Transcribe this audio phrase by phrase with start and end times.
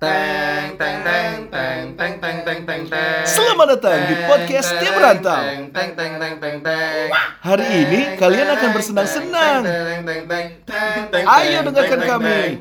[0.00, 3.20] Teng teng teng teng teng teng teng teng teng.
[3.28, 5.44] Selamat datang di podcast Tim Rantau.
[5.44, 7.08] Teng teng teng teng teng teng.
[7.44, 9.60] Hari ini kalian akan bersenang-senang.
[9.60, 11.24] Teng teng teng teng teng.
[11.28, 12.56] Ayo dengarkan kami.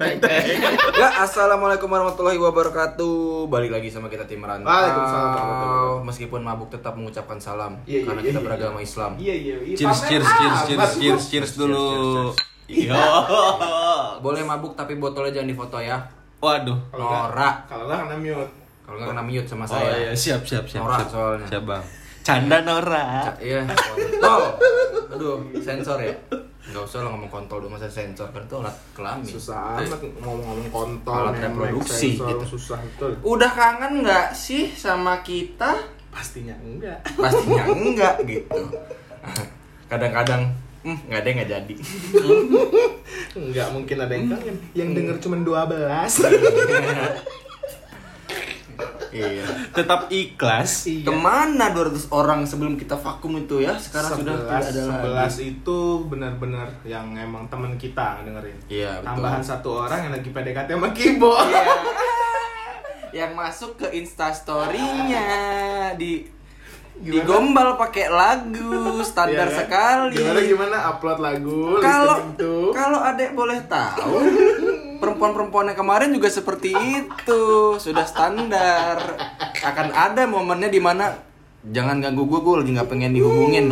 [1.00, 3.48] Ya, assalamualaikum warahmatullahi wabarakatuh.
[3.48, 4.68] Balik lagi sama kita tim Rantau.
[4.68, 8.48] Waalaikumsalam warahmatullahi Meskipun mabuk tetap mengucapkan salam Iya, iya, karena iya, kita iya.
[8.52, 9.12] beragama Islam.
[9.16, 9.58] Iya iya.
[9.64, 9.76] iya.
[9.80, 12.36] Cheers, cheers, cheers, cheers, cheers, cheers dulu.
[12.68, 13.00] Iya.
[14.20, 16.19] Boleh mabuk tapi botolnya jangan difoto ya.
[16.40, 16.80] Waduh.
[16.90, 17.56] Kalau Norak.
[17.68, 18.52] Kalau nggak kena mute.
[18.86, 19.92] Kalau nggak kena mute sama Oh saya.
[20.00, 20.84] iya, siap, siap, siap.
[20.84, 21.08] Siap.
[21.08, 21.48] soalnya.
[21.48, 21.84] Siap, Bang.
[22.20, 23.32] Canda Nora.
[23.38, 24.42] Iya, kontol.
[25.12, 26.14] Aduh, sensor ya.
[26.70, 29.26] Enggak usah lah ngomong kontol dulu masa sensor kan itu alat kelamin.
[29.26, 31.18] Susah amat ngomong-ngomong kontol.
[31.26, 32.46] Alat reproduksi, sensor, gitu.
[32.56, 33.12] Susah betul.
[33.26, 35.74] Udah kangen nggak sih sama kita?
[36.14, 37.02] Pastinya enggak.
[37.18, 38.62] Pastinya enggak gitu.
[39.92, 40.54] Kadang-kadang
[40.86, 41.76] hmm, nggak ada yang nggak jadi.
[43.40, 44.56] Enggak mungkin ada yang kangen.
[44.74, 45.50] Yang denger cuma 12.
[49.10, 49.46] Iya.
[49.74, 50.86] Tetap ikhlas.
[50.86, 51.10] Iya.
[51.10, 53.74] Ke mana 200 orang sebelum kita vakum itu ya?
[53.76, 55.42] Sekarang sudah tidak ada lagi.
[55.42, 58.58] 11 itu benar-benar yang emang teman kita dengerin.
[58.70, 59.10] Iya, betul.
[59.10, 61.34] Tambahan satu orang yang lagi PDKT sama Kibo.
[61.42, 61.64] Iya.
[63.26, 65.26] yang masuk ke instastorynya
[65.98, 66.22] di
[67.00, 69.60] digombal pakai lagu standar Iya kan?
[69.60, 70.16] sekali.
[70.20, 72.18] Gimana gimana upload lagu Kalau
[72.72, 74.16] kalau adek boleh tahu,
[75.00, 77.44] perempuan-perempuan yang kemarin juga seperti itu,
[77.76, 79.16] sudah standar.
[79.60, 81.16] Akan ada momennya di mana
[81.62, 83.68] jangan ganggu gue, gue lagi nggak pengen dihubungin.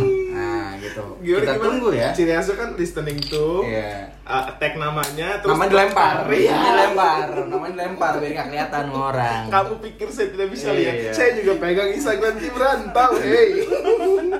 [1.18, 1.66] Gimana, Kita gimana?
[1.66, 2.08] tunggu ya.
[2.10, 3.46] Ciri khasnya kan listening to.
[3.62, 4.06] Iya.
[4.22, 6.52] uh, tag namanya terus Nama dilempar, Iya.
[6.52, 9.40] namanya dilempar, namanya dilempar biar nggak kelihatan sama orang.
[9.48, 10.94] Kamu pikir saya tidak bisa Iya, lihat?
[10.94, 11.10] iya.
[11.10, 13.50] Saya juga pegang Instagram tim rantau, hey.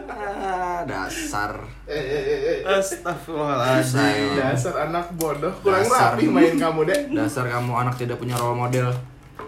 [0.08, 1.52] Ah, dasar.
[1.84, 2.58] Eh, eh, eh, eh.
[2.68, 4.36] Astagfirullahaladzim.
[4.36, 6.14] Dasar anak bodoh, kurang Dasar.
[6.14, 7.00] rapi main kamu deh.
[7.10, 8.92] Dasar kamu anak tidak punya role model.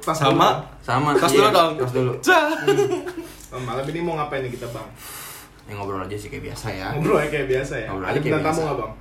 [0.00, 0.64] Pas Sama.
[0.80, 1.12] Sama.
[1.14, 1.72] Tos iya, dulu dong.
[1.76, 2.12] Tos dulu.
[2.16, 2.84] Dulu.
[3.50, 4.88] Oh, malam ini mau ngapain nih kita bang?
[5.70, 6.90] Ya ngobrol aja sih kayak biasa ya.
[6.98, 7.86] Ngobrol aja kayak biasa ya.
[7.94, 8.92] Ngobrol Ada aja kayak tamu nggak bang?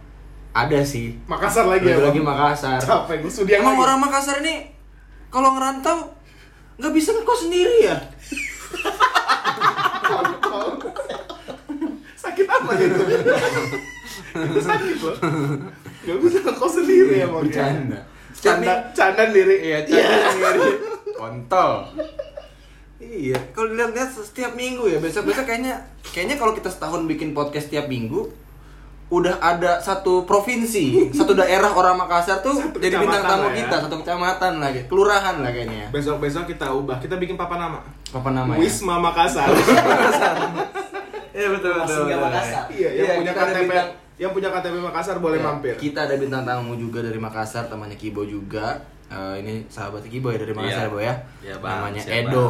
[0.50, 1.06] Ada sih.
[1.25, 2.13] Makassar lagi ya Lagi, bang?
[2.13, 2.78] lagi Makassar.
[2.78, 3.85] Capek gue yang Emang lagi.
[3.90, 4.56] orang Makassar ini
[5.30, 5.97] kalau ngerantau
[6.78, 7.97] nggak bisa ngekos sendiri ya?
[12.19, 13.01] sakit apa itu?
[14.30, 15.16] itu sakit loh.
[16.00, 17.44] Gak bisa ngekos sendiri ya bang.
[17.50, 18.00] Bercanda.
[18.40, 19.56] Canda, canda diri.
[19.68, 20.69] Iya, canda sendiri.
[21.18, 21.74] Kontol.
[23.00, 27.88] Iya, kalau dilihat-lihat setiap minggu ya, besok-besok kayaknya kayaknya kalau kita setahun bikin podcast setiap
[27.88, 28.28] minggu
[29.10, 33.64] udah ada satu provinsi, satu daerah orang Makassar tuh Satu jadi bintang tamu ya.
[33.64, 35.88] kita, satu kecamatan lagi, kelurahan lah kayaknya.
[35.90, 37.80] Besok-besok kita ubah, kita bikin papa nama.
[38.12, 38.60] Apa namanya?
[38.60, 39.48] Wisma Makassar.
[41.30, 42.64] Iya betul Masih nggak Makassar.
[42.70, 45.74] Iya, yang Iya, punya KTP, bintang- yang punya KTP Makassar boleh Ya, mampir.
[45.74, 48.76] Kita ada bintang tamu juga dari Makassar, temannya Kibo juga.
[49.08, 50.92] Eh, ini sahabat Kibo ya dari Makassar, Iya.
[50.92, 51.14] Bo ya.
[51.42, 51.88] Iya, Bang.
[51.88, 52.50] Namanya Siap, Edo.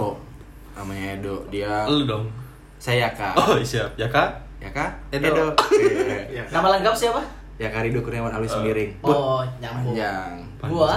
[0.80, 1.44] Namanya Edo.
[1.52, 2.32] Dia Lu dong.
[2.80, 3.36] saya Kak.
[3.36, 3.92] Oh, siap.
[4.00, 4.40] Ya, Kak?
[4.64, 4.96] Ya Kak?
[5.12, 5.52] Edo.
[5.76, 6.24] Iya.
[6.32, 6.44] Iya.
[6.48, 7.20] Nama lengkap siapa?
[7.60, 8.96] ya Kak Rido Kurniawan Alwi Semiring.
[9.04, 9.12] Put.
[9.12, 9.92] Oh, nyambung.
[9.92, 10.40] Panjang.
[10.72, 10.96] Gua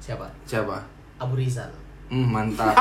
[0.00, 0.24] siapa?
[0.48, 0.80] Siapa?
[1.20, 1.68] Abu Rizal.
[2.08, 2.72] Hmm, mantap.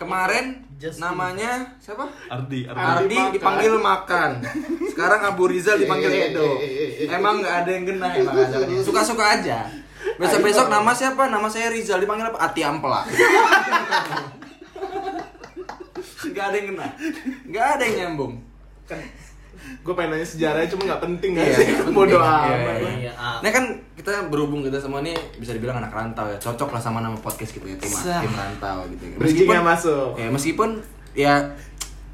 [0.00, 1.12] Kemarin Justin.
[1.12, 2.08] namanya siapa?
[2.26, 2.80] Ardi, Ardi.
[2.80, 3.30] Ardi makan.
[3.36, 4.30] dipanggil makan.
[4.90, 6.58] Sekarang Abu Rizal dipanggil Edo.
[7.06, 8.24] Emang nggak ada yang genah ya
[8.66, 8.82] ini.
[8.82, 9.62] Suka-suka aja.
[10.16, 11.28] Besok-besok nama siapa?
[11.28, 12.38] Nama saya Rizal dipanggil apa?
[12.40, 13.02] Ati Ampela.
[16.32, 16.86] Gak ada yang kena.
[17.50, 18.40] Gak ada yang nyambung.
[18.86, 18.98] Kan
[19.62, 21.94] gue pengen nanya sejarahnya cuma nggak penting penting.
[21.94, 22.76] Bodoh Iya, amat.
[22.82, 23.38] iya, Iya, ah.
[23.40, 23.64] Nah kan
[23.94, 26.38] kita berhubung kita semua nih bisa dibilang anak rantau ya.
[26.38, 27.78] Cocok lah sama nama podcast gitu ya.
[27.78, 29.02] Tim, tim rantau gitu.
[29.06, 29.16] ya.
[29.18, 30.18] Bridgingnya masuk.
[30.18, 30.82] Ya, meskipun
[31.14, 31.34] ya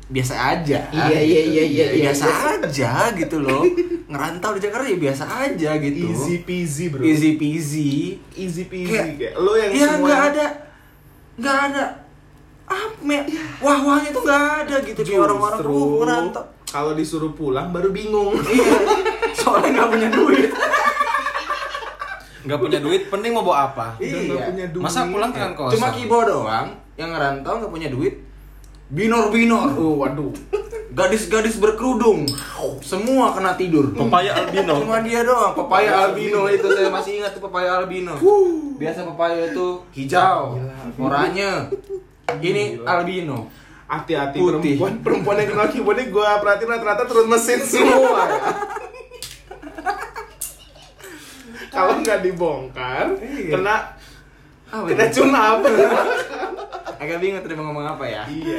[0.08, 0.88] biasa aja.
[0.88, 2.02] Iya, iya, iya, iya, iya.
[2.08, 2.26] Biasa
[2.56, 3.60] aja gitu loh.
[4.08, 6.08] Ngerantau di Jakarta ya biasa aja gitu.
[6.08, 7.04] Easy peasy bro.
[7.04, 7.90] Easy peasy.
[8.32, 8.88] Easy peasy.
[8.88, 10.46] Kayak- Kayak, lo yang ya semua nggak ada
[11.38, 11.84] nggak ada
[12.68, 13.16] apa me
[13.60, 17.88] wah wahnya tuh nggak ada gitu kayak orang-orang Justru oh, ngerantau Kalau disuruh pulang baru
[17.88, 18.36] bingung.
[18.48, 18.76] iya
[19.32, 20.50] soalnya nggak punya duit
[22.38, 23.86] Nggak punya duit, penting mau bawa apa?
[24.00, 24.48] Iya.
[24.48, 24.80] punya duit.
[24.82, 25.74] Masa pulang dengan kosong?
[25.76, 26.66] cuma kibo doang
[26.96, 28.14] yang ngerantau nggak punya duit
[28.88, 29.68] binor binor.
[29.76, 30.32] Oh, waduh.
[30.88, 32.26] gadis-gadis berkerudung.
[32.82, 33.94] Semua kena tidur.
[33.94, 34.82] Papaya albino.
[34.82, 36.50] cuma dia doang papaya albino.
[36.50, 38.18] itu saya masih ingat tuh papaya albino.
[38.80, 40.58] Biasa papaya itu hijau
[40.98, 41.70] oranye.
[42.42, 43.46] Ini albino.
[43.88, 44.76] Hati-hati Putih.
[44.76, 48.20] perempuan perempuan yang kenal ini gue perhatiin rata-rata turun mesin semua.
[51.68, 53.54] Kalau nggak dibongkar, Iya.
[53.56, 53.76] kena
[54.68, 55.14] Apa kena itu?
[55.18, 55.58] cunap.
[56.98, 58.58] agak bingung tadi mau ngomong apa ya iya.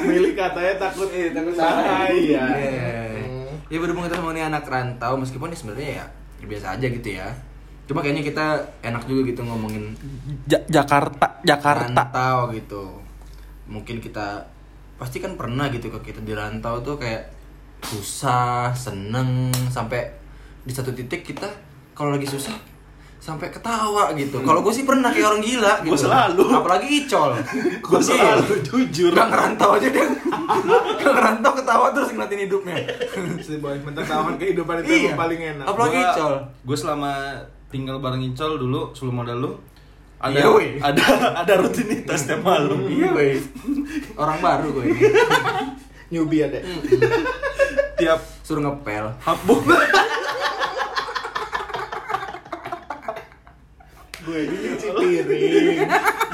[0.00, 1.82] Milih katanya takut Iya, takut salah.
[2.06, 2.14] bahaya.
[2.14, 2.46] Iya.
[3.66, 6.06] Ya berhubung kita sama ini anak rantau meskipun ini sebenarnya ya,
[6.38, 7.26] ya biasa aja gitu ya.
[7.84, 8.46] Cuma kayaknya kita
[8.80, 9.90] enak juga gitu ngomongin
[10.46, 11.82] Ja- Jakarta, Jakarta.
[11.84, 13.02] rantau gitu.
[13.66, 14.46] Mungkin kita
[14.94, 17.26] pasti kan pernah gitu kalau kita di rantau tuh kayak
[17.82, 20.14] susah, seneng sampai
[20.62, 21.50] di satu titik kita
[21.92, 22.54] kalau lagi susah
[23.24, 24.44] sampai ketawa gitu.
[24.44, 25.96] Kalau gue sih pernah kayak orang gila gitu.
[25.96, 26.44] Gua selalu.
[26.52, 27.32] Apalagi Icol.
[27.88, 29.16] Gue selalu jujur.
[29.16, 30.04] Gak ngerantau aja dia.
[31.00, 32.76] Gak ngerantau ketawa terus ngeliatin hidupnya.
[33.48, 35.64] Si boy mentertawakan kehidupan itu yang paling enak.
[35.64, 36.34] Apalagi Icol.
[36.68, 37.40] Gue selama
[37.72, 39.56] tinggal bareng Icol dulu sebelum ada lu
[40.20, 41.04] ada Iya, ada
[41.40, 42.84] ada rutinitas tiap malam.
[42.84, 43.40] Iya, weh.
[44.16, 45.00] Orang baru gue ini.
[46.12, 46.60] Newbie ada.
[47.96, 49.16] Tiap Suruh ngepel.
[49.24, 49.64] habuk
[54.24, 55.78] Gue ini nyuci piring.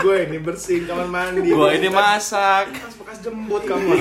[0.01, 1.51] Gue ini bersihin kamar mandi.
[1.51, 2.71] gua ini masak.
[2.71, 3.99] bekas-bekas jembut kamu.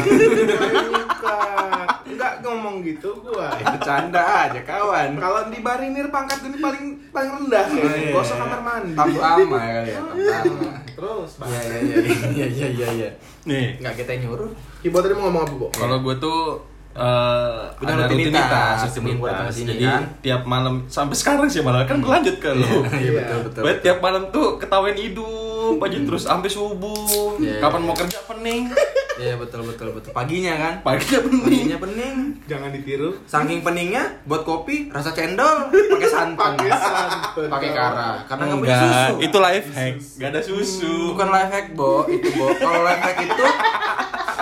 [0.89, 1.85] Bukan.
[2.05, 3.49] Enggak ngomong gitu gua.
[3.55, 5.15] Bercanda aja kawan.
[5.15, 7.97] Kalau di Barinir pangkat ini paling paling rendah Oh, kayaknya.
[7.99, 8.13] iya.
[8.13, 8.93] Gosok kamar mandi.
[8.93, 9.99] Tabu ama kali ya.
[9.99, 10.19] tabu
[10.53, 10.71] ama.
[10.89, 11.49] Terus, Bang.
[11.49, 13.09] Iya iya iya iya iya iya iya.
[13.45, 14.51] Nih, Enggak kita nyuruh.
[14.79, 15.67] Ibu tadi mau ngomong apa, Bu?
[15.73, 16.39] kalau gue tuh
[16.89, 20.01] eh Punya ada rutinitas, rutinitas, sebelum gua datang ke sini, Jadi kan?
[20.19, 22.83] tiap malam sampai sekarang sih malah kan berlanjut ke lu.
[22.91, 23.61] Iya betul betul.
[23.61, 27.37] Gue tiap malam tuh ketawain hidup aja terus sampai subuh.
[27.37, 27.87] Iya, Kapan iya.
[27.87, 28.63] mau kerja pening.
[29.19, 30.15] Iya betul betul betul.
[30.15, 30.73] Paginya kan.
[30.79, 31.43] Paginya pening.
[31.43, 32.15] Paginya pening.
[32.47, 33.11] Jangan ditiru.
[33.27, 36.55] Saking peningnya buat kopi rasa cendol pakai santan.
[36.55, 37.49] Pakai santan.
[37.51, 38.23] Pakai kara.
[38.23, 39.15] Karena nggak punya Enggak, susu.
[39.19, 39.95] itu life hack.
[40.23, 40.95] Gak ada susu.
[41.11, 42.07] Bukan life hack, Bo.
[42.07, 42.47] Itu, Bo.
[42.55, 43.45] Kalau life hack itu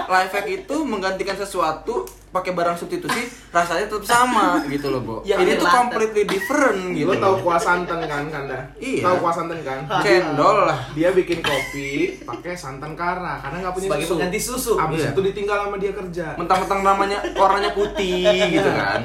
[0.07, 5.15] life hack itu menggantikan sesuatu pakai barang substitusi rasanya tetap sama gitu loh, Bo.
[5.23, 7.09] Yang Ini tuh completely different gitu.
[7.09, 7.39] Tahu loh.
[7.41, 8.59] kuah santan kan, Kanda?
[8.77, 9.01] Iya.
[9.01, 9.79] Tahu kuah santan kan?
[10.01, 10.79] cendol lah.
[10.91, 11.89] Dia bikin kopi
[12.21, 14.13] pakai santan kara karena nggak punya Sebagai susu.
[14.13, 14.73] pengganti susu.
[14.75, 15.09] Abis Iya.
[15.11, 16.27] itu ditinggal sama dia kerja.
[16.35, 19.01] Mentang-mentang namanya warnanya putih gitu kan.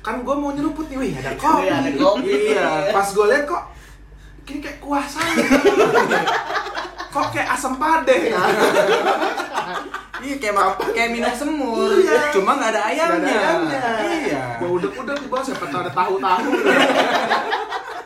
[0.00, 1.64] Kan gue mau nyeruput nih, wih ada kopi.
[1.64, 2.28] Iya, ada kopi.
[2.52, 2.68] Iya.
[2.92, 3.62] Pas gue liat kok,
[4.44, 5.48] ini kayak kuah santan.
[7.14, 8.18] kok kayak asam pade.
[10.16, 12.30] Iya kayak mak- kayak minum semur, Iya.
[12.30, 13.18] cuma nggak ada ayamnya.
[13.58, 14.14] Nggak ada ayamnya.
[14.22, 14.42] Iya.
[14.56, 16.50] Gue udah-udah di bawah siapa tahu ada tahu-tahu.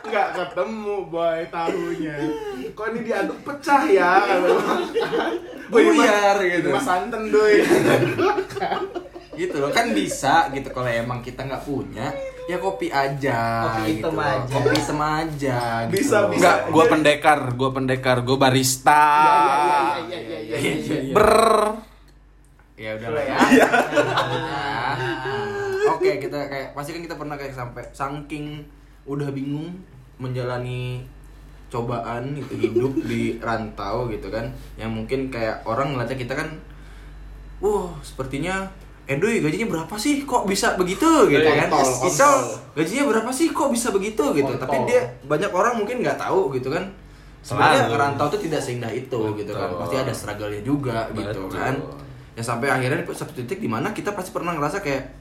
[0.01, 2.15] Nggak ketemu boy tahunya.
[2.71, 4.11] Kok ini diaduk pecah ya?
[5.67, 6.67] Buyar gitu.
[6.71, 7.61] Mas santan doi.
[9.31, 12.11] Gitu loh kan bisa gitu kalau emang kita nggak punya
[12.43, 14.25] ya kopi aja Kopi gitu hitam loh.
[14.25, 14.51] aja.
[14.51, 16.27] kopi hitam aja gitu Bisa, loh.
[16.27, 16.35] bisa.
[16.35, 19.05] Enggak, gua pendekar, gua pendekar, gua barista.
[19.15, 20.55] Iya iya iya iya iya.
[20.57, 21.13] Iya, iya, iya.
[21.13, 21.87] Ber.
[22.79, 23.35] Ya udahlah ya.
[25.91, 28.63] Oke kita kayak pasti kan kita pernah kayak sampai saking
[29.03, 29.75] udah bingung
[30.15, 31.03] menjalani
[31.67, 34.47] cobaan itu hidup di rantau gitu kan.
[34.79, 36.49] Yang mungkin kayak orang ngeliatnya kita kan
[37.59, 38.71] wah sepertinya
[39.09, 40.21] Edoy gajinya berapa sih?
[40.23, 41.09] Kok bisa begitu?
[41.27, 41.67] Gitu kan.
[41.67, 42.41] Kontol, Isol kontol.
[42.77, 43.49] gajinya berapa sih?
[43.49, 44.23] Kok bisa begitu?
[44.37, 44.53] Gitu.
[44.55, 46.87] Tapi dia banyak orang mungkin nggak tahu gitu kan.
[47.41, 49.73] Sebenarnya ngerantau tuh tidak seindah itu gitu kan.
[49.73, 49.81] Betul.
[49.81, 51.57] pasti ada struggle-nya juga gitu Betul.
[51.57, 51.75] kan
[52.39, 55.11] ya sampai akhirnya di satu titik di mana kita pasti pernah ngerasa kayak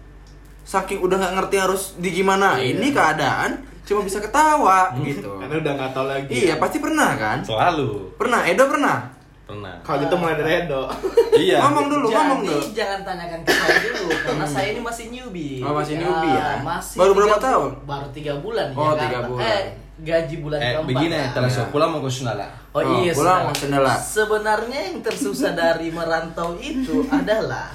[0.62, 2.76] saking udah nggak ngerti harus di gimana Iya.
[2.76, 3.50] ini keadaan
[3.82, 6.30] cuma bisa ketawa gitu Karena udah nggak tahu lagi.
[6.30, 8.14] iya pasti pernah kan Selalu.
[8.14, 8.98] pernah Edo pernah
[9.42, 9.80] Pernah.
[9.80, 10.84] Kalau gitu mulai dari Edo.
[11.40, 11.58] Iya.
[11.64, 15.64] ngomong dulu ngomong Jadi dulu jangan tanyakan ke saya dulu karena saya ini masih newbie.
[15.64, 16.60] Oh, masih newbie ya?
[16.60, 17.70] Masih Baru berapa tahun?
[17.82, 19.42] Baru tiga bulan Oh, tiga bulan.
[19.42, 19.62] Eh,
[20.00, 20.88] gaji bulan Eh, keempat.
[20.88, 21.30] begini, lah.
[21.32, 21.64] terus Ya.
[21.68, 22.46] pulang mau ke Sunala.
[22.68, 23.94] Oh, Oh, iya, pulang mau sendela.
[23.94, 27.74] Sebenarnya yang tersusah dari merantau itu adalah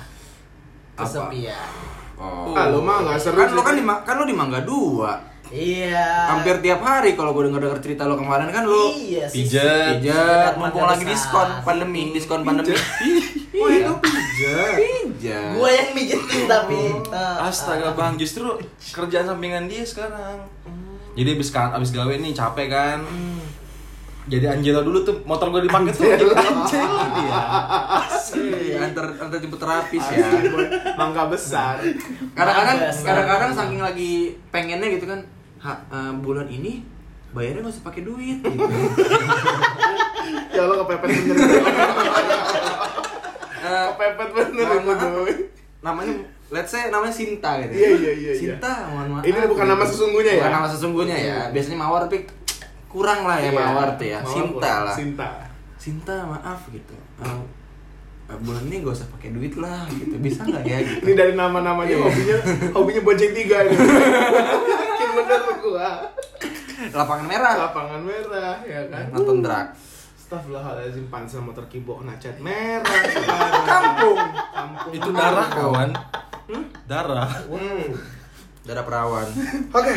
[0.93, 1.03] Apa?
[1.03, 1.69] kesepian.
[2.15, 2.53] oh.
[2.53, 5.13] Ah, lu mah nggak seru kan lo kan di kan lo di Mangga Dua
[5.45, 6.31] Iya.
[6.31, 9.27] hampir tiap hari kalau gue denger denger cerita lo kemarin kan lo Iya.
[9.27, 9.99] Pijet.
[9.99, 12.73] pijat Sekitar mumpung lagi diskon pandemi diskon pandemi
[13.53, 14.73] Oh, Edo pijat.
[14.75, 17.05] pijat Gua yang mijetin tapi Oh.
[17.05, 18.49] eh, Astaga bang, justru
[18.87, 20.41] kerjaan sampingan dia sekarang.
[21.13, 22.99] Jadi abis kan, abis gawe nih capek kan.
[24.23, 27.41] Jadi Angela dulu tuh motor gue dipakai tuh jadi Angela dia.
[28.33, 30.25] Iya, antar antar jemput terapis ya
[30.95, 31.77] Mangga besar.
[32.33, 35.19] kadang-kadang kadang-kadang saking lagi pengennya gitu kan
[35.59, 36.81] ha, eh, bulan ini
[37.35, 38.63] bayarnya nggak usah pakai duit gitu.
[40.55, 41.37] Ya lo kepepet bener.
[43.63, 44.89] Eh, Kepepet bener itu
[45.83, 46.13] namanya
[46.53, 48.33] let's say namanya Sinta gitu Iya, iya, iya, iya.
[48.37, 50.39] Sinta mohon maaf Ini bukan nama sesungguhnya ya?
[50.39, 52.17] bukan nama sesungguhnya ya biasanya mawar tapi
[52.85, 54.81] kurang lah ya Iya, mawar tuh ya Mawar Sinta kurang.
[54.83, 55.29] lah Sinta.
[55.75, 56.95] Sinta maaf gitu
[58.23, 61.33] Eh, bulan ini gak usah pakai duit lah gitu bisa nggak ya gitu Ini dari
[61.33, 61.99] nama-namanya Iya.
[61.99, 62.37] hobinya
[62.71, 63.75] hobinya bonceng tiga ini.
[63.75, 65.89] Yakin bener gua.
[66.85, 69.05] lapangan merah Lapangan merah ya kan.
[69.09, 69.67] nonton drag
[70.15, 73.03] Astagfirullahaladzim pansel motor kibok nacat merah.
[73.61, 74.17] Kampung.
[74.49, 74.91] Kampung.
[74.91, 75.89] Itu darah kawan.
[76.83, 77.29] Darah.
[77.45, 77.87] Hmm.
[78.61, 79.27] darah perawan
[79.69, 79.95] Oke.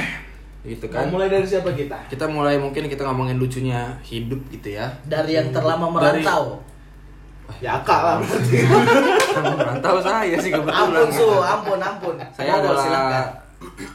[0.65, 1.95] gitu Mau kan mulai dari siapa kita?
[2.07, 6.59] kita mulai mungkin kita ngomongin lucunya hidup gitu ya Dari yang terlama merantau.
[7.57, 8.59] Ya kak lah berarti.
[9.59, 12.15] merantau saya sih kebetulan Ampun su, ampun ampun.
[12.31, 13.27] saya Monggo, adalah silakan.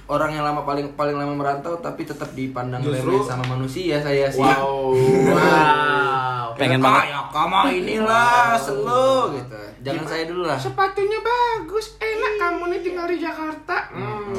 [0.05, 4.39] Orang yang lama paling paling lama merantau tapi tetap dipandang remeh sama manusia saya sih
[4.39, 4.91] Wow.
[5.31, 6.45] Wow.
[6.53, 7.09] Pengen banget.
[7.09, 13.07] kayak kamu inilah selo gitu jangan saya dulu lah Sepatunya bagus, enak kamu nih tinggal
[13.07, 13.77] di Jakarta.
[13.89, 14.29] Hmm.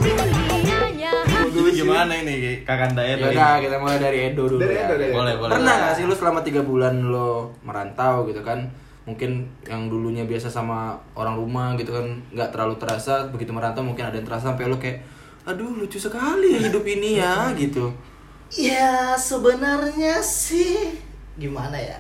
[1.45, 3.29] Jadi gimana ini Kakanda ya Edo?
[3.29, 4.85] udah kita mulai dari Edo dulu Dari ya.
[4.85, 5.41] Edo, dari Boleh, Edo.
[5.41, 5.52] boleh.
[5.52, 8.64] pernah nggak sih lu selama tiga bulan lo merantau gitu kan
[9.02, 9.31] mungkin
[9.64, 14.14] yang dulunya biasa sama orang rumah gitu kan nggak terlalu terasa begitu merantau mungkin ada
[14.14, 15.02] yang terasa sampai lo kayak
[15.42, 17.90] aduh lucu sekali ya hidup ini ya gitu
[18.52, 20.92] Ya sebenarnya sih
[21.34, 21.96] gimana ya.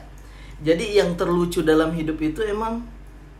[0.60, 2.84] Jadi yang terlucu dalam hidup itu emang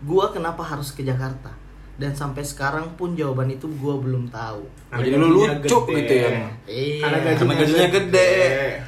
[0.01, 1.53] gua kenapa harus ke Jakarta
[1.95, 4.65] dan sampai sekarang pun jawaban itu gua belum tahu.
[4.65, 5.93] Oh, jadi lu gajinya lucu gede.
[5.95, 6.31] gitu ya
[6.65, 7.01] Iya.
[7.05, 8.33] Karena gaji- Karena gajinya gede.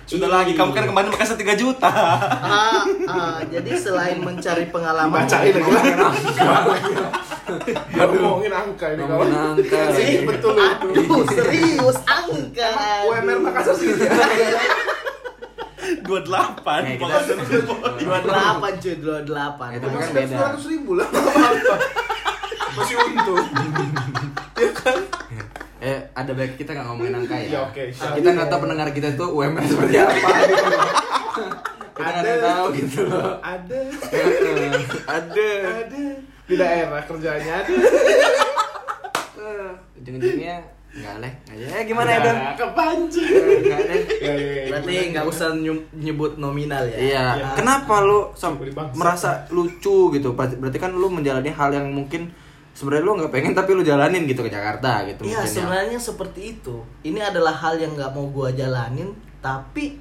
[0.04, 0.36] Sudah Iya.
[0.40, 1.92] lagi kamu kan kemarin makasih 3 juta.
[1.92, 5.92] Ah, ah, jadi selain mencari pengalaman Bacain lagi
[7.46, 8.06] lah.
[8.06, 9.26] Ngomongin angka ini kawan.
[9.26, 9.78] Ngomongin angka.
[9.96, 10.86] Sih, betul itu.
[10.94, 12.70] Aduh, serius angka.
[13.04, 13.92] UMR Makassar sih.
[16.04, 17.36] 28 Nih, kita-
[18.00, 19.68] Dua delapan cuy, dua delapan.
[19.74, 20.36] Itu kan beda.
[20.46, 21.08] Ratus ribu lah.
[22.74, 23.44] Masih untung.
[24.54, 24.98] Ya kan?
[25.78, 28.16] eh ada baik kita nggak ngomongin angka ya Ya, oke, siap.
[28.16, 30.66] kita nggak tahu pendengar kita itu UMR seperti apa gitu
[31.92, 33.80] kita nggak tahu gitu loh Ada.
[35.04, 36.04] ada Ada.
[36.44, 37.64] Di daerah kerjanya
[39.96, 40.56] ujung-ujungnya
[40.94, 43.26] nggak leh ya gimana ya dong Kepancing.
[43.66, 44.64] nggak deh Ya, ya, ya.
[44.70, 45.48] Berarti nggak usah
[45.92, 46.96] nyebut nominal ya.
[46.96, 47.46] Iya, Iya.
[47.52, 48.30] kenapa lu
[48.94, 50.28] merasa lucu gitu?
[50.32, 52.30] Berarti kan lu menjalani hal yang mungkin
[52.70, 55.50] sebenarnya lu nggak pengen tapi lu jalanin gitu ke Jakarta gitu Iya mungkin ya.
[55.50, 56.76] sebenarnya seperti itu.
[57.02, 59.10] Ini adalah hal yang nggak mau gua jalanin,
[59.40, 59.98] tapi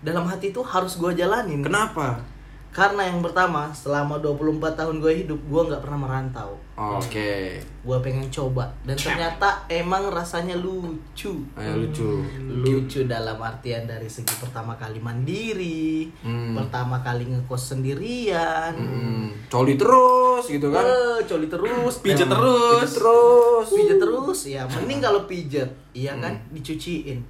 [0.00, 1.60] dalam hati itu harus gua jalanin.
[1.60, 2.24] Kenapa?
[2.72, 6.56] Karena yang pertama, selama 24 tahun gue hidup, gua nggak pernah merantau.
[6.72, 7.60] Oke.
[7.84, 11.44] Gua pengen coba dan ternyata emang rasanya lucu.
[11.52, 12.24] Ayo lucu.
[12.40, 16.56] Lucu dalam artian dari segi pertama kali mandiri, Hmm.
[16.56, 18.72] pertama kali ngekos sendirian.
[18.72, 20.80] Hmm, coli terus gitu kan.
[20.80, 22.80] Eh, coli terus, Pijet dan- terus.
[22.80, 23.66] Pijet terus.
[23.68, 27.20] pijet terus ya mending kalau pijet iya kan dicuciin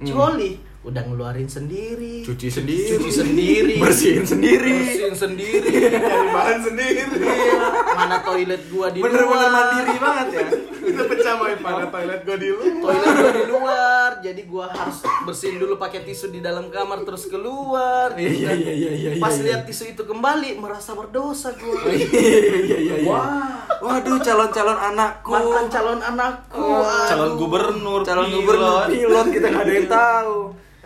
[0.00, 2.98] coli udah ngeluarin sendiri Cuci sendiri.
[2.98, 4.74] cuci sendiri Bersihin sendiri.
[4.74, 7.02] bersihin sendiri Cari bahan sendiri.
[7.22, 7.54] Iya,
[7.94, 10.46] mana toilet gua di Bener-bener luar mandiri banget ya.
[10.82, 12.66] Itu pecah main pada toilet gua di lu.
[12.80, 17.26] toilet gua di luar jadi gua harus bersihin dulu pakai tisu di dalam kamar terus
[17.26, 19.10] keluar Iya iya iya iya.
[19.16, 19.42] pas iya.
[19.44, 22.96] lihat tisu itu kembali merasa berdosa gua Iya iya iya.
[22.98, 23.06] iya.
[23.06, 25.30] wah Waduh calon-calon anakku.
[25.30, 28.34] mantan calon anakku Oh, Calon gubernur, calon pilot.
[28.36, 30.36] gubernur pilot kita nggak ada yang tahu.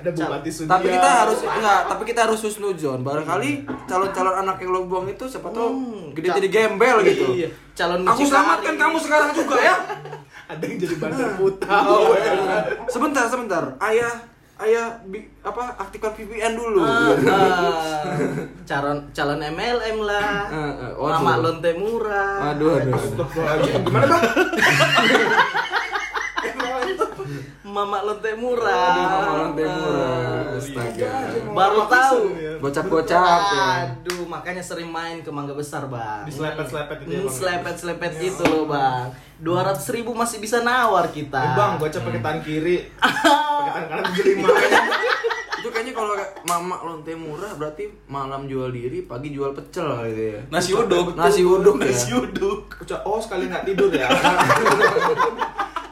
[0.06, 0.70] Ada bupati Sudia.
[0.70, 3.00] Tapi kita harus enggak, tapi kita harus husnuzon.
[3.02, 3.50] Barangkali
[3.84, 7.26] calon-calon anak yang lo buang itu siapa tahu Hmm, gede jadi gembel gitu.
[7.36, 9.75] Iya, calon Aku selamatkan kamu sekarang juga ya.
[10.54, 12.14] ada yang jadi bandar putau.
[12.94, 13.75] Sebentar, sebentar.
[13.76, 14.14] Ayah,
[14.56, 16.80] ayah bi- apa aktifkan VPN dulu.
[16.80, 18.06] Ah, ah.
[18.62, 21.18] calon calon MLM lah eh, waduh.
[21.18, 22.94] mama lonte murah Aduh, aduh.
[22.94, 23.75] aduh.
[23.82, 24.22] Gimana bang?
[27.76, 30.56] Mama lonte Aduh, murah Mama Lonte murah.
[30.56, 31.12] Astaga.
[31.47, 32.21] baru tahu
[32.56, 33.68] Gocap-gocap ya.
[33.85, 37.37] aduh makanya sering main ke mangga besar bang Diselepet-selepet itu ya, Hmm, Bang?
[37.37, 42.40] selepet-selepet itu loh bang 200 ribu masih bisa nawar kita Eh, bang, gua pakai tangan
[42.40, 44.49] kiri, pakai tangan kanan tujuh lima.
[45.56, 46.14] Itu kayaknya kalau
[46.45, 50.40] mama lonte murah berarti malam jual diri, pagi jual pecel gitu ya.
[50.47, 51.12] Nasi uduk.
[51.12, 51.90] Nasi uduk ya.
[51.90, 52.71] Nasi uduk.
[53.02, 54.06] Oh sekali nggak tidur ya?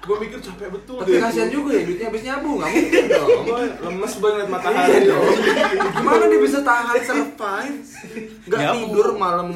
[0.04, 1.20] gue mikir capek betul Tapi deh.
[1.20, 3.40] kasihan juga ya duitnya habis nyabu, nggak mungkin dong.
[3.80, 5.32] Lemes banget matahari dong.
[5.94, 7.78] Gimana dia bisa tahan survive?
[8.44, 8.74] Gak Nyabu.
[8.76, 9.46] tidur malam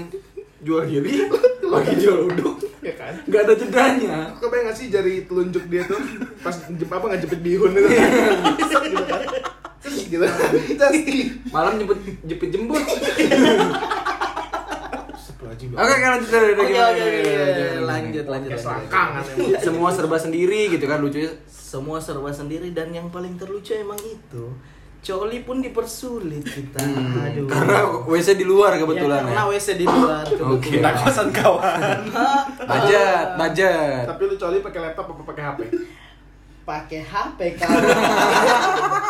[0.58, 1.28] jual diri,
[1.62, 3.14] pagi jual uduk, Ya kan?
[3.24, 4.16] gak ada jedanya.
[4.36, 6.00] Kau bayang gak sih jari telunjuk dia tuh
[6.40, 8.10] pas apa nggak jepit bihun itu kan?
[8.58, 9.22] gitu kan?
[9.78, 10.24] Terus gitu.
[10.74, 10.96] Terus
[11.48, 12.82] Malam jemput jepit jembut.
[15.66, 17.22] Oke, kan lanjut dari oke oke oke
[17.82, 18.58] lanjut lanjut lanjut.
[18.58, 19.22] selangkangan.
[19.58, 21.32] Semua serba sendiri gitu kan lucunya.
[21.48, 24.44] semua serba sendiri dan yang paling terlucu emang itu
[24.98, 29.52] coli pun dipersulit kita aduh Karena WC di luar kebetulan ya, karena ya.
[29.52, 30.74] WC di luar Oke.
[30.74, 32.00] Kita kosan kawan.
[32.72, 34.02] Budget, budget.
[34.06, 35.60] Tapi lu coli pakai laptop apa pakai HP?
[36.68, 37.64] Pakai HP kan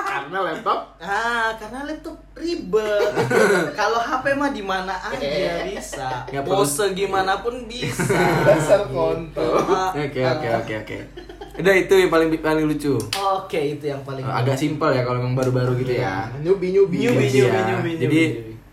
[0.09, 3.11] Karena laptop ah karena laptop ribet
[3.81, 5.27] kalau HP mah di mana aja
[5.65, 6.62] bisa Nggak perlu.
[6.62, 8.15] pose gimana pun bisa
[8.47, 9.59] dasar kontol.
[9.65, 10.61] Ah, Oke, oke, ah.
[10.61, 10.97] oke, oke.
[11.59, 12.95] Udah itu yang paling paling lucu.
[13.11, 16.29] Oke, itu yang paling Agak simpel ya kalau yang baru-baru gitu ya.
[16.38, 16.97] Nyubi nyubi.
[17.00, 18.21] Nyubi, nyubi, nyubi, Jadi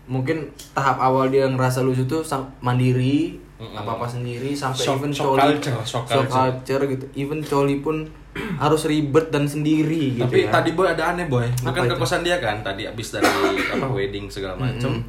[0.06, 0.36] mungkin
[0.70, 2.22] tahap awal dia ngerasa lucu tuh
[2.60, 3.74] mandiri, Mm-mm.
[3.74, 6.28] apa apa sendiri sampai Shock- even shock coli, culture, shock culture.
[6.28, 7.04] culture gitu.
[7.16, 8.06] Even coli pun
[8.62, 10.52] harus ribet dan sendiri gitu Tapi ya.
[10.52, 11.46] tadi boy ada aneh boy.
[11.64, 13.28] Lu Apa kan ke kosan dia kan tadi abis dari
[13.76, 15.04] apa wedding segala macem.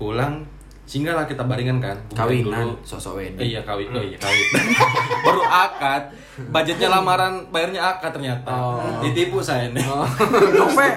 [0.00, 0.44] Pulang
[0.82, 1.96] singgah lah kita baringan kan.
[2.12, 2.84] Kawinan, dulu.
[2.84, 3.40] sosok wedding.
[3.40, 4.46] Eh, iya kawin, oh iya kawin.
[5.26, 6.10] Baru akad,
[6.50, 8.50] budgetnya lamaran, bayarnya akad ternyata.
[8.50, 9.00] Oh.
[9.00, 9.86] Ditipu saya nih.
[9.86, 10.04] Oh,
[10.58, 10.88] gope.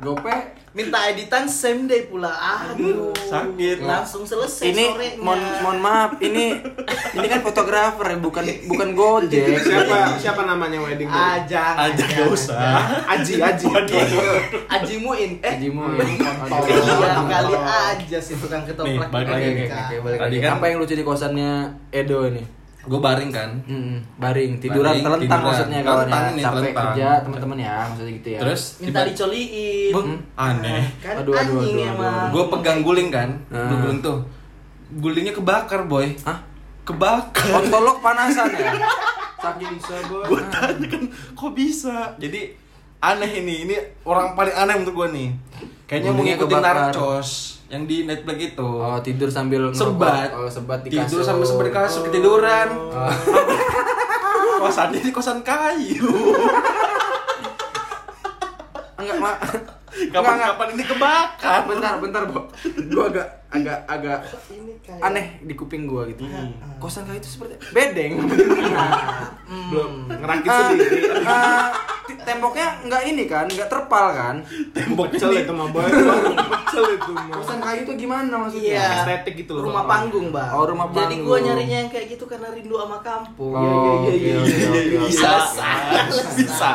[0.00, 0.61] Gope.
[0.72, 2.32] Minta editan same day pula.
[2.32, 3.12] Aduh.
[3.12, 3.84] Sakit.
[3.84, 5.20] Langsung selesai Ini sorenya.
[5.20, 6.56] mohon mohon maaf, ini
[7.12, 9.52] ini kan fotografer bukan bukan Gojek.
[9.68, 11.44] Siapa siapa namanya wedding Ah, day?
[11.44, 12.72] Aja jangan, gak usah.
[13.04, 13.68] Aji Aji.
[14.66, 15.30] Aji Muin.
[15.38, 16.00] Eh, Haji Muin.
[16.00, 18.96] Iya kali aja sih tukang ketoprak.
[18.96, 20.36] Nih, balik lagi, Tadi lagi.
[20.40, 21.52] kan- Apa yang lucu di kosannya
[21.90, 22.61] Edo ini?
[22.82, 23.50] Gue baring kan.
[23.62, 25.42] Mm, baring, tiduran, Baring, telentang tiduran.
[25.46, 26.18] maksudnya kawan ya.
[26.28, 26.86] Ini, Capek telentang.
[26.88, 28.38] kerja teman-teman ya, maksudnya gitu ya.
[28.42, 29.92] Terus Minta dicoliin.
[29.92, 30.82] Bung, aneh.
[30.98, 32.02] Kan Aduh, aduh, aduh, emang.
[32.02, 32.30] aduh.
[32.32, 33.28] Gue pegang guling kan.
[33.48, 34.18] Gua guling tuh.
[34.92, 36.10] Gulingnya kebakar boy.
[36.22, 36.38] Hah?
[36.82, 37.48] Kebakar.
[37.56, 38.74] Ontolok panasan ya?
[39.38, 40.22] Saking sabar.
[40.22, 42.54] gue tanya kan kok bisa jadi
[43.00, 45.28] aneh ini ini orang paling aneh untuk gue nih
[45.84, 46.74] kayaknya mau ngikutin kebakar.
[46.86, 51.24] narcos yang di Netflix itu Oh, tidur sambil sebat Oh, sebat di tidur kasur.
[51.24, 53.08] sambil sebat di kasur ketiduran Oh.
[54.62, 56.06] kosannya di kosan kayu
[58.94, 59.36] Enggak, Mak.
[60.08, 62.46] kapan-kapan ini kebakar bentar, bentar, Bo.
[62.86, 64.18] Gua agak agak agak
[64.48, 66.24] Ini kayak aneh di kuping gua gitu.
[66.78, 68.16] Kosan kayak itu seperti bedeng.
[69.70, 71.00] Belum ngerakit Ah, sendiri.
[72.02, 74.36] ti- temboknya nggak ini kan, nggak terpal kan?
[74.72, 75.68] tembok Pecel itu mah.
[75.68, 77.34] Pecel itu mah.
[77.34, 78.72] Kosan kayu itu gimana maksudnya?
[78.72, 78.88] Iya.
[78.98, 79.68] Estetik gitu loh.
[79.68, 80.50] Rumah panggung, Bang.
[80.50, 81.28] Oh, rumah Jadi panggung.
[81.28, 83.52] gua nyarinya yang kayak gitu karena rindu sama kampung.
[83.52, 85.30] Oh, Iya, iya, iya, iya, iya, oke, Bisa,
[86.34, 86.72] bisa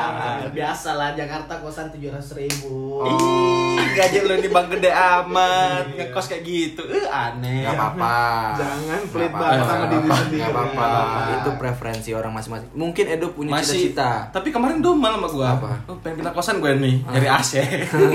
[0.48, 3.02] Biasa lah Jakarta kosan tujuh ratus ribu.
[3.04, 6.08] Ih, gaji lu di bang gede amat Iya.
[6.08, 8.16] ngekos kayak gitu eh aneh Gak apa-apa.
[8.56, 10.38] Jangan pelit Nggak banget sama nggak diri sendiri.
[10.38, 10.88] nggak apa-apa.
[10.88, 11.36] Nggak.
[11.36, 12.70] Itu preferensi orang masing-masing.
[12.74, 14.12] Mungkin Edo punya masih cita-cita.
[14.32, 15.72] tapi kemarin domel sama gua Apa?
[15.86, 17.52] oh, pengen pindah kosan gue nih nyari AC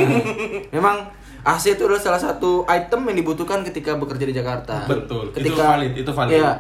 [0.74, 0.96] Memang
[1.42, 4.86] AC itu adalah salah satu item yang dibutuhkan ketika bekerja di Jakarta.
[4.86, 6.32] Betul, itu Ketika valid, itu valid.
[6.32, 6.52] Iya.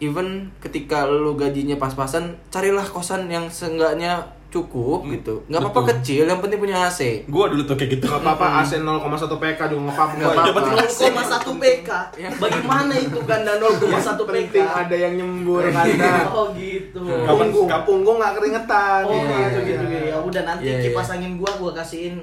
[0.00, 0.28] Even
[0.58, 5.34] ketika lu gajinya pas-pasan, carilah kosan yang seenggaknya cukup gitu.
[5.46, 7.22] Nggak apa-apa kecil, yang penting punya AC.
[7.24, 9.00] gua dulu tuh kayak gitu Nggak apa-apa AC 0,1
[9.32, 10.12] PK juga nggak apa-apa.
[10.12, 10.50] Nggak boy.
[10.50, 10.60] apa-apa.
[10.84, 11.90] 0,1 PK.
[12.36, 13.78] Bagaimana itu ganda 0,1
[14.20, 14.50] PK?
[14.50, 16.12] Penting ada yang nyembur kanda.
[16.28, 17.00] Oh gitu.
[17.00, 19.02] Kapan- Punggung, punggung nggak keringetan.
[19.02, 20.04] Oh Iya, gitu iya, gitu gitu.
[20.06, 20.82] Ya udah nanti Iya, iya.
[20.84, 22.18] kipas angin gua gua kasihin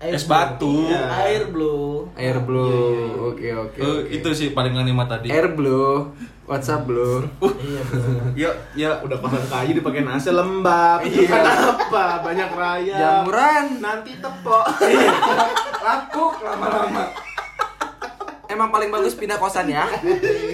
[0.00, 0.88] air Es batu.
[0.88, 2.08] Iya, Air blue.
[2.16, 3.30] Air blue.
[3.30, 3.76] Oke, oke.
[3.76, 4.08] Eh, oke.
[4.08, 6.08] itu sih paling aneh tadi Air blue.
[6.48, 7.22] WhatsApp blue.
[7.62, 8.02] Iya bro.
[8.34, 10.98] ya ya Udah kosan kayu dipakai AC lembab.
[11.04, 11.28] Iya.
[11.30, 12.26] Kenapa?
[12.26, 12.96] Banyak raya.
[12.96, 13.64] Jamuran.
[13.78, 14.64] Nanti tepok.
[15.86, 17.04] Lapuk lama-lama.
[18.50, 19.86] Emang paling bagus pindah kosan ya.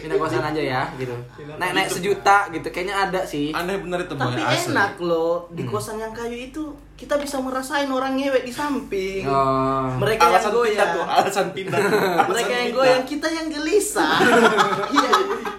[0.05, 1.17] Pindah kosan aja ya gitu.
[1.57, 2.69] Naik-naik sejuta gitu.
[2.69, 3.57] Kayaknya ada sih.
[3.57, 4.77] aneh bener itu Tapi asli.
[4.77, 9.29] enak loh di kosan yang kayu itu kita bisa merasain orang ngewek di samping.
[9.29, 9.93] Oh.
[10.01, 11.09] Mereka yang alasan pindah tuh goyang.
[11.13, 12.73] alasan pindah Mereka Alasan yang pindah.
[12.75, 14.17] goyang, kita yang gelisah.
[14.97, 15.11] Iya,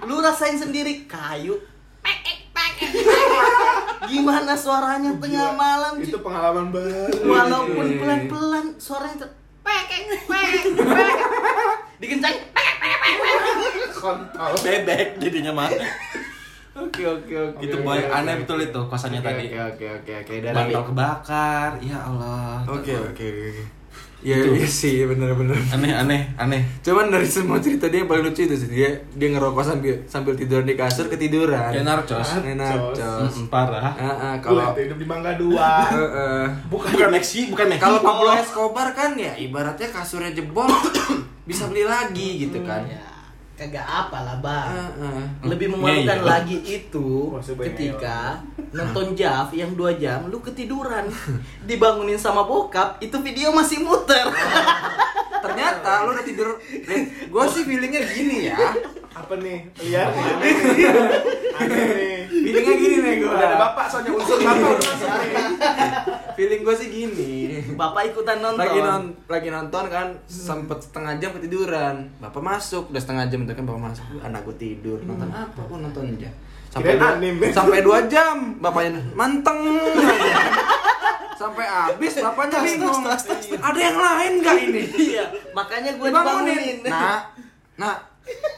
[0.03, 1.55] lu rasain sendiri kayu.
[4.07, 5.93] Gimana suaranya tengah malam?
[5.99, 7.11] Itu pengalaman baru.
[7.21, 11.17] Walaupun pelan-pelan suaranya tuh pekek pekek pekek.
[11.99, 13.17] Dikencangin pekek pekek pekek.
[13.91, 14.51] Kontol.
[14.63, 15.69] bebek jadinya mah
[16.77, 17.59] Oke oke oke.
[17.59, 20.33] itu boy aneh betul itu kosannya Oke, tadi Oke oke oke oke.
[20.39, 23.29] Dari bantal kebakar ya Allah Oke oke.
[24.17, 25.57] Ya iya sih bener-bener.
[25.71, 29.29] aneh aneh aneh Cuman dari semua cerita dia yang paling lucu itu sih dia dia
[29.29, 31.69] ngerokok sambil sambil tidur di kasur ketiduran.
[31.69, 33.33] kayak narcos Kayak narcos.
[33.35, 35.85] Mm, parah Ah, ah, Kalau hidup di Bangga dua.
[35.87, 36.45] Heeh.
[36.65, 40.65] bukan bukan Meksi bukan Meksi Kalau Pablo Escobar kan ya ibaratnya kasurnya jebol
[41.49, 42.83] bisa beli lagi gitu kan.
[42.83, 42.99] Ya,
[43.57, 44.69] kagak apa lah bang.
[44.69, 45.21] Heeh.
[45.49, 46.29] Lebih memalukan Ngeyel.
[46.29, 51.09] lagi itu ketika nonton Jav yang dua jam lu ketiduran
[51.65, 54.29] dibangunin sama bokap itu video masih muter
[55.43, 56.49] Ternyata lu udah tidur.
[57.29, 58.57] Gue sih feelingnya gini ya.
[59.13, 59.69] Apa nih?
[59.81, 60.53] Lihat nih.
[62.47, 63.27] Feelingnya gini nih gue.
[63.27, 65.09] Udah ada bapak soalnya unsur bapak udah masuk.
[66.39, 67.31] Feeling gue sih gini.
[67.75, 68.63] bapak ikutan nonton.
[68.63, 72.07] Lagi non lagi nonton kan sempet setengah jam ketiduran.
[72.23, 74.05] Bapak masuk udah setengah jam itu kan bapak masuk.
[74.23, 76.31] Anak gue tidur nonton apa kok nonton aja.
[76.71, 77.11] Sampai dua,
[77.51, 79.59] sampai dua jam bapaknya manteng.
[81.35, 83.03] Sampai habis bapaknya bingung.
[83.59, 84.81] ada yang lain nggak ini?
[84.95, 86.55] Iya makanya gue dibangunin.
[86.55, 86.77] dibangunin.
[86.87, 87.21] Nak
[87.75, 87.97] nak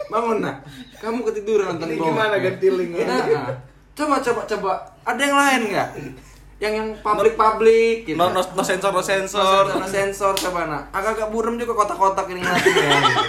[0.10, 0.66] bangun nak
[0.98, 2.92] kamu ketiduran nonton bom gimana ganti link?
[3.06, 3.56] Nah,
[4.00, 4.72] coba coba coba.
[5.04, 5.90] Ada yang lain nggak?
[6.60, 8.16] Yang yang public public gitu.
[8.20, 9.64] No, no, no sensor, no sensor.
[9.68, 13.24] sensor sensor coba nak agak-agak burem juga kotak-kotak ini ngeliatinnya gitu.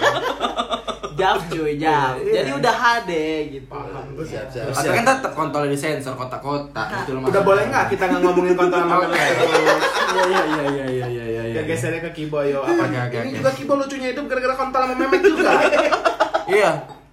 [1.19, 2.15] jam cuy jam.
[2.17, 2.33] Iya.
[2.41, 3.11] jadi udah HD
[3.51, 3.67] gitu.
[3.67, 4.71] Paham tuh siap siap.
[4.71, 8.55] atau kan tetap kontol di sensor kotak-kotak gitu loh Udah boleh nggak kita nggak ngomongin
[8.55, 11.43] konten sama iya iya iya iya iya iya iya.
[11.55, 12.63] Ya gesernya ke Kibo yo.
[12.63, 15.51] Apa ini juga Kibo lucunya itu gara-gara kontol sama memek juga.
[16.47, 16.71] iya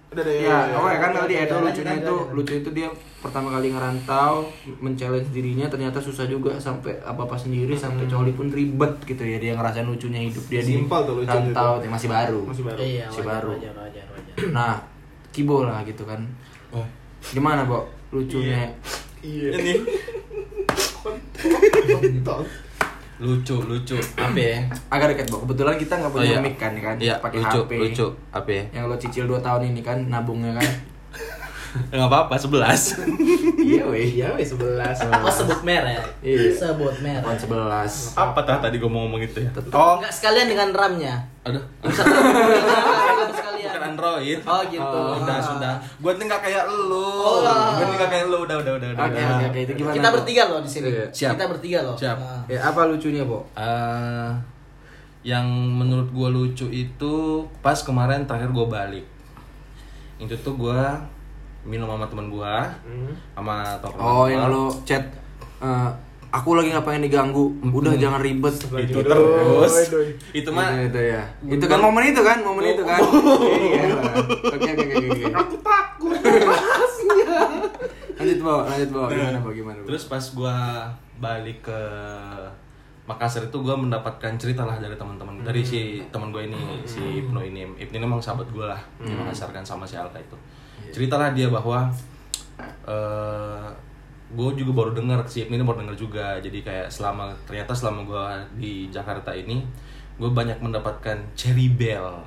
[0.09, 0.41] Udah deh.
[0.41, 4.49] Ya, oke kan tadi lanjut, lucunya itu lucu itu dia pertama kali ngerantau,
[4.81, 9.53] men-challenge dirinya ternyata susah juga sampai apa-apa sendiri sampai coli pun ribet gitu ya dia
[9.53, 11.93] ngerasain lucunya hidup dia di Simpel tuh lucu rantau itu.
[11.93, 12.41] masih baru.
[12.41, 12.79] Masih baru.
[12.81, 13.49] iya Masih wajar, baru.
[13.53, 14.73] wajar wajar wajar Nah,
[15.29, 16.25] Kibo lah gitu kan.
[16.73, 16.85] Oh.
[17.29, 17.85] Gimana, Bo?
[18.09, 18.65] Lucunya.
[19.21, 19.49] Iya.
[19.53, 19.73] Ini
[21.93, 22.41] Kontol.
[23.19, 23.97] Lucu, lucu.
[24.17, 24.57] Apa ya?
[24.87, 25.43] Agak dekat, Bo.
[25.43, 26.39] Kebetulan kita nggak Oh, punya iya.
[26.39, 26.95] mic kan, kan?
[26.97, 27.71] Iya, pakai lucu, HP.
[27.77, 28.07] lucu.
[28.31, 28.63] Apa ya?
[28.71, 30.69] Yang lo cicil 2 tahun ini kan nabungnya kan.
[31.89, 32.97] Enggak apa-apa, 11.
[33.61, 34.07] iya, weh.
[34.11, 34.97] Iya, weh sebelas.
[34.99, 36.49] oh sebut merek Iya.
[36.51, 38.15] sebut merek iPhone 11.
[38.15, 39.51] Apa tah tadi gua mau ngomong itu ya?
[39.69, 41.61] oh nggak sekalian dengan RAM-nya Aduh.
[41.79, 44.39] Bisa RAM sekalian Bukan Android.
[44.43, 45.73] oh gitu Sudah, sudah.
[45.97, 46.97] Gua nih nggak kayak lu.
[46.97, 47.39] Oh.
[47.45, 48.37] Gua nih nggak kayak lu.
[48.41, 48.89] Udah, udah, udah.
[48.91, 49.05] udah.
[49.05, 49.59] Oke, oke, oke.
[49.59, 49.93] Itu gimana?
[49.93, 50.15] kita Bo?
[50.17, 51.05] bertiga loh di sini Iya.
[51.09, 51.31] Siap.
[51.33, 52.17] kita bertiga loh Siap.
[52.45, 53.45] Ya, apa lucunya, Bo?
[53.53, 54.29] Eh,
[55.21, 57.13] yang menurut gua lucu itu
[57.59, 59.05] pas kemarin terakhir gua balik.
[60.17, 60.97] Itu tuh gua
[61.67, 62.67] minum sama teman gua
[63.35, 64.07] sama tongkrong.
[64.07, 65.03] Oh, yang lo chat
[65.59, 65.89] eh,
[66.29, 67.51] aku lagi ngapain diganggu.
[67.65, 68.55] Udah jangan ribet.
[68.55, 69.73] itu Doi, terus.
[69.89, 70.09] doi.
[70.33, 71.23] Itu mah itu, itu ya.
[71.45, 73.01] Itu kan momen itu kan, momen itu kan.
[73.01, 73.93] Iya.
[74.53, 75.25] Oke, oke, oke, oke.
[75.33, 77.39] Aku takut bahasnya.
[78.19, 78.55] Lanjut, Bo.
[78.67, 79.01] Lanjut, Bo.
[79.09, 79.49] Gimana, Bo?
[79.51, 79.87] Gimana, Bo?
[79.89, 80.55] Terus pas gua
[81.19, 81.81] balik ke
[83.09, 87.41] Makassar itu gua mendapatkan cerita lah dari teman-teman dari si teman gue ini si Ibnu
[87.41, 90.37] ini Ibnu ini emang sahabat gue lah di Makassar kan sama si Alka itu
[90.89, 91.89] ceritalah dia bahwa
[92.85, 93.67] eh
[94.29, 98.25] gue juga baru dengar si ini baru dengar juga jadi kayak selama ternyata selama gua
[98.53, 99.65] di Jakarta ini
[100.21, 102.21] gue banyak mendapatkan cherry bell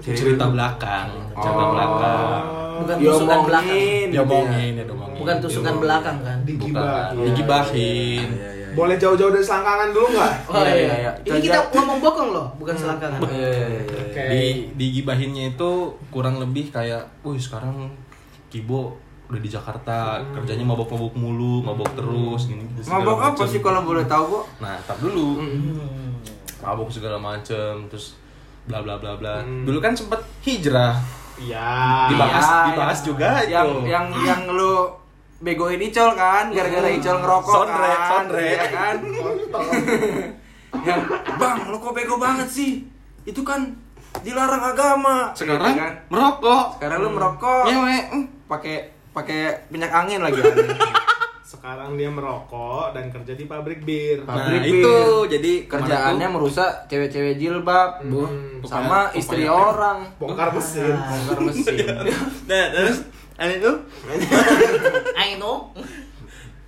[0.00, 0.56] Cherry cerita bell.
[0.56, 1.70] belakang cerita Oh.
[1.76, 2.40] belakang
[2.80, 4.12] bukan tusukan belakang Diomongin, ya.
[4.16, 8.28] diomongin ya bukan tusukan belakang kan Digibahin.
[8.80, 10.32] Boleh jauh-jauh dari selangkangan dulu nggak?
[10.46, 11.12] Oh Iya, iya, iya.
[11.22, 13.20] Ini kita ngomong bokong loh, bukan selangkangan.
[13.22, 14.00] Iya, iya, iya, iya.
[14.02, 14.22] Oke.
[14.26, 14.42] di
[14.74, 15.70] digibahinnya itu
[16.08, 17.92] kurang lebih kayak, wih sekarang
[18.48, 18.96] Kibo
[19.28, 22.66] udah di Jakarta kerjanya mabok-mabok mulu, mabok terus gini.
[22.66, 24.40] gitu, segala Mabok apa sih kalau boleh tahu, Bo?
[24.58, 25.38] Nah, tar dulu.
[25.38, 26.18] Hmm.
[26.58, 28.18] Mabok segala macem, terus
[28.66, 29.38] bla bla bla bla.
[29.38, 29.62] Hmm.
[29.62, 30.98] Dulu kan sempet hijrah.
[31.38, 32.10] Iya.
[32.10, 33.50] Dibahas, Iya, dibahas yang- juga itu.
[33.50, 34.90] yang yang yang lu
[35.40, 38.44] begoin Icol kan gara-gara Icol ngerokok Sondre, kan sondre.
[38.46, 38.96] Iya kan
[40.80, 41.00] yang
[41.34, 42.86] bang lu kok bego banget sih
[43.22, 43.72] itu kan
[44.20, 45.92] dilarang agama Sekarang Gitu kan?
[46.08, 46.64] merokok.
[46.76, 47.98] sekarang lu merokok Ngewe.
[48.12, 48.24] mm.
[48.46, 48.76] pakai
[49.10, 50.38] pakai minyak angin lagi.
[51.42, 54.22] Sekarang dia merokok dan kerja di pabrik bir.
[54.22, 54.70] Pabrik Nah, bir.
[54.76, 54.96] itu
[55.28, 56.32] jadi kerjaannya tuh?
[56.32, 58.22] merusak cewek-cewek jilbab Bu.
[58.22, 60.94] Hmm, sama pokoknya- istri pokoknya- orang Bongkar mesin.
[60.94, 61.74] bongkar mesin
[62.48, 62.98] Nah, terus
[63.40, 63.76] aneh tuh
[65.16, 65.72] I know.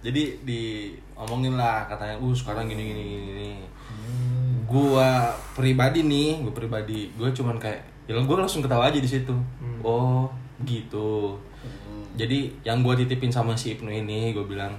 [0.03, 3.51] jadi diomongin lah katanya uh sekarang gini gini gini, gini.
[4.67, 9.37] gua pribadi nih gua pribadi gua cuman kayak ya gua langsung ketawa aja di situ.
[9.87, 10.27] Oh
[10.67, 11.39] gitu.
[12.19, 14.75] Jadi yang gua titipin sama si Ibnu ini gua bilang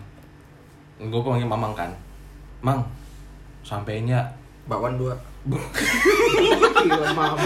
[0.99, 1.91] gua panggil mamang kan.
[2.59, 2.83] Mang
[3.63, 4.27] sampein ya.
[4.67, 5.15] Bakwan dua.
[6.83, 7.39] Gila mamang.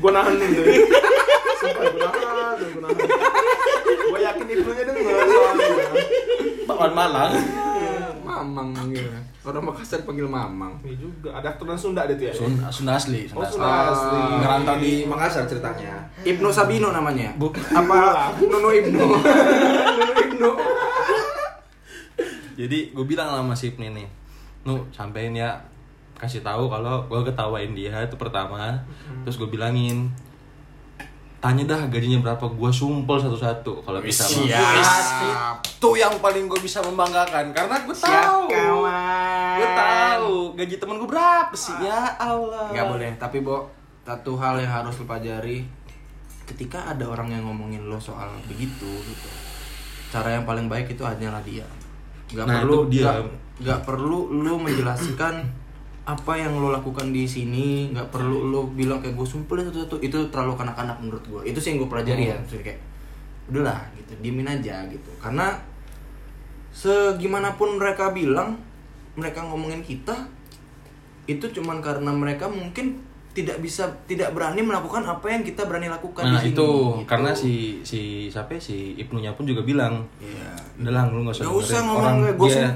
[0.00, 0.72] Gua nahan dulu.
[1.60, 2.96] Sumpah gua nahan, gua nahan.
[4.08, 5.68] Gua yakin ibunya denger soalnya.
[7.10, 9.10] Bakwan Malang mamang gitu
[9.42, 10.78] orang Makassar panggil mamang.
[10.86, 11.34] Ini juga.
[11.34, 12.34] Ada aktor Sunda dia tuh ya.
[12.34, 14.20] Sunda, Sunda asli Oh, Sunda Sunda asli.
[14.38, 16.06] ngerantau di Makassar ceritanya.
[16.22, 17.34] Ibnu Sabino namanya.
[17.34, 17.58] Bukan.
[17.74, 18.30] apa?
[18.38, 18.98] Nuno Ibnu.
[19.98, 20.50] Nuno Ibnu.
[22.54, 24.08] Jadi gue bilang sama si Ibnu nih
[24.62, 25.58] nu sampein ya.
[26.14, 28.78] Kasih tahu kalau gue ketawain dia itu pertama.
[29.26, 30.06] Terus gue bilangin
[31.42, 35.58] tanya dah gajinya berapa gue sumpel satu-satu kalau bisa siap.
[35.82, 38.46] tuh yang paling gue bisa membanggakan karena gue tahu.
[39.58, 41.74] gue tahu gaji temen gue berapa sih?
[41.82, 42.70] Ya Allah.
[42.70, 43.66] Nggak boleh tapi bo
[44.06, 45.66] satu hal yang harus lo pelajari.
[46.46, 49.30] Ketika ada orang yang ngomongin lo soal begitu gitu
[50.12, 51.64] cara yang paling baik itu hanyalah dia
[52.36, 53.02] nggak Nah, perlu itu dia.
[53.08, 53.18] nggak
[53.64, 55.34] nggak perlu lo menjelaskan
[56.02, 60.02] apa yang lo lakukan di sini nggak perlu lo bilang kayak gue sumpel itu satu
[60.02, 62.34] itu terlalu kanak-kanak menurut gue itu sih yang gue pelajari ya.
[62.34, 62.42] Hmm.
[62.42, 62.80] Maksudnya kayak
[63.50, 64.12] udahlah gitu.
[64.18, 65.10] Diemin aja gitu.
[65.22, 65.54] Karena
[66.72, 68.58] segimanapun mereka bilang
[69.14, 70.26] mereka ngomongin kita
[71.30, 72.98] itu cuman karena mereka mungkin
[73.32, 76.52] tidak bisa tidak berani melakukan apa yang kita berani lakukan Nah di sini.
[76.52, 77.04] itu Gitu.
[77.04, 80.52] karena si si siapa ya, si Ibnunya pun juga bilang Iya.
[80.78, 82.68] udah lah lu nggak usah Gak usah ngomong gue, gue dia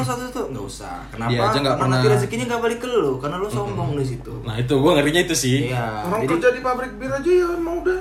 [0.00, 0.96] satu satu nggak usah.
[1.12, 1.28] Kenapa?
[1.28, 4.06] Dia aja nggak karena pernah- nanti rezekinya nggak balik ke lu, karena lu sombong di
[4.06, 4.32] situ.
[4.42, 5.86] nah itu gue ngerinya itu sih Iya.
[6.02, 8.00] Orang Jadi kerja di pabrik bir aja ya emang udah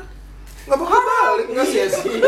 [0.63, 2.15] nggak bakal balik nggak sih sih.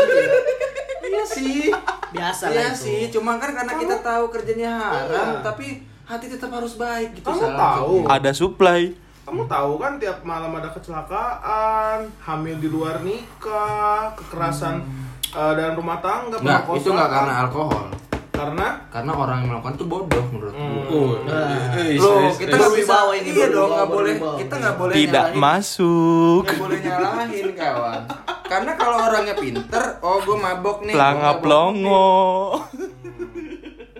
[1.06, 1.72] iya sih.
[2.10, 2.82] Biasa Iya lah itu.
[2.82, 5.42] sih, cuma kan karena kita tahu kerjanya haram, Iya.
[5.42, 5.66] tapi
[6.04, 7.24] hati tetap harus baik gitu.
[7.24, 7.94] Kamu tahu?
[8.04, 8.92] ada supply
[9.30, 14.82] Kamu tahu kan tiap malam ada kecelakaan, hamil di luar nikah, kekerasan
[15.30, 16.74] eh, dalam rumah tangga, pemerkosaan.
[16.76, 17.86] itu nggak karena alkohol.
[18.34, 20.82] Karena Karena orang yang melakukan itu bodoh menurut Hmm.
[20.82, 20.90] gue.
[20.90, 21.46] oh Nah.
[21.94, 26.42] Lo kita nggak bisa ini, iya dong nggak boleh kita nggak boleh tidak nyalahin- masuk
[26.42, 28.00] nggak boleh nyalahin kawan.
[28.42, 30.90] Karena kalau orangnya pinter, oh gue mabok nih.
[30.90, 31.38] gua pelanga mabok.
[31.40, 32.10] plongo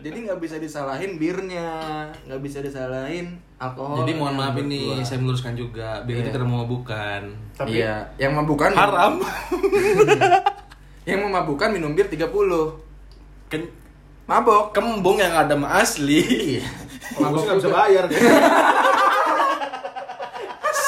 [0.00, 1.68] Jadi nggak bisa disalahin birnya,
[2.24, 4.00] nggak bisa disalahin alkohol.
[4.00, 5.04] jadi mohon maaf ini gua.
[5.04, 6.26] saya meluruskan juga biar Iya.
[6.26, 9.20] kita mau bukan tapi Iya, yang mabukan haram
[11.02, 12.24] Yang memabukan minum bir 30.
[13.46, 13.60] kan
[14.24, 14.72] Mabok.
[14.72, 16.56] kembung yang ada mah asli
[17.12, 18.04] aku sih nggak bisa bayar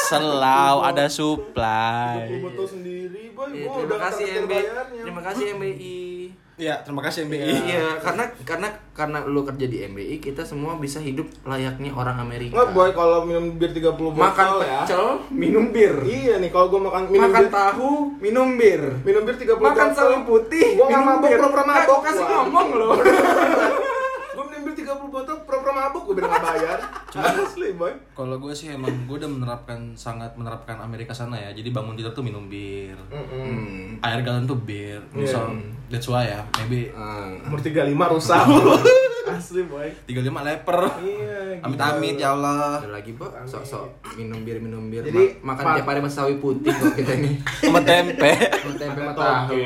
[0.07, 2.29] selau ada supply.
[3.49, 4.65] Iya, terima kasih MBI.
[4.95, 5.97] Terima kasih MBI.
[6.55, 10.99] Ya terima kasih MBI Iya, karena karena karena lu kerja di MBI, kita semua bisa
[10.99, 12.53] hidup layaknya orang Amerika.
[12.55, 14.85] Nggak, boy, kalau minum bir 30 botol makan ya.
[14.85, 15.95] pecel, minum bir.
[16.03, 18.83] Iya nih, kalau gua makan minum makan bir, tahu, minum bir.
[19.03, 19.97] minum bir 30 Makan botol.
[19.97, 21.39] sawi putih, Gua nggak minum mabok, bir.
[21.39, 21.87] pura-pura Eh, mabok.
[21.89, 22.35] gua kasih gua.
[22.39, 22.91] ngomong loh.
[25.13, 26.79] Gua minum bir 30 botol, pura-pura mabuk, gua bilang bayar.
[27.45, 27.93] Asli, boy.
[28.11, 31.53] Kalau gue sih emang gue udah menerapkan sangat menerapkan Amerika sana ya.
[31.53, 34.01] Jadi bangun tidur tuh minum bir, Hmm.
[34.01, 35.05] air galon tuh bir.
[35.13, 35.29] Iya.
[35.29, 35.53] So
[35.87, 37.29] that's why ya, maybe Ah.
[37.45, 38.41] Umur 35 rusak.
[39.23, 39.87] Asli, boy.
[40.03, 40.81] 35 leper.
[40.99, 41.61] Iya.
[41.61, 42.81] Amit-amit ya Allah.
[42.81, 43.29] Ada lagi, Bo.
[43.45, 45.05] Sok-sok minum bir, minum bir.
[45.05, 47.37] Jadi, Ma- makan tiap hari sama sawi putih kok kita ini.
[47.63, 48.33] Sama tempe.
[48.35, 49.57] Sama tempe sama tahu.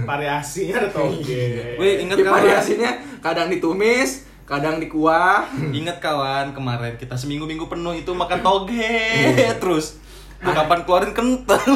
[0.00, 1.76] Variasinya ada toge.
[1.76, 2.34] Wih, ingat Di kawan.
[2.36, 5.46] variasinya kadang ditumis, kadang dikuah.
[5.78, 8.98] Ingat kawan, kemarin kita seminggu-minggu penuh itu makan toge
[9.62, 10.02] terus.
[10.42, 11.68] Lu kapan keluarin kentang?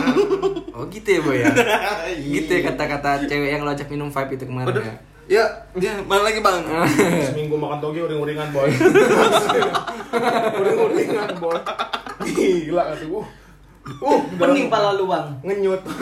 [0.75, 1.53] Oh gitu ya, Boy ya.
[2.35, 4.83] gitu ya kata-kata cewek yang lo ajak minum vibe itu kemarin Udah.
[4.83, 4.97] ya.
[5.25, 6.61] Ya, dia mana lagi bang?
[7.33, 8.69] Seminggu makan toge uring-uringan, boy.
[10.61, 11.57] uring-uringan, boy.
[12.25, 13.25] Gila kata gua.
[13.85, 15.29] Uh, Pening pala lu bang.
[15.45, 15.81] ngenyut.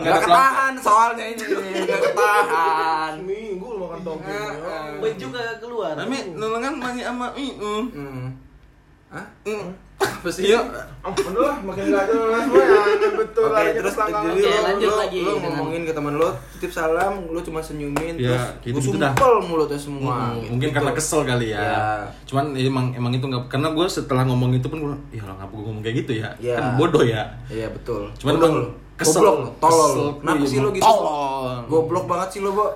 [0.00, 1.44] Gak ketahan soalnya ini,
[1.84, 3.20] gak ketahan.
[3.20, 4.32] Seminggu lu makan toge.
[4.96, 5.92] Baju kagak keluar.
[5.92, 7.84] Tapi nulungan masih ama iu.
[7.92, 8.32] Hmm.
[9.12, 9.26] Hah?
[10.00, 10.64] Apa sih yuk?
[11.00, 12.60] Oh, bener lah, makin gak jelas, boy.
[12.90, 13.42] Aneh betul.
[13.42, 17.12] Oke, larinya terus jadi lo, lanjut lo, lagi dengan- ngomongin ke teman lo, titip salam,
[17.26, 19.12] lo cuma senyumin, Ya, terus gitu-gitu lo dah.
[19.12, 20.16] sumpel mulutnya semua.
[20.26, 20.50] Hmm, gitu.
[20.50, 21.60] mungkin karena kesel kali ya.
[21.62, 21.80] Ya.
[22.24, 25.34] Cuman ya emang emang itu nggak karena gue setelah ngomong itu pun gue ya lah
[25.36, 26.28] ngapa gue ngomong kayak gitu ya?
[26.36, 26.56] Ya.
[26.58, 27.22] Kan bodoh ya.
[27.46, 28.12] Iya betul.
[28.16, 28.68] Cuman Bodoh emang lo.
[29.00, 29.18] Kesel.
[29.18, 29.92] Goblok lo, tolol.
[30.16, 30.84] Kenapa Iya, sih lo gitu?
[30.84, 31.56] tolol.
[31.66, 32.66] Goblok banget sih lo, Bo.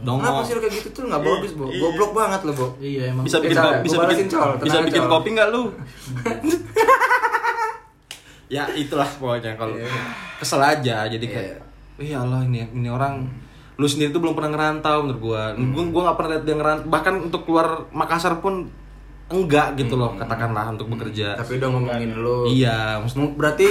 [0.00, 0.18] Dong.
[0.18, 1.64] Kenapa sih lo kayak gitu tuh nggak bagus, Bo?
[1.66, 1.78] Iya.
[1.78, 2.66] Goblok banget lo, Bo.
[2.78, 3.24] Iya emang.
[3.24, 4.50] Bisa bikin Bisa, bisa bikin Col.
[4.58, 5.62] bisa bikin kopi nggak lu?
[8.48, 9.88] ya itulah pokoknya kalau Iya.
[10.36, 11.56] kesel aja jadi kayak
[11.96, 13.24] Wih ya Allah ini ini orang
[13.74, 15.42] lu sendiri tuh belum pernah ngerantau menurut gua.
[15.52, 15.72] Hmm.
[15.72, 18.68] Gua gua nggak pernah lihat dia ngerantau bahkan untuk keluar Makassar pun
[19.32, 21.34] enggak gitu loh katakanlah untuk bekerja.
[21.34, 21.40] Hmm.
[21.40, 22.44] Tapi udah ngomongin lo.
[22.44, 23.66] Iya, maksudnya Berarti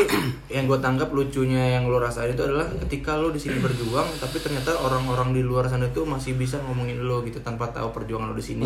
[0.49, 4.41] yang gue tanggap lucunya yang lo rasain itu adalah ketika lo di sini berjuang, tapi
[4.41, 8.35] ternyata orang-orang di luar sana tuh masih bisa ngomongin lo gitu tanpa tahu perjuangan lo
[8.35, 8.65] di sini.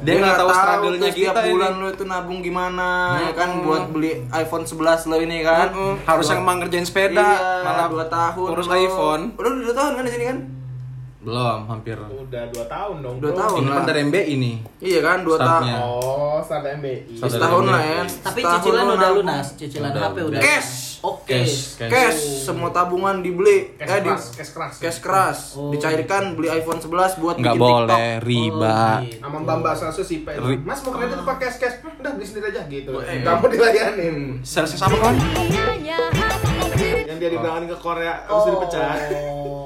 [0.00, 1.80] dia nggak tahu struggle-nya kita bulan ini.
[1.82, 5.68] lo itu nabung gimana, ya kan buat beli iPhone 11 lo ini kan.
[6.04, 8.48] Harus Dua- yang emang ngerjain sepeda, iya, malah dua tahun.
[8.54, 8.74] urus lo.
[8.74, 9.22] iPhone.
[9.34, 10.38] Udah dua tahun kan di sini kan?
[11.28, 11.96] Belum, hampir.
[12.00, 13.38] Udah 2 tahun dong, Dua bro.
[13.38, 13.74] tahun Ini lah.
[13.74, 14.56] kan dari MBI nih.
[14.80, 15.62] Iya kan dua tahun.
[15.76, 16.96] Oh, start MBI.
[17.12, 17.92] Start Setahun dari lah MBI.
[17.92, 18.02] ya.
[18.18, 20.40] Tapi Setahun cicilan udah lunas, cicilan Udah, HP udah.
[20.40, 20.70] Cash.
[20.98, 21.30] Oke.
[21.38, 21.90] Cash, cash.
[21.92, 24.74] Cash, semua tabungan dibeli, Cash eh di keras, cash keras.
[24.78, 25.70] cash keras, Oh.
[25.70, 28.24] dicairkan beli iPhone 11 buat Nggak bikin boleh TikTok.
[28.24, 28.74] riba.
[28.74, 29.20] Oh, gitu.
[29.20, 30.32] Sama Mbak Mbak Sasu sih, Pak.
[30.60, 31.76] Mas mau kredit pakai cash cash.
[31.94, 32.90] Udah beli sendiri aja gitu.
[32.98, 34.16] Kamu dilayanin.
[34.42, 35.14] Sales sama kan?
[37.04, 38.98] Yang dia dibilangin ke Korea harus dipecat.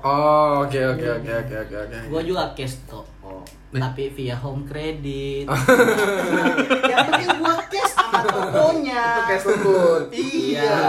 [0.00, 0.62] Oh.
[0.62, 1.96] Oke oke oke oke oke oke.
[2.06, 3.04] Gua juga cash kok.
[3.20, 3.42] Oh.
[3.68, 5.44] Tapi via home credit.
[6.90, 9.04] Yang penting gua cash sama tokonya.
[9.04, 10.02] Itu cash lembut.
[10.08, 10.80] Iya.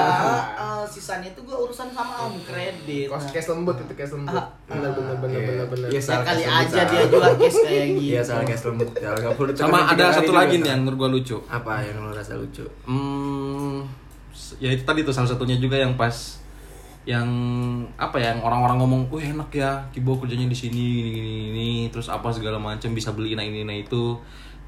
[0.56, 3.06] Eh, sisanya itu gua urusan sama home credit.
[3.06, 4.32] Kos cash lembut itu cash lembut.
[4.34, 5.48] Ah, Bener bener bener Iya.
[5.50, 5.88] bener bener.
[5.90, 8.02] Iya, ya kali aja dia juga cash kayak gitu.
[8.10, 8.90] Iya, salah cash lembut.
[8.96, 11.38] Ya, nggak perlu Sama ada satu lagi nih yang menurut gua lucu.
[11.46, 12.64] Apa yang lo rasa lucu?
[12.88, 13.84] Hmm,
[14.56, 16.39] ya itu tadi tuh salah satunya juga yang pas
[17.10, 17.26] yang
[17.98, 21.70] apa ya yang orang-orang ngomong, "Wih, enak ya, Kibo kerjanya di sini gini gini, gini,
[21.90, 24.14] terus apa segala macam bisa beli ini ini ini itu."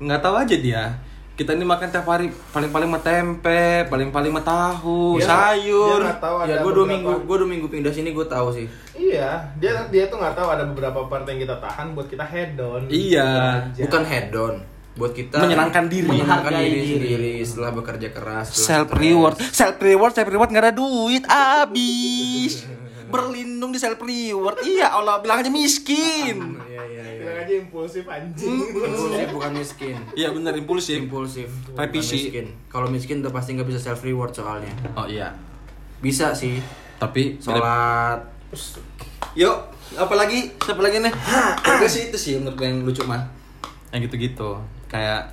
[0.02, 0.84] nggak tahu aja dia
[1.32, 6.02] kita ini makan tiap hari paling-paling mah tempe, paling-paling mah tahu, Dia- sayur.
[6.02, 8.50] dia nggak tahu ada ya gue dua minggu gue dua minggu pindah sini gue tahu
[8.50, 12.22] sih Iya, dia dia tuh nggak tahu ada beberapa part yang kita tahan buat kita
[12.22, 12.86] hedon.
[12.90, 13.30] Iya.
[13.70, 13.82] Bekerja.
[13.86, 14.56] bukan head down
[14.94, 16.04] buat kita Menyenangkan diri.
[16.06, 16.88] menyenangkan diri, diri.
[16.90, 19.00] sendiri setelah bekerja keras setelah self stres.
[19.00, 22.54] reward, self reward, self reward nggak ada duit, abis.
[23.08, 24.60] Berlindung di self reward.
[24.62, 26.60] Iya, Allah bilang aja miskin.
[26.66, 28.56] iya iya iya Bilang aja impulsif anjing.
[28.66, 30.98] impulsif bukan miskin Iya bener impulsif.
[30.98, 32.16] impulsif Revisi.
[32.26, 35.32] miskin kalau miskin udah pasti nggak bisa self reward soalnya Oh iya.
[35.98, 36.60] bisa sih
[36.98, 38.20] Tapi sholat
[39.34, 39.56] Yuk,
[39.94, 41.14] apalagi siapa lagi nih?
[41.74, 43.24] Itu sih itu sih menurut gue yang lucu mah.
[43.90, 44.60] Yang gitu-gitu.
[44.92, 45.32] Kayak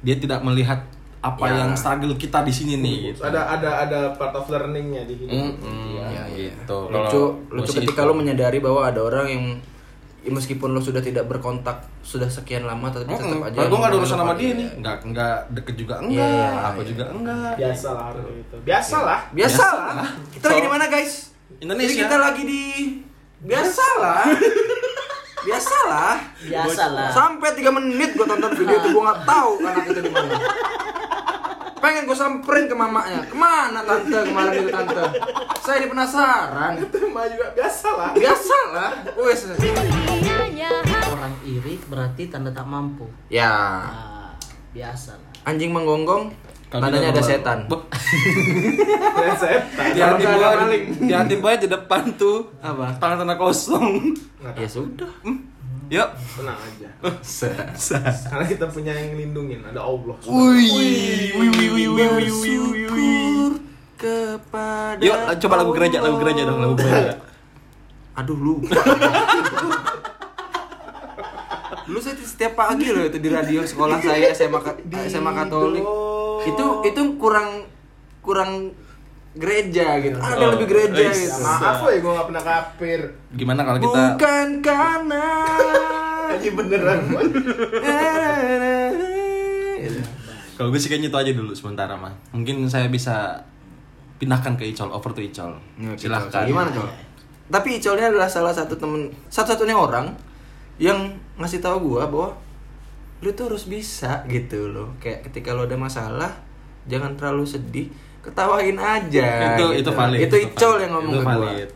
[0.00, 0.84] dia tidak melihat
[1.18, 1.64] apa Ya.
[1.64, 3.24] yang struggle kita di sini nih gitu.
[3.24, 5.32] Ada ada ada part of learningnya di hidup.
[5.56, 6.22] Mm-mm, Iya.
[6.30, 6.78] gitu.
[6.86, 8.08] lucu Kalau lucu gua sih ketika itu.
[8.08, 9.44] lo menyadari bahwa ada orang yang
[10.20, 13.44] ya meskipun lo sudah tidak berkontak sudah sekian lama tapi tetap Mm-mm.
[13.46, 16.48] aja gue gak ada urusan sama dia nih Nggak, nggak deket juga enggak Iya, iya,
[16.66, 16.88] Aku iya.
[16.88, 18.56] juga enggak Biasa lah gitu.
[18.62, 19.20] Biasa lah.
[19.30, 19.66] biasa Biasa.
[19.94, 21.12] lah kita lagi di mana guys
[21.56, 21.88] Indonesia.
[21.90, 22.62] Jadi kita lagi di
[23.42, 24.22] biasa lah
[25.44, 27.10] biasa lah Biasa lah.
[27.12, 30.34] sampai 3 menit gue tonton video itu gue nggak tahu anak itu di mana.
[31.78, 33.20] Pengen gue samperin ke mamanya.
[33.28, 34.16] Ke mana tante?
[34.24, 35.04] Kemarin itu tante?
[35.60, 36.72] Saya ini penasaran.
[36.80, 38.10] Itu mah juga biasa lah.
[38.16, 39.40] biasa lah wes.
[41.12, 43.04] Orang iri berarti tanda tak mampu.
[43.28, 43.52] ya.
[43.84, 44.32] Nah,
[44.72, 45.30] biasa lah.
[45.44, 46.32] anjing menggonggong
[46.74, 47.58] Tandanya ada setan.
[49.22, 49.86] ada setan.
[49.94, 52.98] Di hati gua di hati gua di depan tuh apa?
[52.98, 54.10] Tanah-tanah kosong.
[54.58, 55.06] Ya sudah.
[55.22, 55.54] Hmm.
[55.86, 56.08] Yuk.
[56.34, 56.88] Tenang aja.
[58.30, 60.18] Karena kita punya yang lindungin, ada Allah.
[60.26, 62.10] Wih, wih, wih, wih, wih,
[62.42, 63.54] wih, wih,
[63.94, 64.98] kepada.
[64.98, 67.22] Yuk, coba lagu gereja, lagu gereja dong, lagu gereja.
[68.18, 68.54] Aduh lu.
[71.84, 74.58] lu saya setiap pagi loh itu di radio sekolah saya SMA
[75.06, 75.84] SMA Katolik
[76.42, 77.68] itu itu kurang
[78.18, 78.72] kurang
[79.34, 81.26] gereja gitu ada Oh, lebih gereja wis.
[81.26, 83.00] gitu Maaf ya gue gak pernah kafir.
[83.34, 85.26] Gimana kalau kita bukan karena
[86.34, 87.00] Ini beneran.
[90.54, 92.14] Kalau gue sih kayaknya itu aja dulu sementara mah.
[92.30, 93.42] Mungkin saya bisa
[94.16, 95.58] pindahkan ke Icol, over to Icol.
[95.98, 96.46] Silahkan.
[96.46, 96.90] gimana coba
[97.44, 100.08] tapi Icolnya adalah salah satu temen satu-satunya orang
[100.80, 102.32] yang ngasih tahu gua bahwa
[103.20, 106.32] lu tuh harus bisa gitu loh kayak ketika lo ada masalah
[106.84, 107.86] jangan terlalu sedih
[108.20, 109.24] ketawain aja
[109.54, 109.66] Itu gitu.
[109.78, 110.18] itu valid.
[110.20, 110.80] itu Icol valid.
[110.80, 111.70] yang ngomong Itu ke gua valid.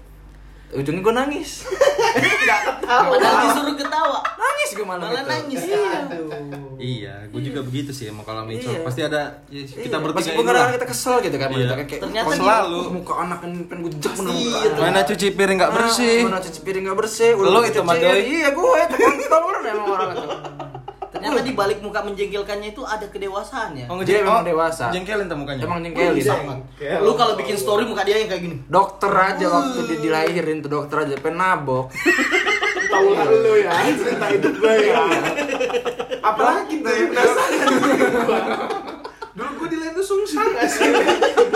[0.71, 1.51] ujungnya gua nangis
[2.89, 3.13] Padahal
[3.45, 4.19] disuruh ketawa.
[4.35, 5.61] nangis gua malam Malah itu nangis.
[5.69, 6.29] Aduh.
[6.79, 8.71] Iya, gue juga begitu sih emang kalau Icol.
[8.71, 8.81] Iya.
[8.81, 11.67] Pasti ada ya, kita Iya, bertiga ini kadang kita kesel gitu kan Iya.
[11.69, 12.81] kayak kayak Ternyata "Oh, selalu.
[12.95, 14.09] muka anak kan pengen gue Iya,
[14.71, 16.17] anak." Mana cuci piring nggak bersih.
[16.19, 17.81] Ah, mana cuci piring nggak bersih udah Lo itu.
[17.81, 18.21] Doi.
[18.23, 20.27] iya gue itu bener emang orang itu
[21.19, 23.85] Ternyata di balik muka menjengkelkannya itu ada kedewasaannya.
[23.87, 24.85] Oh, Dia ngejeng- memang oh, dewasa.
[24.89, 25.63] Jengkelin tuh mukanya.
[25.63, 26.23] emang jengkelin.
[26.73, 28.57] Kayak Lu kalau bikin story muka dia yang kayak gini.
[28.65, 31.91] dokter aja waktu dia dilahirin tuh dokter aja pengen nabok
[32.89, 33.71] Tahu lu ya.
[33.91, 34.97] Cerita hidup gue ya.
[36.21, 37.11] Apalagi tuh yang
[39.39, 40.91] Dulu gue di lain tuh sungsang gak sih?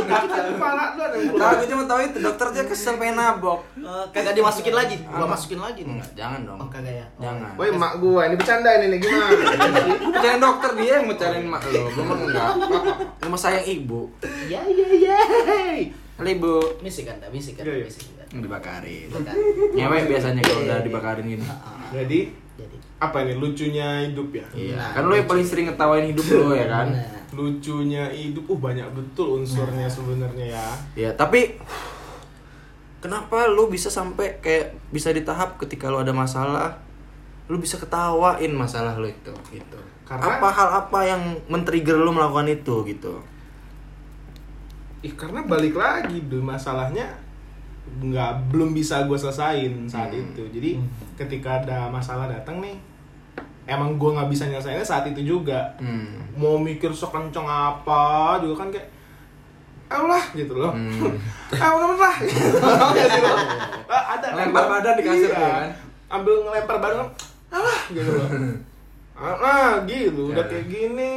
[0.07, 1.51] Kata kepala lu ada keluar.
[1.53, 5.03] gue cuma tahu itu dokter aja kesel pengen nabok Eh, kagak dimasukin lagi.
[5.03, 5.99] Gua masukin lagi nih.
[5.99, 7.07] Enggak, jangan dong Oh, kagak ya.
[7.19, 9.35] Jangan Woi emak gue, ini bercandain ini gimana?
[10.17, 12.51] Jangan dokter dia yang mencariin mak lo gue mah enggak
[13.21, 14.07] rumah sayang ibu
[14.47, 15.19] Ya ya ya.
[16.15, 17.85] halo ibu Misi kan, misi kan, Iya, iya.
[17.85, 18.27] misi kan.
[18.33, 19.11] dibakarin
[19.73, 21.51] ngewe biasanya kalau udah dibakarin gini Jadi
[21.93, 22.21] Jadi.
[23.03, 24.47] Apa ini lucunya hidup ya?
[24.55, 27.21] iya Nah, kan lo yang paling sering ngetawain hidup lo ya kan Nah.
[27.33, 30.67] Lucunya hidup, uh banyak betul unsurnya sebenarnya ya.
[30.95, 31.57] Ya, tapi
[33.01, 36.77] kenapa lu bisa sampai kayak bisa di tahap ketika lu ada masalah,
[37.49, 39.79] lu bisa ketawain masalah lu itu gitu.
[40.05, 43.25] Karena- apa hal apa yang men-trigger lu melakukan itu gitu?
[45.01, 47.17] Ih, karena balik lagi dulu masalahnya
[47.83, 50.21] nggak belum bisa gue selesain saat Hmm.
[50.23, 50.43] itu.
[50.53, 50.71] Jadi
[51.17, 52.77] ketika ada masalah datang nih,
[53.73, 55.61] emang gue nggak bisa nyelesainnya saat itu juga.
[55.77, 56.21] Hmm.
[56.33, 58.03] Mau mikir sekencang apa
[58.39, 58.89] juga kan kayak
[59.89, 60.73] Allah gitu loh.
[60.73, 61.13] Hmm.
[61.55, 62.17] Ah udah lah.
[62.97, 63.39] gitu loh.
[63.93, 64.27] Ah, ada?
[64.35, 65.37] Lempar badan di kasur Iya.
[65.37, 65.69] tuh kan?
[66.11, 67.05] Ambil ngelempar badan
[67.51, 68.29] alah gitu loh.
[69.13, 70.49] Ah, Nah, gitu udah Ya.
[70.49, 71.13] kayak gini.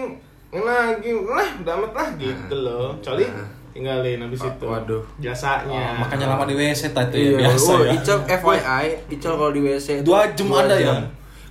[0.52, 2.92] Nah, gitu lah, udah amat lah gitu loh.
[2.96, 3.48] Kecuali Nah.
[3.72, 4.66] tinggalin habis Oh, itu.
[4.66, 5.04] waduh.
[5.18, 5.96] Jasanya.
[5.96, 7.92] Oh, makanya lama di WC tadi Iya, biasa oh, ya.
[7.94, 10.96] Icol FYI, Icol kalau di WC itu Dua jam ada ya?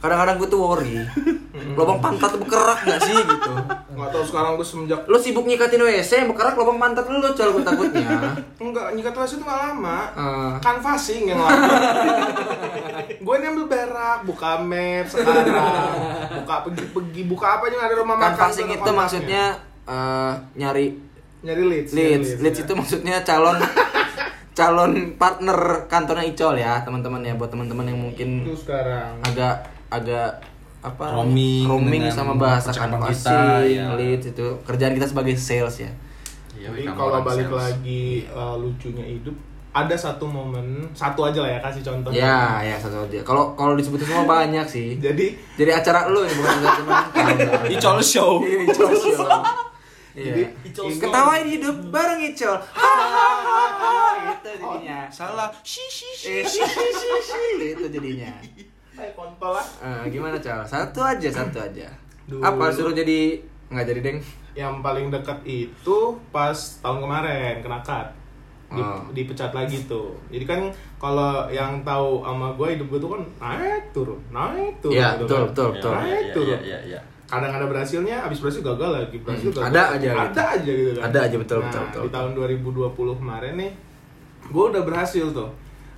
[0.04, 1.00] Kadang-kadang gue tuh worry.
[1.80, 3.52] lubang pantat bekerak nggak sih gitu.
[3.96, 7.50] Nggak tahu sekarang gue semenjak lu sibuk nyikatin WC yang bekerak lubang pantat lu col
[7.56, 8.36] gue takutnya.
[8.62, 9.98] Enggak nyikat WC itu nggak lama.
[10.12, 10.52] Eh.
[10.60, 11.72] canvassing yang lama.
[13.24, 15.96] Gue ambil berak buka map sekarang.
[16.44, 19.44] Buka pergi-pergi buka apa aja ada rumah kan makan passing ada itu maksudnya
[19.88, 20.86] eh, nyari
[21.44, 22.64] nyari leads nyari leads leads ya.
[22.64, 23.56] itu maksudnya calon
[24.56, 29.20] calon partner kantornya Icol ya teman-teman ya buat teman-teman yang mungkin itu sekarang.
[29.20, 30.30] agak agak
[30.80, 33.96] apa Roaming roaming sama bahasa canvassing kita, ya.
[33.96, 35.90] leads itu kerjaan kita sebagai sales ya
[36.54, 37.60] Iya, Jadi kamu kalau orang balik sales.
[37.60, 39.36] lagi uh, lucunya hidup
[39.74, 43.74] ada satu momen satu aja lah ya kasih contoh ya ya satu aja kalau kalau
[43.74, 48.32] disebutin semua banyak sih jadi jadi acara lu ini bukan acara teman Icol show.
[48.46, 49.28] Iya, Icol show.
[50.14, 50.30] Iya.
[50.30, 50.42] Jadi.
[50.94, 52.54] Ketawain hidup bareng Icol.
[52.54, 54.38] Hahaha.
[54.38, 55.10] Itu jadinya.
[55.10, 55.50] Salah.
[55.66, 56.26] Shi shi shi.
[56.38, 57.74] Eh, shi, shi, shi, shi.
[57.74, 58.30] Itu jadinya.
[58.94, 60.62] Kayak kontol lah Eh, gimana Cal?
[60.62, 61.90] Satu aja, satu aja.
[62.24, 62.40] Dulu.
[62.40, 63.36] Apa suruh jadi
[63.66, 64.18] nggak jadi deng?
[64.54, 65.98] yang paling dekat itu
[66.30, 68.06] pas tahun kemarin kena cut
[68.66, 69.02] Di- Oh.
[69.10, 70.60] dipecat lagi tuh jadi kan
[70.96, 75.20] kalau yang tahu sama gue hidup gue tuh kan naik turun naik turun Iya, gitu
[75.20, 75.46] betul, kan.
[75.48, 75.92] betul, betul.
[75.92, 77.00] naik Iya, turun iya, iya, iya.
[77.24, 80.18] kadang ada berhasilnya habis berhasil gagal lagi berhasil Hmm, gagal ada aja gitu.
[80.22, 82.02] ada aja gitu kan Ada aja, betul, nah, betul, betul.
[82.02, 83.72] di tahun 2020 kemarin nih
[84.44, 85.50] gue udah berhasil tuh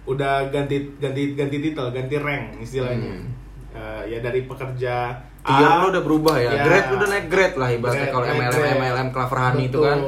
[0.06, 3.34] udah ganti ganti ganti titel ganti rank istilahnya Hmm.
[3.72, 6.48] Eh, ya dari pekerja Tier A- lu udah berubah ya.
[6.50, 6.64] Ya.
[6.64, 8.72] Grade udah naik grade lah ibaratnya kalau MLM grade.
[8.74, 9.98] MLM Clover Honey itu kan.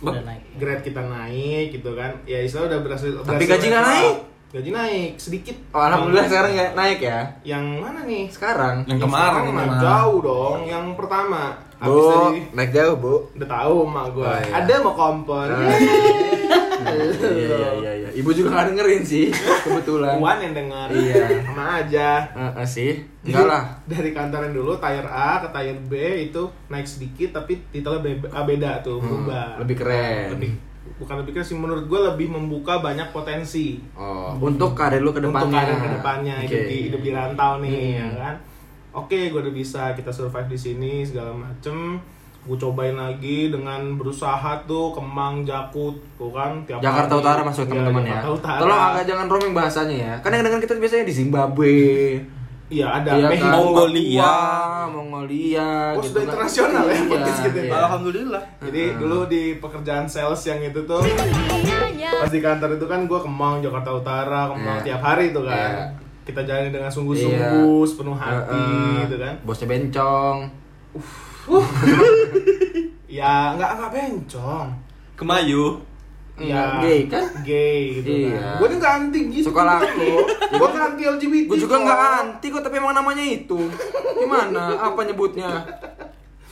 [0.00, 0.42] Udah naik.
[0.54, 4.14] grade kita naik gitu kan ya istilah udah berhasil Tapi berhasil gaji nggak naik?
[4.50, 7.18] gaji naik sedikit Oh, alhamdulillah sekarang ya naik ya.
[7.44, 8.76] yang mana nih Sekarang.
[8.84, 9.80] Yang kemarin mah mah.
[9.80, 11.42] jauh dong yang pertama
[11.76, 13.14] habis Bu, dari naik jauh, Bu.
[13.32, 14.52] udah tahu mak gue Oh, iya.
[14.56, 15.48] ada mau kompor
[16.84, 18.08] Iya, iya, iya, iya.
[18.14, 19.26] Ibu juga nggak dengerin sih,
[19.60, 20.16] kebetulan.
[20.16, 21.24] Wan yang dengar Iya.
[21.42, 22.92] sama aja Eh, eh, sih.
[23.22, 23.62] Enggak lah.
[23.84, 25.92] dari kantor yang dulu tire A ke tire B
[26.24, 30.28] itu naik sedikit tapi titelnya be- ah, beda tuh berubah Hmm, lebih keren.
[30.30, 30.50] lebih
[30.94, 35.18] bukan lebih keren sih menurut gue lebih membuka banyak potensi Oh, untuk karir lu ke
[35.18, 35.40] depannya.
[35.40, 36.68] untuk karir ke depannya hidup Oke.
[36.68, 37.96] di hidup di rantau nih Hmm.
[37.96, 38.34] ya kan
[38.94, 41.96] oke gue udah bisa kita survive di sini segala macem
[42.44, 47.22] gue cobain lagi dengan berusaha tuh kemang jakut tuh kan tiap Jakarta hari.
[47.22, 48.20] Utara masuk Iya, teman-teman ya.
[48.22, 48.60] Utara.
[48.60, 50.12] Tolong agak jangan roaming bahasanya ya.
[50.20, 51.76] Kan yang dengan kita biasanya di Zimbabwe.
[52.66, 53.60] iya ada Iya Mexico, kan?
[53.60, 54.24] Mongolia.
[54.24, 56.26] Papua, Mongolia Oh, gitu sudah kan.
[56.26, 57.60] internasional ya Iya, podcast kita.
[57.60, 57.72] iya.
[57.78, 58.42] Alhamdulillah.
[58.60, 61.00] jadi dulu di pekerjaan sales yang itu tuh
[62.14, 64.84] pas di kantor itu kan gue kemang Jakarta Utara kemang Iya.
[64.86, 65.84] tiap hari tuh kan Iya.
[66.24, 68.96] kita jalani dengan sungguh-sungguh sepenuh hati Heeh.
[69.02, 70.36] gitu kan Bosnya bencong.
[73.10, 74.68] ya nggak nggak bencong
[75.14, 75.78] Kemayu.
[76.34, 77.22] ya gay kan?
[77.40, 78.58] gay gitu Iya.
[78.58, 80.10] kan gue nggak anti gitu Suka laku.
[80.50, 83.58] gue nggak anti LGBT Gue juga nggak anti kok, tapi emang namanya itu.
[84.16, 84.74] Gimana?
[84.82, 85.62] Apa nyebutnya?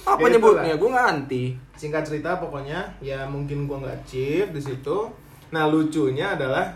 [0.03, 0.75] Apa Ya, nyebutnya?
[0.77, 1.45] Gue nggak anti.
[1.75, 5.11] singkat cerita pokoknya ya mungkin gue nggak chip di situ
[5.51, 6.71] nah lucunya adalah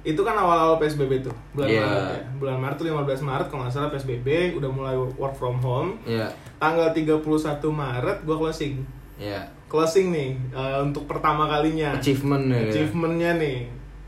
[0.00, 1.82] itu kan awal-awal PSBB tuh bulan Iya.
[1.82, 5.58] Maret ya bulan Maret tuh 15 Maret kalau nggak salah PSBB udah mulai work from
[5.58, 6.30] home Iya.
[6.56, 7.18] tanggal 31
[7.68, 8.74] Maret gue closing
[9.16, 9.42] Iya.
[9.66, 12.62] closing nih eh, untuk pertama kalinya Achievement ya.
[12.64, 13.58] achievementnya nih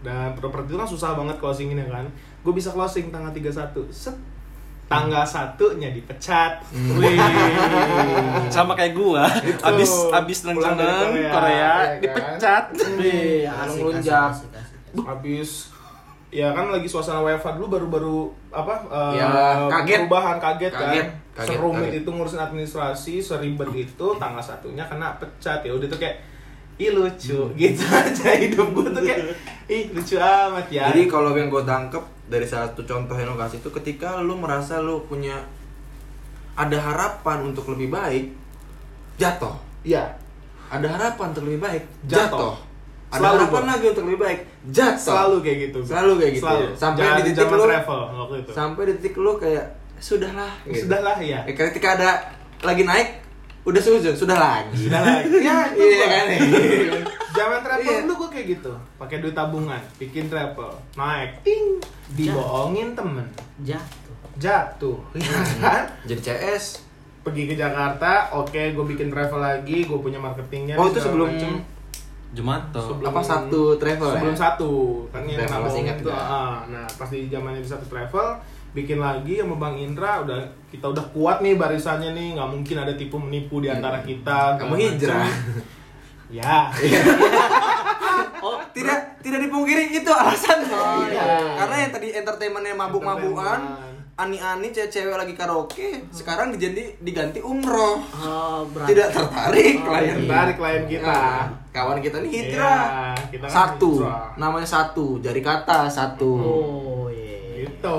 [0.01, 2.07] dan properti itu kan susah banget closing ini kan
[2.41, 3.53] gue bisa closing tanggal 31
[3.91, 4.17] set
[4.87, 6.97] tanggal satunya dipecat Hmm.
[6.97, 7.15] Wih.
[8.51, 9.23] Sama kayak gua.
[9.39, 9.59] Gitu.
[9.61, 10.75] Abis abis neng Korea,
[11.31, 11.91] Korea, ya kan?
[12.01, 12.65] dipecat.
[12.97, 14.79] Wih, asik, asik, asik, asik.
[15.01, 15.71] habis
[16.31, 18.19] ya kan lagi suasana WFH dulu baru-baru
[18.49, 19.27] apa eh, Ya,
[19.69, 20.07] kaget.
[20.07, 21.07] perubahan kaget, Kaget, kan
[21.37, 22.01] kaget, serumit kaget.
[22.01, 26.23] itu ngurusin administrasi seribet itu tanggal satunya kena pecat ya udah tuh kayak
[26.77, 27.55] ih lucu Hmm.
[27.55, 29.21] gitu aja hidup gue tuh kayak
[29.67, 33.59] ih lucu amat ya Jadi kalau yang gue tangkep dari satu contoh yang lo kasih
[33.59, 35.35] itu ketika lo merasa lo punya
[36.53, 38.31] ada harapan untuk lebih baik,
[39.17, 39.55] jatuh.
[39.81, 40.13] Iya
[40.69, 42.55] Ada harapan untuk lebih baik, Jatuh.
[43.11, 44.41] Ada Selalu harapan lagi untuk lebih baik,
[44.71, 45.03] jatuh.
[45.03, 46.45] selalu kayak gitu Selalu kayak gitu.
[46.45, 46.67] Selalu.
[46.73, 49.65] Sampai Jangan di titik lu- travel waktu itu Sampai di titik lo kayak
[49.99, 50.53] sudahlah.
[50.63, 50.79] gitu.
[50.81, 52.11] sudahlah ya Eh, ketika ada
[52.61, 53.09] lagi naik,
[53.63, 54.77] udah sujud, sudah lagi.
[54.81, 56.27] sudah lah ya itu Iya kan?
[57.37, 57.99] Zaman travel Iya.
[58.05, 61.79] dulu gue kayak gitu, pakai duit tabungan, bikin travel, naik, ting,
[62.11, 63.27] dibohongin temen,
[63.61, 64.17] Jatuh.
[64.37, 65.85] jatuh, ya kan?
[66.05, 66.87] Jadi CS.
[67.21, 70.75] Pergi ke Jakarta, oke, gue bikin travel lagi, gue punya marketingnya.
[70.75, 71.61] Oh itu sebelum macem.
[72.31, 72.79] Jumato.
[72.79, 74.39] Sebelum- apa satu travel sebelum ya?
[74.39, 74.73] satu,
[75.11, 76.15] kan yang Travel masih ingat nggak?
[76.15, 76.57] ah.
[76.71, 78.27] nah, pas di zamannya di satu travel,
[78.71, 80.39] bikin lagi sama Bang Indra, udah
[80.71, 84.55] kita udah kuat nih barisannya nih, nggak mungkin ada tipu menipu di antara kita.
[84.63, 85.27] Kamu hijrah.
[86.31, 86.71] Ya.
[88.41, 90.73] Oh, tidak tidak dipungkiri itu alasannya.
[90.73, 91.61] Oh, iya.
[91.61, 93.90] Karena yang tadi entertainmentnya mabuk-mabukan, Entertainment.
[94.21, 100.29] Ani-ani cewek-cewek lagi karaoke sekarang dijadi diganti umroh Oh, berarti tidak tertarik Oh, klien iya.
[100.29, 101.09] Tarik klien kita.
[101.09, 104.29] Nah, kawan kita nih hijrah Iya, kita kan satu hijrah.
[104.37, 107.65] namanya satu jari kata satu Oh, iya.
[107.65, 107.99] Itu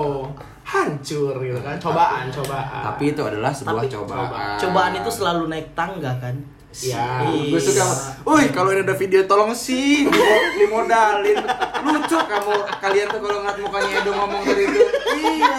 [0.63, 1.75] hancur gitu kan.
[1.77, 2.81] Cobaan, cobaan.
[2.85, 6.35] tapi itu adalah sebuah Tapi cobaan Cobaan itu selalu naik tangga kan?
[6.73, 7.27] Iya.
[7.45, 7.83] gue suka
[8.23, 11.35] Woi kalau ini ada video tolong sih Dimo- dimodalin
[11.83, 14.79] lucu kamu kalian tuh kalau ngeliat mukanya Edo ngomong tadi itu
[15.19, 15.55] iya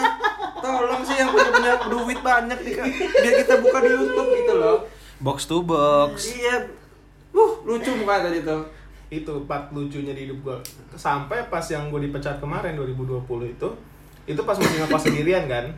[0.56, 2.86] tolong sih yang punya banyak duit banyak nih Kak.
[3.12, 4.78] biar kita buka di YouTube gitu loh
[5.18, 6.32] Box to box.
[6.32, 6.64] iya
[7.30, 8.62] uh lucu mukanya tadi tuh
[9.08, 10.56] itu part lucunya di hidup gue
[10.94, 13.68] sampai pas yang gue dipecat kemarin 2020 itu
[14.24, 15.68] itu pas masih ngekos sendirian kan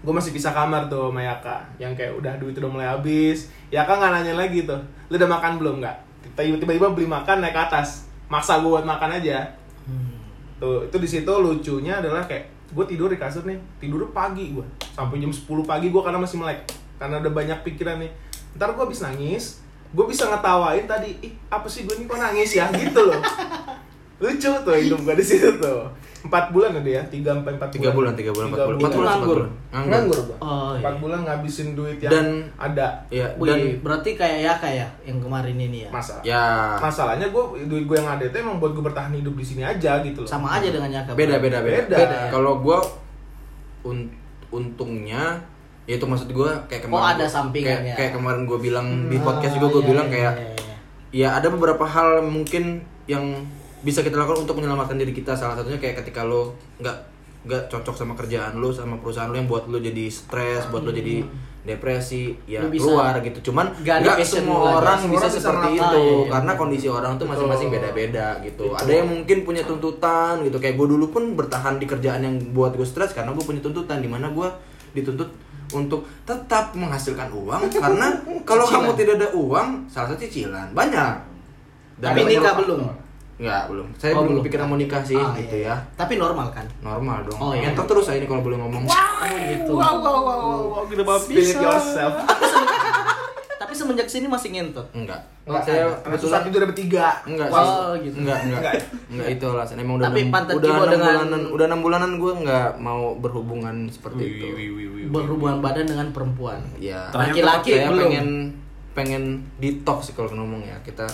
[0.00, 1.60] gue masih pisah kamar tuh sama Yaka.
[1.76, 3.52] Yang kayak udah duit udah mulai habis.
[3.68, 4.80] Yaka nggak nanya lagi tuh
[5.12, 5.74] lu udah makan belum?
[5.84, 5.96] Nggak.
[6.36, 8.08] Tiba-tiba beli makan naik ke atas.
[8.32, 9.44] Maksa gue buat makan aja.
[10.60, 14.62] Tuh itu di situ lucunya adalah kayak gue tidur di kasur nih tidur pagi gue
[14.94, 16.70] sampai jam 10 pagi gue karena masih melek
[17.02, 18.12] karena udah banyak pikiran nih.
[18.56, 22.56] Ntar gue habis nangis gue bisa ngetawain tadi ih apa sih gue ini kok nangis
[22.56, 22.72] ya?
[22.72, 23.20] Gitu loh.
[24.22, 25.88] Lucu tuh hidup gue di situ tuh
[26.20, 28.94] empat bulan ada ya tiga sampai empat tiga bulan tiga bulan empat bulan empat Itu
[28.94, 29.40] bulan empat nganggur.
[29.40, 30.78] bulan nganggur Oh, iya.
[30.78, 35.18] empat bulan ngabisin duit yang Dan- ada ya Wih, dan berarti kayak ya kayak yang
[35.18, 35.90] kemarin ini ya.
[35.90, 39.44] masa ya masalahnya gue duit gue yang ada itu emang buat gue bertahan hidup di
[39.46, 41.12] sini aja gitu loh Sama aja dengan Yaka.
[41.12, 41.96] beda beda beda, Beda.
[41.96, 42.28] Beda, ya?
[42.28, 42.78] kalau gue
[43.82, 44.12] un-
[44.50, 45.40] untungnya
[45.84, 49.24] ya itu maksud gue kayak kemarin Oh, ada kayak, kayak kemarin gue bilang di Ah,
[49.24, 50.76] podcast juga gue iya, bilang iya, kayak iya, iya.
[51.10, 53.24] ya ada beberapa hal mungkin yang
[53.80, 55.32] bisa kita lakukan untuk menyelamatkan diri kita.
[55.32, 56.96] Salah satunya kayak ketika lo nggak
[57.40, 60.92] nggak cocok sama kerjaan lo sama perusahaan lo yang buat lo jadi stres buat lo
[60.92, 61.24] jadi
[61.60, 63.52] depresi ya Lo bisa- keluar gitu.
[63.52, 67.68] Cuman Nggak semua orang bisa bisa seperti itu iya, iya, karena kondisi orang tuh masing-masing
[67.68, 68.72] beda-beda gitu.
[68.72, 68.80] Betul.
[68.80, 70.56] ada yang mungkin punya tuntutan gitu.
[70.56, 74.00] Kayak gue dulu pun bertahan di kerjaan yang buat gue stres karena gue punya tuntutan
[74.00, 74.48] di mana gue
[74.96, 75.28] dituntut
[75.70, 78.08] untuk tetap menghasilkan uang karena
[78.42, 81.12] kalau kamu tidak ada uang salah satu cicilan banyak.
[82.00, 82.80] Tapi banyak nikah belum?
[83.40, 83.86] Nggak, belum.
[83.94, 84.40] Saya Oh, belum belum.
[84.44, 85.72] kepikiran mau nikah sih Ah, gitu iya.
[85.72, 85.76] ya.
[85.96, 86.66] Tapi normal kan?
[86.78, 87.38] Normal dong.
[87.38, 87.66] Oh, iya.
[87.66, 88.84] Ngentot terus saya ini kalau boleh ngomong.
[88.84, 89.72] Oh gitu.
[89.72, 92.14] wow wow wow wow, wow gede banget spill it yourself
[93.60, 94.82] Tapi semenjak sini masih ngentot.
[94.90, 95.20] Enggak.
[95.42, 98.08] Enggak, saya susah kebetulan tidur bertiga enggak Wow, sih.
[98.08, 98.16] gitu.
[98.18, 98.72] Enggak, enggak.
[99.06, 99.28] Enggak.
[99.30, 99.76] Itu alasan.
[99.78, 102.68] Emang udah Tapi enam- pantat udah Cibo enam dengan- bulanan, udah enam bulanan gue enggak
[102.78, 104.46] mau berhubungan seperti itu.
[105.08, 106.60] Berhubungan badan dengan perempuan.
[106.76, 107.08] Ya.
[107.10, 108.00] Laki-laki saya belum.
[108.02, 108.28] pengen
[108.90, 109.22] pengen
[109.56, 111.06] detox sih kalau ngomong ya kita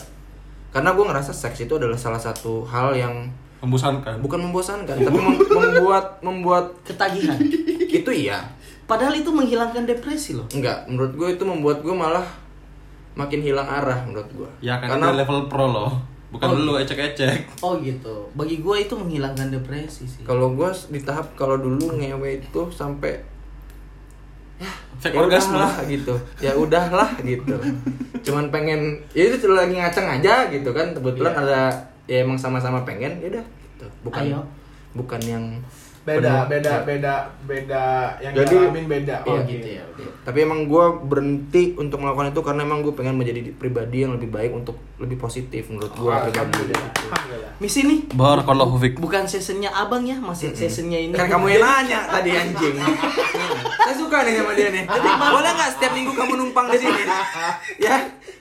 [0.76, 3.24] karena gue ngerasa seks itu adalah salah satu hal yang
[3.56, 4.20] Membosankan.
[4.20, 7.40] bukan membosankan tapi mem- membuat membuat Ketagihan.
[7.88, 8.44] itu iya
[8.84, 10.46] Padahal itu menghilangkan depresi loh.
[10.48, 12.22] Enggak, menurut gue itu membuat gue malah
[13.14, 14.50] makin hilang arah menurut gue.
[14.60, 15.90] Ya kan karena level pro loh.
[16.26, 16.54] Bukan Oh.
[16.54, 17.50] dulu ecek-ecek.
[17.58, 18.30] Oh gitu.
[18.34, 20.22] Bagi gue itu menghilangkan depresi sih.
[20.22, 23.18] kalau gue di tahap kalau dulu ngewe itu sampai
[24.96, 25.52] Fake ya orgasme.
[25.52, 27.54] udahlah gitu, ya udahlah gitu.
[28.24, 30.96] Cuman pengen, ya itu lagi ngaceng aja gitu kan.
[30.96, 31.42] Kebetulan Iya.
[31.44, 31.60] ada
[32.08, 33.86] ya emang sama-sama pengen, ya udah gitu.
[34.08, 34.40] Bukan Ayo.
[34.96, 35.44] bukan yang
[36.06, 37.84] beda penuh- beda beda beda
[38.20, 39.82] yang Jadi- dialamin beda Oh Iya, gitu ya.
[39.84, 40.04] oke.
[40.22, 44.26] Tapi emang gue berhenti untuk melakukan itu karena emang gue pengen menjadi pribadi yang lebih
[44.28, 46.30] baik untuk lebih positif menurut gue pribadi.
[46.32, 46.90] Alhamdulillah.
[47.04, 47.50] Alhamdulillah.
[47.58, 47.98] Misi nih.
[48.12, 48.94] Barakallahu fik.
[48.96, 51.12] Bukan seasonnya abang ya, masih seasonnya ini.
[51.12, 52.76] Kan kamu yang nanya tadi anjing.
[53.82, 54.84] Saya suka nih sama dia nih.
[54.84, 57.02] Jadi boleh nggak setiap minggu kamu numpang di sini?
[57.84, 57.96] ya.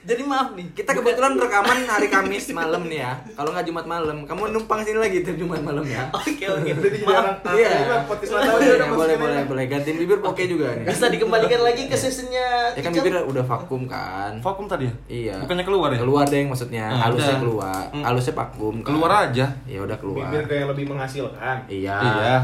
[0.06, 0.66] Jadi maaf nih.
[0.70, 3.12] Kita kebetulan rekaman hari Kamis malam nih ya.
[3.34, 6.06] Kalau nggak Jumat malam, kamu numpang sini lagi tuh Jumat malam ya.
[6.14, 6.70] Oke oke.
[6.70, 7.12] Udah di Maaf.
[7.12, 7.70] jarang Iya.
[7.74, 10.86] Iya, udah Iya, boleh boleh boleh gantiin bibir oke juga nih.
[10.86, 12.70] Bisa dikembalikan lagi ke seasonnya.
[12.72, 14.38] Ya kan bibir udah vakum kan.
[14.38, 14.94] Vakum tadi ya?
[15.10, 15.34] Iya.
[15.42, 15.98] Bukannya keluar ya?
[15.98, 16.86] Keluar deh maksudnya.
[16.86, 17.82] Hmm, Halusnya keluar.
[17.90, 18.04] Hmm.
[18.06, 18.74] Halusnya vakum.
[18.80, 18.86] kan.
[18.86, 19.46] Keluar aja.
[19.66, 20.30] Ya udah keluar.
[20.30, 21.98] bibir kayak lebih menghasilkan Iya.
[21.98, 22.36] Iya.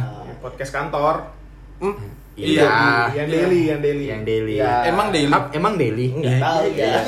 [0.43, 1.23] podcast kantor
[1.79, 1.95] Hmm.
[2.33, 3.13] Iya.
[3.13, 4.55] yang daily yang daily Yang daily.
[4.57, 4.73] Iya.
[4.89, 5.31] Emang daily?
[5.31, 6.07] Ap- Emang daily?
[6.11, 6.93] Nggak tahu ya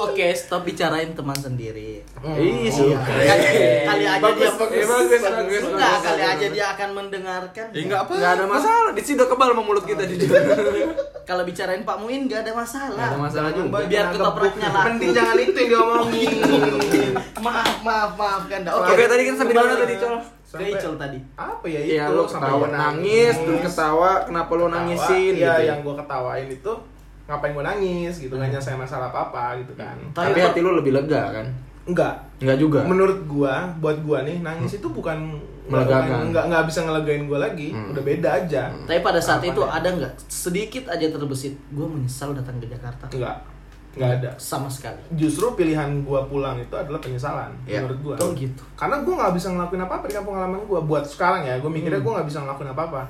[0.00, 2.00] Oke, stop bicarain teman sendiri.
[2.24, 3.04] Ih, suka.
[3.04, 3.46] Kali,
[3.84, 7.66] kali aja dia bagus, bagus, bagus, Enggak, bagus, kali aja dia akan mendengarkan.
[7.70, 8.12] Eh enggak apa.
[8.16, 8.90] Nggak ada masalah.
[8.92, 10.32] Di sini udah kebal sama mulut kita jujur.
[11.28, 12.96] Kalau bicarain Pak Muin nggak ada masalah.
[12.96, 13.76] Nggak ada masalah juga.
[13.84, 14.84] Biar ketopraknya laku.
[14.88, 16.30] mending jangan itu yang diomongin
[17.44, 18.60] maaf, maaf, maaf kan.
[18.66, 20.16] Oke, tadi kita sampai di mana tadi, Col?
[20.50, 21.18] Sampai- Icul tadi.
[21.32, 25.32] apa ya itu Iya, lo sampai ketawa gua nangis, terus ketawa, kenapa lo Ketawa, nangisin
[25.32, 25.62] iya gitu.
[25.64, 26.72] yang gua ketawain itu
[27.24, 30.74] ngapain gua nangis gitu nggak nyelesain masalah apa apa gitu kan Tapi Tapi hati lo
[30.74, 31.46] lebih lega kan?
[31.82, 32.80] enggak Enggak juga.
[32.82, 36.28] menurut gua buat gua nih nangis itu bukan Melegakan.
[36.28, 37.94] nggak nggak bisa ngelegain gua lagi Hmm.
[37.94, 39.54] udah beda aja Tapi pada saat Harapannya.
[39.54, 43.06] itu ada nggak sedikit aja terbesit, gue menyesal datang ke Jakarta.
[43.08, 43.38] enggak
[43.92, 47.82] nggak ada sama sekali justru pilihan gua pulang itu adalah penyesalan Iya.
[47.82, 50.80] menurut gua oh gitu karena gua nggak bisa ngelakuin apa apa di kampung halaman gua
[50.80, 53.02] buat sekarang ya gua mikirnya gua nggak bisa ngelakuin apa apa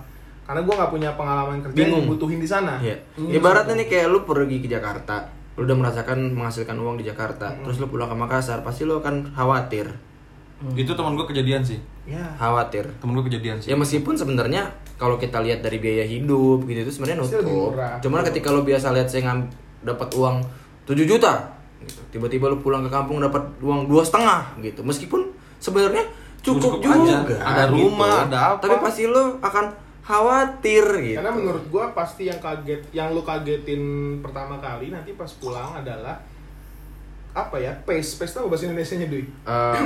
[0.43, 2.05] karena gua nggak punya pengalaman kerja yang Bingung.
[2.07, 2.97] dibutuhin di sana Iya.
[3.31, 5.17] Ibaratnya nih kayak lu pergi ke Jakarta,
[5.55, 9.31] lu udah merasakan menghasilkan uang di Jakarta, terus lu pulang ke Makassar, pasti lu akan
[9.31, 9.87] khawatir.
[10.73, 11.81] Itu teman gue kejadian sih.
[12.05, 12.85] ya Khawatir.
[12.99, 13.69] Temen gue kejadian sih.
[13.69, 17.45] Ya meskipun sebenarnya kalau kita lihat dari biaya hidup gitu itu sebenarnya nutup.
[17.47, 17.97] murah.
[17.99, 19.49] Cuman ketika lu biasa lihat saya ngam
[19.81, 20.37] dapat uang
[20.91, 21.33] 7 juta
[21.81, 22.01] gitu.
[22.11, 24.83] Tiba-tiba lu pulang ke kampung dapat uang dua setengah gitu.
[24.83, 26.05] Meskipun sebenarnya
[26.41, 26.99] cukup, Cukup juga.
[27.07, 27.17] aja.
[27.39, 28.61] Ada rumah, ada apa.
[28.61, 29.67] Tapi pasti lu akan
[30.01, 31.17] khawatir gitu.
[31.17, 33.79] karena menurut gua pasti yang kaget yang lu kagetin
[34.19, 36.19] pertama kali nanti pas pulang adalah
[37.31, 39.79] apa ya pace pace apa bahasa Indonesia nya Dwi Eh,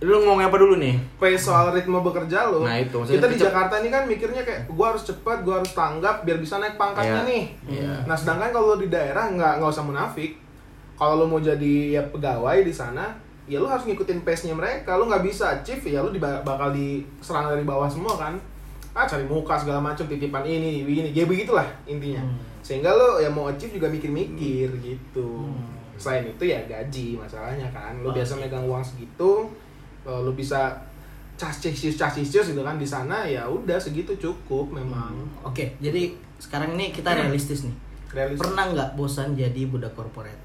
[0.00, 0.98] lu ngomong apa dulu nih?
[1.16, 4.66] pace soal ritme bekerja lo Nah, itu, maksudnya kita di Jakarta ini kan mikirnya kayak
[4.68, 7.30] gua harus cepat gua harus tanggap biar bisa naik pangkatnya Iya.
[7.30, 7.92] nih Iya.
[8.04, 10.34] nah sedangkan kalau lu di daerah nggak nggak usah munafik
[10.94, 13.14] kalau lu mau jadi ya pegawai di sana
[13.44, 17.46] ya lu harus ngikutin pace nya mereka lu nggak bisa achieve ya lu bakal diserang
[17.46, 18.34] dari bawah semua kan
[18.92, 22.38] ah cari muka segala macam titipan ini begini ya begitulah intinya Hmm.
[22.60, 25.64] sehingga lu ya mau achieve juga mikir-mikir gitu Hmm.
[25.94, 28.42] selain itu ya gaji masalahnya kan lu Oh, biasa gitu.
[28.42, 29.46] megang uang segitu
[30.04, 30.72] eh, lu bisa
[31.34, 35.10] cacisius cacisius gitu kan di sana ya udah segitu cukup memang
[35.42, 37.74] oke jadi sekarang ini kita realistis nih
[38.08, 38.38] Realistis.
[38.40, 40.38] pernah nggak bosan jadi budak korporat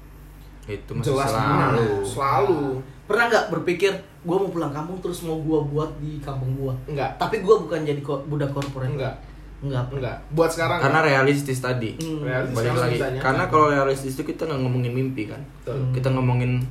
[0.62, 1.46] Itu masih jelas selalu.
[1.46, 2.60] selalu selalu
[3.04, 7.14] pernah nggak berpikir gue mau pulang kampung terus mau gue buat di kampung gue enggak
[7.16, 9.14] tapi gue bukan jadi ko- budak korporat enggak
[9.60, 11.10] enggak enggak buat sekarang Karena enggak.
[11.14, 11.92] realistis tadi.
[11.94, 12.24] Hmm.
[12.24, 12.94] Realistis Balik lagi.
[12.96, 13.20] ditanya.
[13.20, 15.36] Karena kalau realistis itu kita nggak ngomongin mimpi kan.
[15.60, 15.84] Betul.
[15.92, 16.64] Kita ngomongin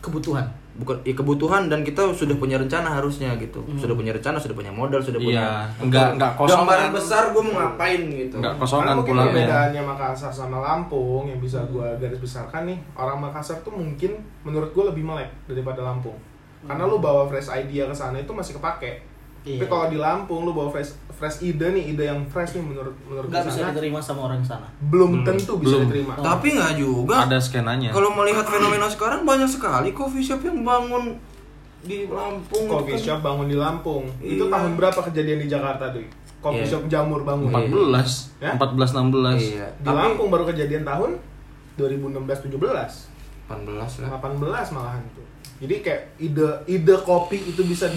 [0.00, 0.42] kebutuhan
[0.72, 3.60] bukan ya, kebutuhan dan kita sudah punya rencana harusnya gitu.
[3.60, 3.76] Hmm.
[3.76, 5.44] Sudah punya rencana, sudah punya modal, sudah Iya, punya
[5.84, 6.64] enggak enggak kosong.
[6.64, 8.36] gambaran besar gue mau ngapain gitu.
[8.40, 9.32] Enggak kosongan mungkin pulangnya.
[9.36, 14.16] perbedaannya Makassar sama Lampung yang bisa gua garis besarkan nih orang Makassar tuh mungkin
[14.48, 16.16] menurut gua lebih melek daripada Lampung
[16.62, 19.02] karena lu bawa fresh idea ke sana itu masih kepake
[19.42, 19.58] Iya.
[19.58, 22.94] tapi kalau di Lampung lu bawa fresh fresh ide nih ide yang fresh nih menurut
[23.02, 25.82] menurut gua bisa sana diterima sama orang sana belum tentu bisa Belum.
[25.86, 27.16] diterima Tapi nggak juga.
[27.26, 27.90] Ada skenanya.
[27.90, 31.18] Kalau melihat fenomena sekarang banyak sekali coffee shop yang bangun
[31.80, 32.54] di Lampung.
[32.60, 33.02] itu coffee kan.
[33.04, 34.52] shop bangun di Lampung itu Iya.
[34.52, 36.06] tahun berapa kejadian di Jakarta tuh
[36.38, 36.70] coffee Iya.
[36.72, 38.54] shop jamur bangun 14, Ya?
[38.54, 39.38] 14 16.
[39.40, 39.66] Iya.
[39.76, 41.18] di Lampung baru kejadian tahun
[41.74, 43.10] 2016 17
[43.48, 44.08] 18 lah.
[44.14, 45.26] 18 malahan tuh.
[45.58, 47.90] Jadi kayak ide ide kopi itu bisa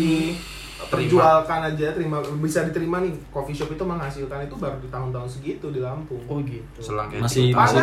[0.76, 3.16] diperjualkan aja, terima bisa diterima nih.
[3.32, 6.20] Coffee shop itu menghasilkan itu baru di tahun-tahun segitu di Lampung.
[6.28, 7.56] oh gitu Selang Masih gitu.
[7.56, 7.80] masih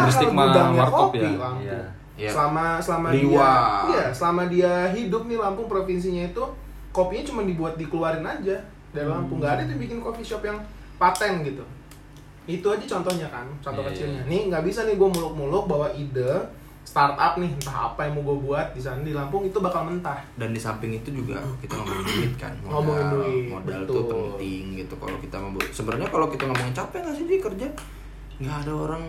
[0.76, 1.30] warkop kopi, ya.
[1.40, 1.64] Lampung.
[1.64, 1.80] Iya.
[2.12, 2.30] Iya.
[2.30, 3.32] Selama selama Liwa.
[3.32, 3.52] dia
[3.88, 6.44] iya, selama dia hidup nih Lampung provinsinya itu
[6.92, 8.60] kopinya cuma dibuat dikeluarin aja
[8.92, 9.40] dari Lampung.
[9.40, 10.60] nggak ada tuh bikin coffee shop yang
[11.00, 11.64] paten gitu.
[12.44, 14.22] Itu aja contohnya kan, contoh Iya, kecilnya.
[14.28, 16.42] Nih nggak bisa nih gue muluk-muluk bawa ide
[16.82, 20.18] startup nih entah apa yang mau gue buat di sana di Lampung itu bakal mentah.
[20.36, 23.94] dan di samping itu juga kita ngomongin duit kan modal, Ngomongin duit, modal betul.
[23.94, 27.68] tuh penting gitu kalau kita mau sebenarnya kalau kita ngomongin capek nggak sih di kerja
[28.42, 29.02] nggak ada orang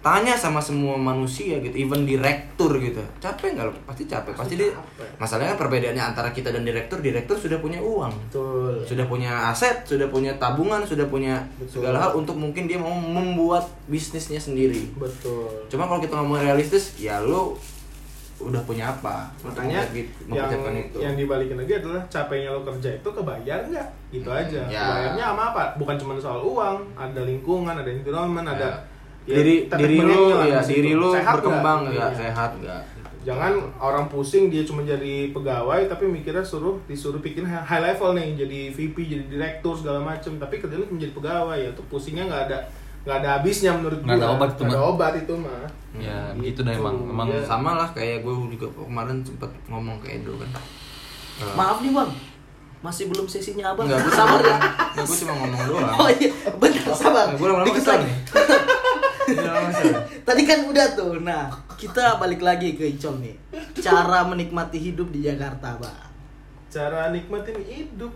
[0.00, 4.54] tanya sama semua manusia gitu even direktur gitu capek nggak lo pasti capek pasti, Pasti
[4.56, 5.08] dia capek.
[5.16, 8.80] masalahnya kan perbedaannya antara kita dan direktur direktur sudah punya uang Betul.
[8.82, 11.84] sudah punya aset sudah punya tabungan sudah punya Betul.
[11.84, 15.68] segala hal untuk mungkin dia mau membuat bisnisnya sendiri Betul.
[15.68, 17.60] cuma kalau kita ngomong realistis ya lo
[18.40, 23.04] udah punya apa Makanya gitu, yang itu yang dibalikin lagi adalah capeknya lo kerja itu
[23.04, 23.88] kebayar nggak?
[24.08, 24.60] Gitu Hmm, aja.
[24.64, 24.80] ya.
[24.80, 25.64] Kebayarnya sama apa?
[25.76, 28.80] Bukan cuma soal uang, ada lingkungan, ada environment, ada ya,
[29.32, 31.94] diri tetek diri lu ya diri lu Sehat berkembang nggak?
[31.94, 32.06] Iya.
[32.16, 32.82] sehat nggak
[33.20, 38.32] Jangan orang pusing dia cuma jadi pegawai tapi mikirnya suruh disuruh bikin high level nih
[38.34, 42.42] jadi VP jadi direktur segala macem tapi kerjanya cuma jadi pegawai ya tuh pusingnya nggak
[42.46, 42.58] ada
[43.00, 44.34] nggak ada habisnya menurut Nggak ada gua.
[44.34, 44.90] obat itu, Nggak ada mah.
[44.90, 45.62] obat itu mah
[45.92, 46.96] Ya, begitu dah emang.
[47.02, 47.42] Emang Iya.
[47.42, 50.48] sama lah kayak gue juga kemarin sempat ngomong ke Edo kan
[51.40, 52.10] Eh, maaf nih bang
[52.80, 54.56] masih belum sesinya abang nggak gue sabar ya
[54.94, 58.08] gue cuma ngomong doang oh iya bentar sabar gue lama-lama Dikit lagi.
[60.26, 61.18] tadi kan udah tuh.
[61.18, 63.36] Nah kita balik lagi ke Icol nih.
[63.76, 66.08] Cara menikmati hidup di Jakarta bang
[66.70, 68.14] cara nikmatin hidup.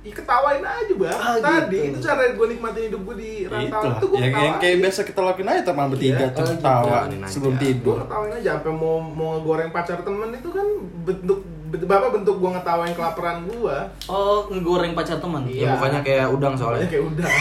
[0.00, 1.12] Ih, ketawain aja bang.
[1.12, 1.92] Ah, tadi gitu.
[1.92, 3.60] itu cara gue nikmatin hidup gue di lah.
[3.60, 6.28] itu gue Yang, yang kayak biasa kita lakuin aja teman bertiga Iya.
[6.30, 7.32] tuh Oh, tawa jalanin aja.
[7.32, 7.96] sebelum gue tidur.
[8.04, 10.66] ketawain aja sampai mau mau goreng pacar temen itu kan
[11.02, 13.76] bentuk bapak bentuk gue ngetawain kelaparan gue
[14.06, 15.56] oh ngegoreng pacar teman Iya.
[15.58, 16.80] ya bukannya kayak udang soalnya.
[16.80, 17.32] Soalnya kayak udang.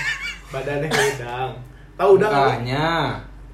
[0.54, 1.50] Badannya kayak udang
[1.98, 2.46] tahu udang nggak?
[2.48, 2.88] Mukanya.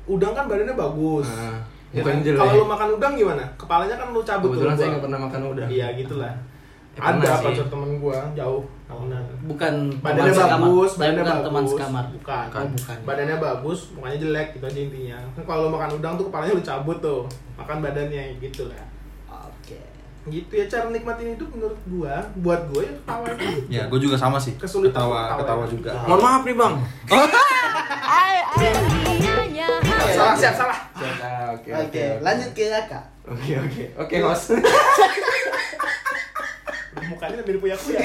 [0.05, 1.57] udang kan badannya bagus Ah,
[1.89, 2.35] Ya bukan kan?
[2.37, 5.41] kalau lu makan udang gimana kepalanya kan lu cabut kebetulan tuh, saya nggak pernah makan
[5.49, 6.35] udang Iya gitulah.
[6.95, 10.63] Ya, ada pacar temen gua jauh tahunan Bukan badannya sekamar.
[10.63, 11.47] bagus, badannya bukan bagus.
[11.49, 12.05] teman sekamar.
[12.13, 12.47] Bukan.
[12.53, 12.97] Oh, bukan.
[13.03, 15.19] Badannya bagus, mukanya jelek gitu aja intinya.
[15.35, 17.23] Kan kalau makan udang tuh kepalanya lu cabut tuh.
[17.57, 18.85] Makan badannya gitu lah.
[19.27, 19.81] Oke.
[20.25, 23.45] Gitu ya cara nikmatin hidup menurut gua, buat gua ya ketawa aja.
[23.69, 24.57] Ya, gue juga sama sih.
[24.57, 25.41] Kesulitan ketawa, ketawa.
[25.45, 25.93] ketawa juga.
[26.09, 26.75] Mohon maaf nih bang.
[30.15, 30.79] Salah siap salah.
[31.55, 33.01] Oke Oke, lanjut ke Yaka.
[33.27, 34.55] Oke oke oke host.
[37.11, 38.01] Mukanya mirip punya aku ya.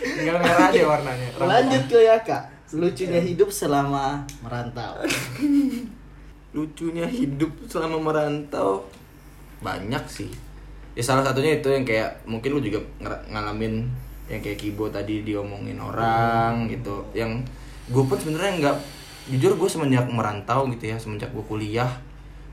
[0.00, 1.28] Tinggal merah aja warnanya.
[1.36, 2.38] Lanjut ke Yaka.
[2.72, 5.04] Lucunya hidup selama merantau.
[6.56, 8.84] lucunya hidup selama merantau
[9.62, 10.28] banyak sih.
[10.92, 12.84] Ya salah satunya itu yang kayak mungkin lu juga
[13.30, 13.88] ngalamin
[14.28, 17.06] yang kayak Kibo tadi diomongin orang gitu.
[17.16, 17.48] Yang
[17.88, 18.76] gue pun sebenarnya nggak
[19.32, 21.86] jujur gue semenjak merantau gitu ya semenjak gue kuliah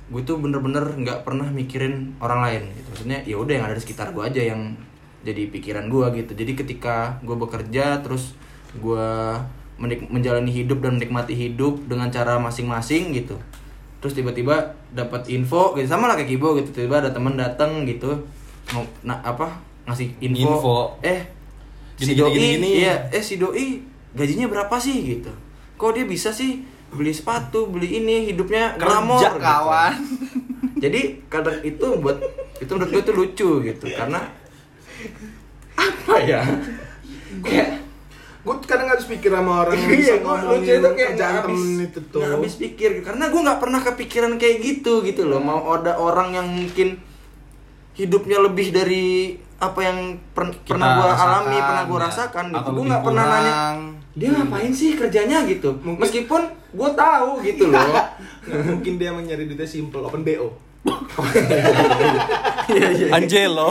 [0.10, 2.88] gue tuh bener-bener nggak pernah mikirin orang lain gitu.
[2.94, 4.78] Maksudnya ya udah yang ada di sekitar gue aja yang
[5.26, 6.32] jadi pikiran gue gitu.
[6.34, 8.34] Jadi ketika gue bekerja terus
[8.78, 9.10] gue
[10.10, 13.40] menjalani hidup dan menikmati hidup dengan cara masing-masing gitu
[14.00, 18.16] terus tiba-tiba dapat info gitu sama lah kayak Kibo gitu tiba-tiba ada teman datang gitu
[18.72, 20.78] mau na, apa ngasih info, Info.
[21.04, 21.20] eh
[22.00, 22.70] si Gini, doi gini, gini, gini.
[22.86, 23.84] iya eh si doi
[24.16, 25.32] gajinya berapa sih gitu
[25.76, 29.38] kok dia bisa sih beli sepatu beli ini hidupnya glamor gitu.
[29.38, 29.94] kawan.
[30.84, 32.18] jadi kadang itu buat
[32.60, 34.20] itu menurut gue tuh lucu gitu karena
[35.80, 36.42] apa ya
[37.44, 37.70] kayak
[38.50, 41.62] Gue kadang habis pikir sama orang yang bisa Iya, ngomongin lucu itu kayak temen habis,
[41.86, 42.18] itu tuh.
[42.18, 46.34] nggak habis pikir karena gue nggak pernah kepikiran kayak gitu gitu loh mau ada orang
[46.34, 46.98] yang mungkin
[47.94, 49.98] hidupnya lebih dari apa yang
[50.34, 52.06] per- Kita pernah gue alami pernah gue ya.
[52.06, 53.38] rasakan gitu gue nggak pernah kurang.
[53.38, 53.56] nanya
[54.12, 57.86] dia ngapain sih kerjanya gitu Mungkin- meskipun gue tahu gitu loh
[58.72, 60.50] mungkin dia emang nyari duitnya simple, open BO.
[62.70, 63.70] iya iya Angelo.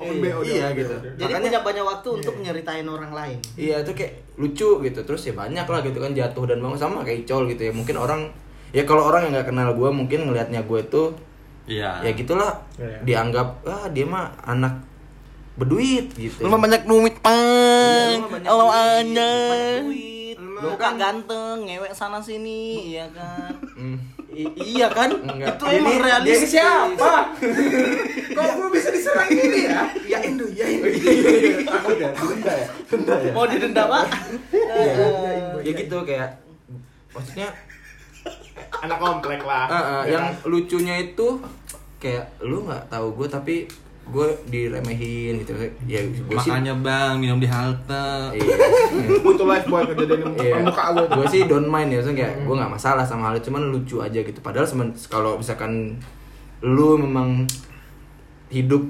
[0.00, 0.40] Open BO.
[0.40, 0.94] iya gitu.
[1.14, 3.38] Jadi Makanya- punya banyak waktu untuk nyeritain orang lain.
[3.54, 7.02] Iya itu kayak lucu gitu terus ya banyak lah gitu kan jatuh dan bangun sama
[7.02, 8.32] kayak Icol gitu ya mungkin orang
[8.70, 11.12] ya kalau orang yang nggak kenal gue mungkin ngelihatnya gue tuh
[11.66, 12.00] Iya.
[12.00, 12.98] ya gitulah Iya.
[13.04, 14.80] dianggap ah dia mah anak
[15.54, 16.40] berduit gitu.
[16.40, 18.16] Lu mah banyak duit, Iya, Pang.
[18.16, 20.36] lu mah banyak duit.
[20.40, 23.52] Lu kan- kan ganteng, ngewek sana sini, iya kan?
[24.40, 25.10] I- iya kan?
[25.12, 25.54] Enggak.
[25.54, 26.40] Itu Ini- emang dia realistis.
[26.40, 27.12] ini siapa?
[28.36, 29.80] Kok gue bisa diserang gini ya?
[30.06, 30.88] Ya Indo, ya Indo.
[31.68, 32.66] Aku udah denda ya.
[32.86, 33.32] Denda ya.
[33.32, 34.04] Mau didenda, Pak?
[34.50, 34.92] Iya.
[34.96, 36.30] Eh, Ya gitu kayak
[37.10, 37.48] maksudnya
[38.80, 39.66] Anak komplek lah.
[39.66, 40.46] ah, ah, Ya yang kan?
[40.46, 41.36] lucunya itu
[41.98, 43.56] kayak lu nggak tahu gue tapi
[44.10, 45.54] gue diremehin gitu
[45.84, 48.34] ya gue sih Makanya Bang minum di halte.
[48.34, 48.56] iya
[49.20, 50.60] butuh life boy kejadian Iya.
[50.60, 51.06] muka gue.
[51.12, 53.96] gue sih don't mind ya, maksudnya kayak gue nggak masalah sama hal itu, cuman lucu
[53.98, 54.38] aja gitu.
[54.38, 55.94] Padahal semen- kalau misalkan
[56.60, 57.46] lu memang
[58.48, 58.82] hidup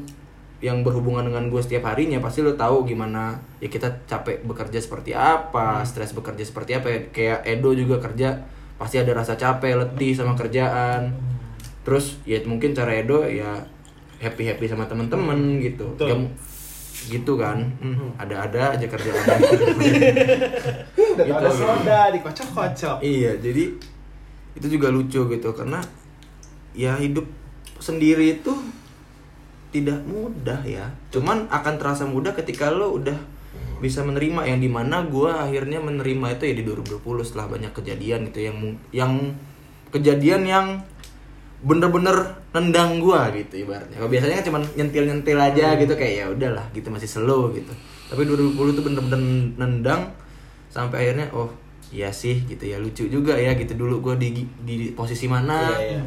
[0.60, 5.12] yang berhubungan dengan gue setiap harinya, pasti lu tahu gimana ya kita capek bekerja seperti
[5.12, 6.86] apa, stres bekerja seperti apa.
[6.86, 6.98] ya.
[7.10, 8.40] Kayak Edo juga kerja
[8.76, 11.12] pasti ada rasa capek, letih sama kerjaan.
[11.80, 13.56] Terus ya mungkin cara Edo ya
[14.20, 15.96] happy happy sama temen-temen gitu.
[15.96, 16.08] Betul.
[16.08, 16.16] Ya,
[17.10, 19.24] gitu kan, Hmm, ada-ada aja kerjaan.
[21.16, 21.56] Udah Gitu, ada gitu.
[21.56, 22.96] soda dikocok-kocok.
[23.00, 23.64] Iya, jadi
[24.52, 25.80] itu juga lucu gitu karena
[26.76, 27.24] ya hidup
[27.80, 28.52] sendiri itu
[29.70, 30.92] tidak mudah ya.
[31.08, 33.16] Cuman akan terasa mudah ketika lo udah
[33.80, 38.28] bisa menerima yang di mana gue akhirnya menerima itu ya di 2020 setelah banyak kejadian
[38.28, 38.56] gitu yang
[38.92, 39.12] yang
[39.88, 40.66] kejadian yang
[41.60, 42.16] bener-bener
[42.50, 43.96] nendang gua gitu ibaratnya.
[43.96, 47.68] Kalau biasanya kan cuma nyentil-nyentil aja gitu kayak ya udahlah gitu masih slow gitu.
[48.08, 49.20] Tapi 2020 tuh bener-bener
[49.56, 50.08] nendang
[50.68, 51.52] sampai akhirnya oh
[51.90, 54.32] iya sih gitu ya lucu juga ya gitu dulu gua di
[54.62, 55.74] di posisi mana.
[55.76, 56.02] Iya, iya.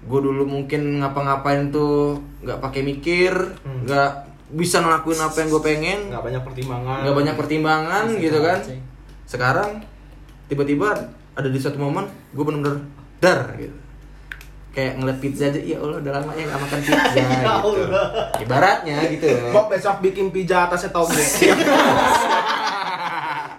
[0.00, 3.84] Gue dulu mungkin ngapa-ngapain tuh nggak pakai mikir, Hmm.
[3.84, 4.10] nggak
[4.50, 6.98] bisa ngelakuin apa yang gue pengen, Nggak banyak pertimbangan.
[7.04, 8.58] nggak banyak pertimbangan gitu kan.
[9.22, 9.70] Sekarang
[10.48, 10.88] tiba-tiba
[11.30, 12.80] ada di satu momen gue bener-bener
[13.20, 13.76] dar gitu.
[14.70, 17.44] Kayak ngeliat pizza aja, ya Allah udah lama ya gak makan pizza Ya gitu.
[17.44, 18.04] Allah.
[18.38, 19.26] Ibaratnya gitu.
[19.50, 21.18] Bob besok bikin pizza atasnya toge.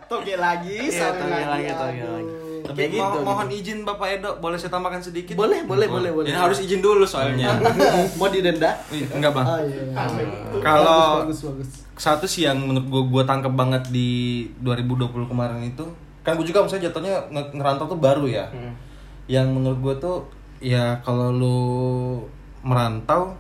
[0.08, 2.32] Toge lagi, Iya, sawi toge lagi, lagi, toge lagi.
[2.62, 3.58] Tapi Kayak gitu, mo- mohon gitu.
[3.58, 5.34] izin Bapak Edo, boleh saya tambahkan sedikit?
[5.34, 6.28] Boleh, boleh, Oh, boleh, boleh.
[6.30, 7.58] Ini harus izin dulu soalnya.
[8.16, 8.70] Mau didenda?
[8.90, 9.46] Ih, Enggak bang.
[9.46, 9.82] Oh iya.
[10.62, 11.70] Kalau- bagus, bagus, bagus.
[11.98, 14.10] Satu sih yang menurut gue gue tangkep banget di
[14.58, 15.84] 2020 kemarin itu,
[16.22, 18.46] kan gue juga misalnya jatuhnya nge- ngerantau tuh baru ya.
[18.48, 18.74] Hmm.
[19.26, 20.16] Yang menurut gue tuh
[20.62, 21.60] ya kalau lu
[22.62, 23.36] merantau,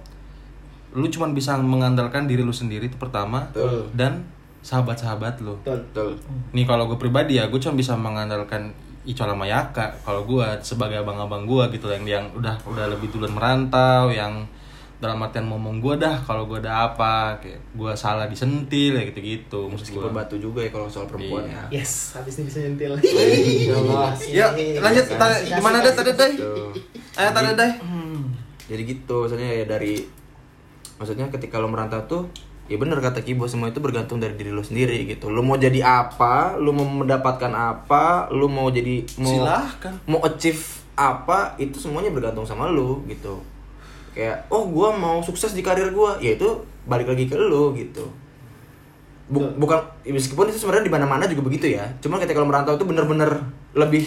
[0.91, 3.87] lu cuman bisa mengandalkan diri lu sendiri itu pertama Betul.
[3.95, 4.25] dan
[4.65, 5.55] sahabat-sahabat lu.
[5.63, 6.17] Betul.
[6.51, 9.97] Nih kalau gue pribadi ya, gue cuma bisa mengandalkan Icol sama Yaka.
[10.05, 14.45] Kalau gue sebagai abang-abang gue gitu yang yang udah udah lebih duluan merantau, yang
[15.01, 19.65] dalam artian ngomong gue dah kalau gue ada apa kayak gue salah disentil ya gitu-gitu.
[19.65, 21.57] Maksud meskipun gue batu juga ya kalau soal perempuan Iya.
[21.67, 21.81] ya.
[21.81, 22.93] Yes, habis ini bisa nyentil.
[24.31, 24.47] ya
[24.77, 25.05] lanjut
[25.49, 26.53] gimana deh tadi deh Gitu.
[27.13, 27.71] eh tadi deh
[28.67, 29.99] jadi gitu maksudnya ya dari
[30.95, 32.23] maksudnya ketika lo merantau tuh
[32.65, 35.27] ya bener kata Kibo semua itu bergantung dari diri lo sendiri gitu.
[35.27, 39.93] Lo mau jadi apa lo mau mendapatkan apa lo mau jadi mau Silahkan.
[40.05, 40.61] mau achieve
[40.93, 43.43] apa itu semuanya bergantung sama lo gitu
[44.11, 46.47] kayak oh gua mau sukses di karir gua ya itu
[46.83, 48.03] balik lagi ke lo gitu
[49.25, 52.75] Bu- bukan ya meskipun itu sebenarnya di mana-mana juga begitu ya cuman ketika lo merantau
[52.75, 53.31] itu bener-bener
[53.71, 54.03] lebih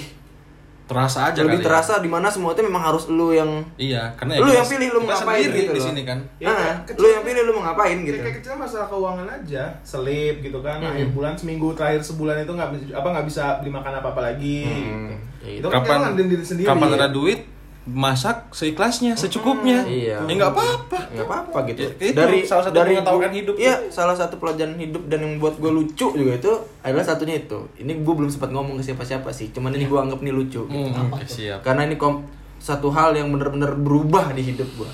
[0.84, 1.68] terasa aja lebih kali ya.
[1.72, 4.88] terasa di mana semua itu memang harus lo yang iya karena Lu kita- yang pilih
[4.90, 7.42] lu mau kita ngapain sendiri gitu di sini kan Ya, nah, kecil- lu yang pilih
[7.42, 8.12] lu mau ngapain gitu.
[8.12, 10.76] Kayak, kayak kecil masalah keuangan aja, selip gitu kan.
[10.76, 10.92] Hmm.
[10.92, 14.20] Akhir bulan seminggu terakhir sebulan itu nggak bisa apa nggak bisa beli makan apa apa
[14.22, 14.60] lagi.
[14.68, 15.08] Hmm.
[15.40, 16.68] Itu kan kapan kapan diri sendiri.
[16.68, 17.40] kapan ada duit
[17.84, 20.16] masak seikhlasnya secukupnya Iya.
[20.16, 21.80] ya nggak apa-apa Nggak apa-apa gitu.
[22.00, 23.54] Ya, itu salah satu pengetahuan hidup.
[23.54, 27.60] Iya, salah satu pelajaran hidup dan yang buat gue lucu juga itu adalah satunya itu.
[27.78, 29.54] Ini gue belum sempat ngomong ke siapa-siapa sih.
[29.54, 30.66] Cuman ini gue anggap ini lucu.
[30.66, 30.74] gitu.
[30.90, 32.26] Hmm, oke, siap Karena ini kom
[32.58, 34.90] satu hal yang bener-bener berubah di hidup gue.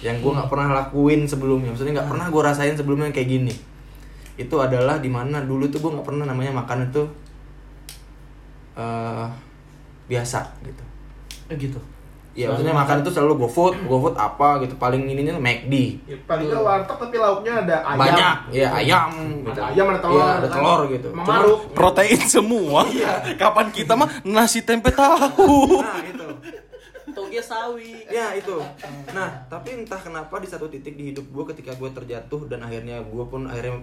[0.00, 1.76] Yang gue nggak pernah lakuin sebelumnya.
[1.76, 3.54] Maksudnya nggak pernah gue rasain sebelumnya kayak gini.
[4.40, 7.02] Itu adalah di mana dulu tuh gue nggak pernah namanya makan itu
[8.80, 9.26] eh
[10.08, 10.84] biasa gitu.
[11.52, 11.80] Eh, gitu
[12.30, 14.78] Ya maksudnya makan itu selalu GoFood, GoFood apa gitu.
[14.78, 15.74] Paling ininya McD.
[16.06, 17.98] Ya, paling nggak warteg tapi lauknya ada ayam.
[17.98, 18.36] Banyak.
[18.54, 19.10] Ya ayam
[19.42, 19.50] gitu.
[19.50, 20.14] Ada ayam, ada telur.
[20.14, 21.08] Iya, ada telur gitu.
[21.10, 21.60] Maruk.
[21.74, 22.86] protein semua
[23.34, 26.28] kapan kita mah nasi tempe tahu Nah, itu.
[27.10, 28.62] toge sawi Ya itu.
[29.10, 33.02] Nah, tapi entah kenapa di satu titik di hidup gue ketika gue terjatuh dan akhirnya
[33.02, 33.82] gue pun akhirnya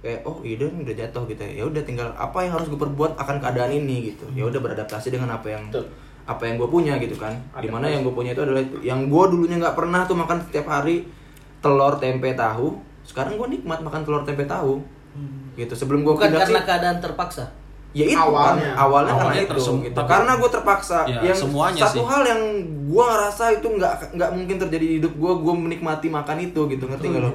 [0.00, 1.52] kayak oh iya udah udah jatuh gitu ya.
[1.60, 4.24] Ya udah tinggal apa yang harus gue perbuat akan keadaan ini gitu.
[4.32, 5.92] Ya udah beradaptasi dengan apa yang Betul.
[6.26, 7.32] Apa yang gue punya gitu kan.
[7.54, 7.92] Di mana Adaptasi.
[7.92, 8.76] yang gue punya itu adalah itu.
[8.80, 11.06] yang gue dulunya nggak pernah tuh makan setiap hari
[11.58, 12.76] telur tempe tahu.
[13.02, 14.82] Sekarang gue nikmat makan telur tempe tahu.
[15.54, 15.72] Gitu.
[15.72, 17.48] Sebelum gue bukan karena keadaan terpaksa
[17.92, 18.76] ya itu Awalnya.
[18.76, 19.96] kan awalnya, Awalnya karena itu gitu.
[19.96, 22.04] tapi- karena gue terpaksa Ya, yang semuanya satu sih.
[22.04, 22.42] hal yang
[22.84, 26.84] gue ngerasa itu nggak nggak mungkin terjadi di hidup gue gue menikmati makan itu gitu
[26.84, 27.32] ngerti nggak lo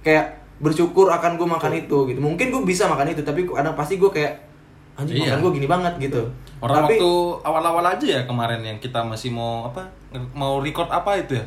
[0.00, 0.24] kayak
[0.56, 4.06] bersyukur akan gue makan itu gitu mungkin gue bisa makan itu tapi kadang pasti gue
[4.08, 4.46] kayak
[4.94, 5.26] anjing Iya.
[5.26, 6.22] makan gue gini banget gitu
[6.66, 7.12] orang tapi waktu
[7.42, 9.86] awal-awal aja ya kemarin yang kita masih mau apa
[10.32, 11.46] mau record apa itu ya?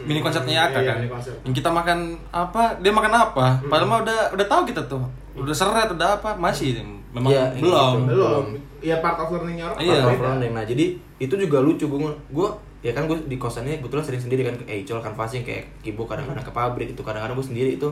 [0.00, 0.98] Mini konsertnya Aka Iya, kan?
[1.08, 1.34] konser.
[1.40, 1.98] yang kita makan
[2.28, 2.74] apa?
[2.78, 3.62] Dia makan apa?
[3.62, 4.98] Padahal mah udah udah tahu kita tuh.
[5.34, 6.34] Udah seret udah apa?
[6.34, 7.92] Masih memang Iya, belum.
[7.94, 8.08] gitu.
[8.08, 8.44] Belum.
[8.80, 10.00] Ya part of learning-nya orang Iya.
[10.02, 10.52] Part of learning.
[10.52, 10.84] nah jadi
[11.16, 11.98] itu juga lucu gue
[12.28, 12.48] gue
[12.80, 16.04] ya kan gue di kosannya kebetulan sering sendiri kan ke Ecol kan fasing kayak Kibo
[16.04, 17.88] kadang-kadang ke pabrik itu kadang-kadang gue sendiri itu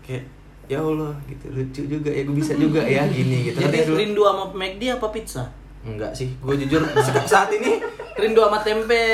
[0.00, 0.22] kayak
[0.66, 1.44] ya Allah gitu.
[1.48, 3.58] Lucu juga ya gue bisa juga ya gini gitu.
[3.58, 5.44] Jadi rindu sama McD apa pizza
[5.84, 6.80] enggak sih gue jujur
[7.28, 7.80] saat ini
[8.18, 9.04] rindu sama tempe.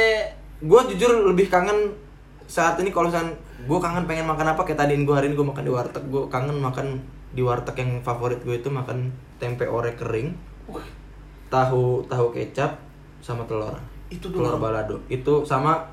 [0.60, 1.96] Gue jujur lebih kangen
[2.44, 5.46] saat ini kalau misalnya gue kangen pengen makan apa kayak tadi gue hari ini gue
[5.46, 6.04] makan di warteg.
[6.08, 7.00] Gue kangen makan
[7.32, 10.34] di warteg yang favorit gue itu makan tempe orek kering
[11.50, 12.78] tahu tahu kecap
[13.24, 13.76] sama telur.
[14.12, 14.62] Itu telur doang?
[14.62, 14.96] balado.
[15.10, 15.90] Itu sama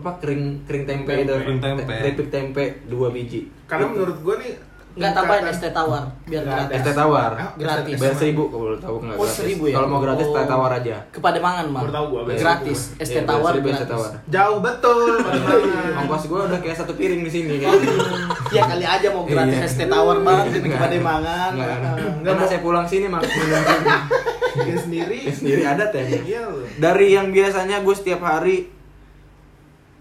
[0.00, 1.34] apa kering kering tempe itu.
[1.34, 1.92] Kering tempe.
[1.92, 3.46] keripik tempe dua biji.
[3.68, 3.92] Karena Itu.
[3.94, 4.52] menurut gue nih
[4.90, 7.94] nggak tambahin es teh tawar biar gratis es teh tawar Ah, Gratis.
[7.94, 9.36] bayar seribu kalau tahu nggak Oh, gratis.
[9.36, 9.74] seribu ya?
[9.74, 10.34] kalau mau gratis Oh.
[10.34, 13.30] teh tawar aja kepada mangan mah Baru tahu gua, bayar gratis es Iya, teh bayar
[13.30, 14.10] tawar teh gratis tawar.
[14.26, 15.40] Jauh betul, Bang.
[16.00, 17.70] ongkos gue udah kayak satu piring di sini kayaknya.
[18.56, 19.64] ya kali aja mau gratis Iya.
[19.64, 21.94] es teh tawar bang kepada mangan Nggak, Nggak
[22.26, 23.22] Karena mau- saya pulang sini minum
[24.50, 25.18] Bikin sendiri.
[25.30, 26.18] sendiri ada tehnya.
[26.20, 26.66] Iya loh.
[26.76, 28.66] Dari yang biasanya gue setiap hari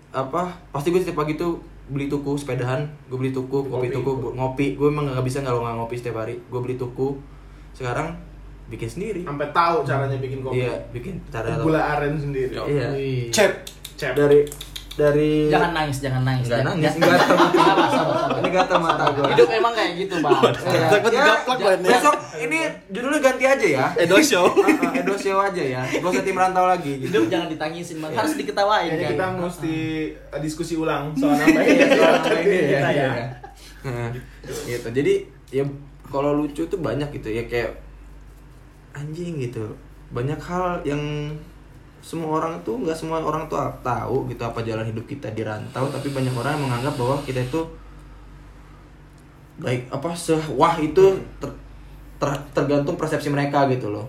[0.10, 3.90] apa pasti gue setiap pagi tuh beli tuku sepedahan gue beli tuku kopi Ngopi.
[3.92, 7.18] tuku gua- ngopi gue emang nggak bisa kalau nggak ngopi setiap hari gue beli tuku
[7.72, 8.14] sekarang
[8.68, 10.60] bikin sendiri Sampai tahu caranya bikin kopi.
[10.60, 12.54] iya bikin cara Gula aren sendiri.
[12.64, 12.88] iya
[13.30, 13.66] cep
[13.96, 14.14] Cep.
[14.14, 14.46] dari
[15.00, 16.46] dari jangan nangis jangan nangis.
[16.46, 17.18] Nggak Jangan- nangis nggak
[17.90, 18.28] sabar.
[18.36, 21.78] ini gatal mata gue hidup emang kayak gitu bang Ya, Takut ya, ja- banget.
[21.82, 23.86] besok ini judulnya ganti aja ya.
[23.96, 24.46] Edo Show.
[24.60, 25.82] Ah, ah, Edo Show aja ya.
[25.84, 26.92] Gak usah tim rantau lagi.
[26.98, 27.08] Gitu.
[27.10, 28.12] hidup jangan ditangisin bang.
[28.12, 29.10] Harus diketawain kan?
[29.10, 29.76] kita mesti
[30.28, 31.80] uh, diskusi ulang soal nama ini.
[31.90, 32.92] Soal soal ini ya, kita ya.
[32.92, 33.28] iya.
[33.80, 34.08] Nah,
[34.66, 34.88] gitu.
[34.90, 35.14] Jadi
[35.50, 35.64] ya
[36.06, 37.44] kalau lucu tuh banyak gitu ya.
[37.46, 37.80] Kayak
[38.92, 39.64] anjing gitu.
[40.10, 41.02] Banyak hal yang
[42.00, 45.88] semua orang tuh nggak semua orang tuh tahu gitu apa jalan hidup kita di rantau
[45.88, 47.62] tapi banyak orang yang menganggap bahwa kita itu
[49.60, 51.04] baik apa sewah itu
[51.38, 51.60] ter-
[52.16, 54.08] ter- tergantung persepsi mereka gitu loh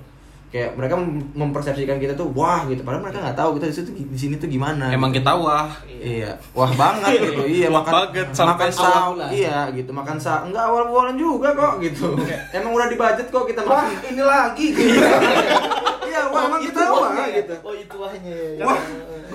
[0.51, 3.91] kayak mereka mem- mempersepsikan kita tuh wah gitu padahal mereka nggak tahu kita di situ
[3.95, 5.23] di sini tuh gimana emang gitu.
[5.23, 7.43] kita wah Iya, wah banget gitu.
[7.45, 8.91] Iya, Wah makan banget, sampai makan sa
[9.29, 12.17] iya gitu, makan sa enggak awal bulan juga kok gitu.
[12.51, 14.09] Emang udah di budget kok kita Wah, makan.
[14.09, 14.97] ini lagi gitu.
[16.11, 17.55] Iya, wah emang kita wah semua gitu.
[17.63, 18.65] Oh itu wahnya ya.
[18.67, 18.81] Wah,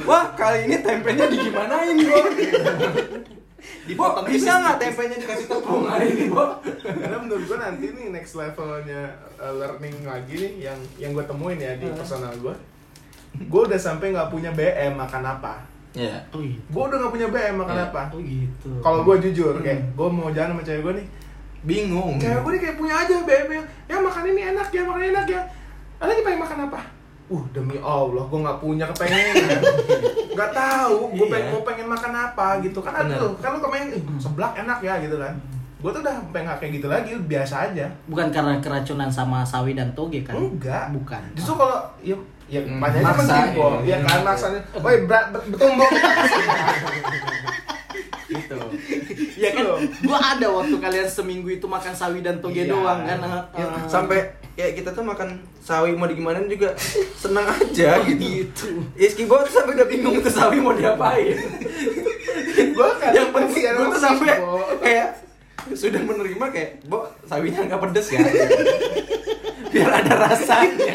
[0.03, 2.15] wah kali ini tempenya digimanain Bo?
[2.15, 2.21] Bo,
[3.85, 6.59] Dipotong bisa nggak tempenya dikasih tepung hari ini Bo?
[6.83, 9.01] Karena menurut gue nanti nih next levelnya
[9.37, 12.53] uh, learning lagi nih yang yang gue temuin ya di personal gue.
[13.47, 15.65] Gue udah sampai nggak punya BM makan apa.
[15.95, 16.27] Iya.
[16.29, 16.59] Oh gitu.
[16.69, 17.85] Gue udah nggak punya BM makan Iya.
[17.87, 18.01] apa.
[18.11, 18.69] Oh gitu.
[18.83, 21.07] Kalau gue jujur kayak gue mau jalan sama cewek gue nih.
[21.65, 22.15] Bingung.
[22.19, 25.09] Cewek gue nih kayak punya aja BM yang ya makan ini enak ya makan ini
[25.09, 25.41] enak ya.
[25.95, 26.79] Ada lagi pengen makan apa?
[27.25, 29.33] Uh demi Allah gue nggak punya kepengen.
[30.35, 31.31] Gak tahu gue Iya.
[31.31, 34.79] pengen mau pengen makan apa gitu kan ada tuh kan lu kepengen "Ih, seblak enak
[34.79, 35.31] ya gitu kan.
[35.77, 37.87] Gue tuh udah pengen kayak gitu lagi biasa aja.
[38.05, 40.35] Bukan karena keracunan sama sawi dan toge kan?
[40.35, 40.91] Enggak.
[40.91, 41.21] Bukan.
[41.33, 42.13] Justru kalau ya
[42.45, 43.71] ya Hmm, banyak aja maksa, mending kok.
[43.81, 43.95] iya.
[43.95, 44.59] Ya kan maksanya.
[44.77, 45.89] Woi, berat bertumbuk.
[48.25, 48.57] Gitu.
[49.37, 49.63] Ya kan,
[50.01, 52.69] gua ada waktu kalian seminggu itu makan sawi dan toge Iya.
[52.69, 53.17] doang kan.
[53.87, 54.19] Sampai
[54.55, 56.71] ya kita tuh makan sawi mau digimanain juga
[57.21, 58.23] senang aja gitu.
[58.23, 58.67] gitu.
[58.95, 61.35] Iski Bo tuh sampai udah bingung tuh sawi mau diapain.
[62.75, 64.35] Gue kan yang penting gue tuh sampai
[64.83, 65.07] kayak
[65.75, 68.23] sudah menerima kayak Bo sawinya nggak pedes ya.
[69.75, 70.94] Biar ada rasanya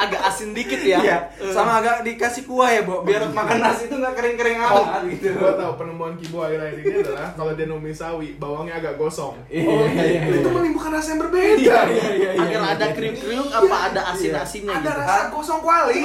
[0.00, 0.96] Agak asin dikit ya.
[0.98, 1.52] Iya, Eh.
[1.52, 5.28] sama agak dikasih kuah ya, Bo, biar makan nasi itu nggak kering-kering amat gitu.
[5.30, 9.36] Gue tau penemuan Kibo akhir-akhir ini adalah kalau dia numis sawi, bawangnya agak gosong.
[9.52, 10.50] Iya, oh, iya, iya, itu iya.
[10.50, 11.52] menimbulkan rasa yang berbeda.
[11.54, 12.40] Iya, iya, iya, iya.
[12.40, 14.98] Agar ada kriuk-kriuk apa ada asin-asinnya Ada gitu.
[14.98, 15.98] rasa gosong kuali.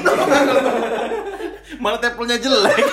[1.81, 2.75] Malah tepelnya jelek.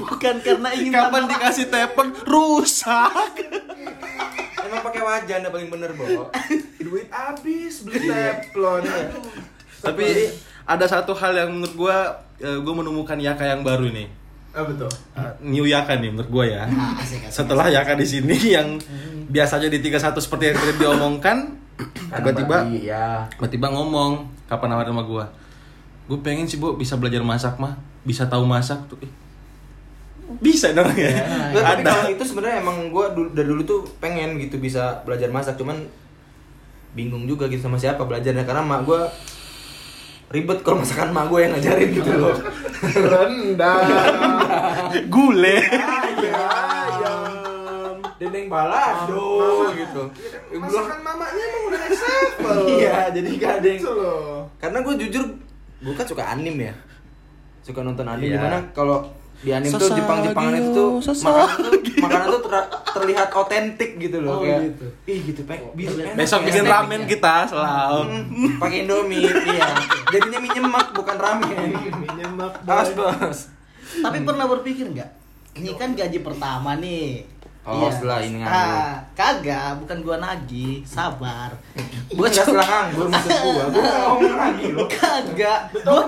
[0.00, 3.32] Bukan karena ingin Kapan tambah- dikasih tepeng rusak.
[4.60, 6.28] Emang pakai wajan yang paling bener, Bo.
[6.80, 8.82] Duit habis beli teflon.
[8.82, 9.20] Aduh.
[9.84, 10.06] Tapi
[10.64, 11.96] ada satu hal yang menurut gua
[12.36, 14.08] eh, gua menemukan Yaka yang baru nih.
[14.50, 14.88] Ah betul.
[15.14, 16.64] Eh, New Yaka nih menurut gua ya.
[16.64, 17.32] Ah, asik, asik.
[17.32, 18.80] Setelah Yaka di sini yang
[19.28, 21.36] biasanya di 31 seperti yang tadi diomongkan,
[22.10, 23.28] tiba-tiba Iya.
[23.30, 25.24] tiba-tiba ngomong kapan nawarin sama gua.
[26.04, 28.98] Gue pengen sih bu bisa belajar masak mah, bisa tahu masak tuh.
[28.98, 29.12] Eh,
[30.38, 31.10] Bisa dong ya.
[31.54, 31.82] Ada.
[31.82, 35.86] kalau itu sebenarnya emang gue dari dulu tuh pengen gitu bisa belajar masak, cuman
[36.92, 39.00] bingung juga gitu sama siapa belajarnya karena mak gue
[40.28, 42.34] ribet kalau masakan mak gue yang ngajarin gitu loh.
[43.12, 43.82] Rendang.
[45.06, 45.56] Gule.
[46.30, 47.96] Ayam.
[48.16, 49.72] Dendeng balado Mama.
[49.74, 50.02] gitu.
[50.50, 52.58] Bilang, Masakan mamanya emang udah next level.
[52.76, 54.36] Iya, jadi gak ada yang Gitu loh.
[54.56, 55.24] karena gue jujur
[55.80, 56.74] gue kan suka anim ya
[57.60, 58.34] suka nonton anime Iya.
[58.34, 59.08] di mana kalau
[59.40, 61.32] di anim tuh Sasagio, Jepang Jepangan itu tuh Sasagio.
[61.32, 61.72] makanan tuh
[62.04, 64.86] makanan tuh ter- terlihat otentik gitu loh Oh, kayak gitu.
[65.06, 66.46] ih gitu pak bisa enak Besok ya.
[66.46, 67.08] bikin ramen ya.
[67.08, 68.00] kita selalu.
[68.04, 69.68] Hmm, pakai indomie iya
[70.08, 73.08] jadinya mie nyemak bukan ramen Minyemak awas boy.
[73.08, 73.38] bos
[73.90, 75.10] Tapi pernah berpikir nggak?
[75.52, 77.26] Ini kan gaji pertama nih.
[77.60, 78.56] Oh, setelah ini nganggur.
[78.56, 81.52] Ah, kagak, bukan gua nagih, sabar.
[82.16, 85.60] gue nggak setelah nganggur maksud gue gue nggak ngomong lagi loh Kagak.
[85.84, 86.02] Gua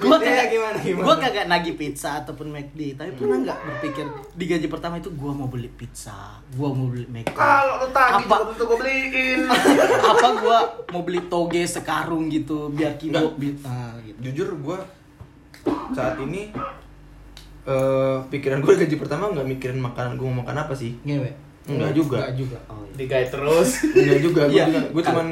[0.00, 1.04] gua kagak gimana, gimana?
[1.04, 5.36] Gua kagak nagih pizza ataupun McD, tapi pernah nggak berpikir di gaji pertama itu gua
[5.36, 7.36] mau beli pizza, gua mau beli McD.
[7.36, 8.34] Kalau lu tagih Apa?
[8.34, 9.40] juga tentu gue beliin.
[10.16, 13.36] apa gua mau beli toge sekarung gitu biar kibo
[13.68, 14.18] ah, gitu.
[14.24, 14.78] jujur gue
[15.92, 16.52] saat ini
[17.64, 21.32] eh pikiran gue gaji pertama nggak mikirin makanan gue mau makan apa sih Ngewe.
[21.64, 22.16] Enggak juga.
[22.20, 22.58] Enggak juga.
[22.66, 22.92] Oh, iya.
[22.94, 23.68] Digait terus.
[23.96, 24.64] Enggak juga, gue Iya.
[24.68, 25.28] juga, gue cuman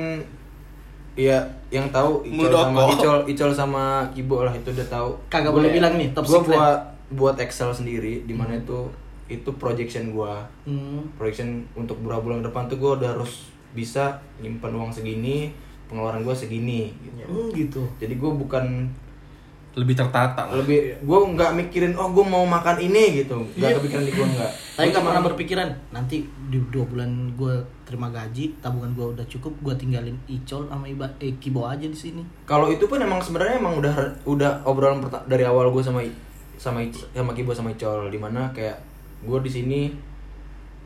[1.12, 1.36] ya
[1.68, 5.10] yang tahu Icol sama Icol, Icol sama Kibo lah itu udah tahu.
[5.28, 6.56] Kagak boleh bilang nih, top Gue secret.
[6.56, 6.78] buat
[7.12, 8.88] buat Excel sendiri di mana itu
[9.28, 11.04] itu projection gue, Hmm.
[11.14, 15.52] projection untuk beberapa bulan ke depan tuh gue udah harus bisa nyimpan uang segini,
[15.86, 16.92] pengeluaran gue segini.
[16.94, 17.20] Gitu.
[17.22, 17.82] Hmm, gitu.
[17.98, 18.88] Jadi gue bukan
[19.72, 20.60] Lebih tertata lah.
[20.60, 24.52] lebih gue nggak mikirin oh gue mau makan ini gitu, nggak kepikiran di gue nggak.
[24.52, 24.76] Iya.
[24.76, 26.16] Tapi Gua nggak pernah berpikiran nanti
[26.52, 27.54] di dua bulan gue
[27.88, 31.96] terima gaji, tabungan gue udah cukup, gue tinggalin Icol sama Iba, eh, Kibo aja di
[31.96, 32.20] sini.
[32.44, 33.94] Kalau itu pun emang sebenarnya emang udah
[34.28, 36.16] udah obrolan dari awal gue sama I-
[36.60, 36.84] sama
[37.16, 38.76] sama Kibo sama Icol di mana kayak
[39.24, 39.80] gue di sini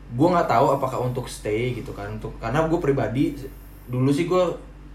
[0.07, 3.35] gue nggak tahu apakah untuk stay gitu kan untuk karena gue pribadi
[3.91, 4.43] dulu sih gue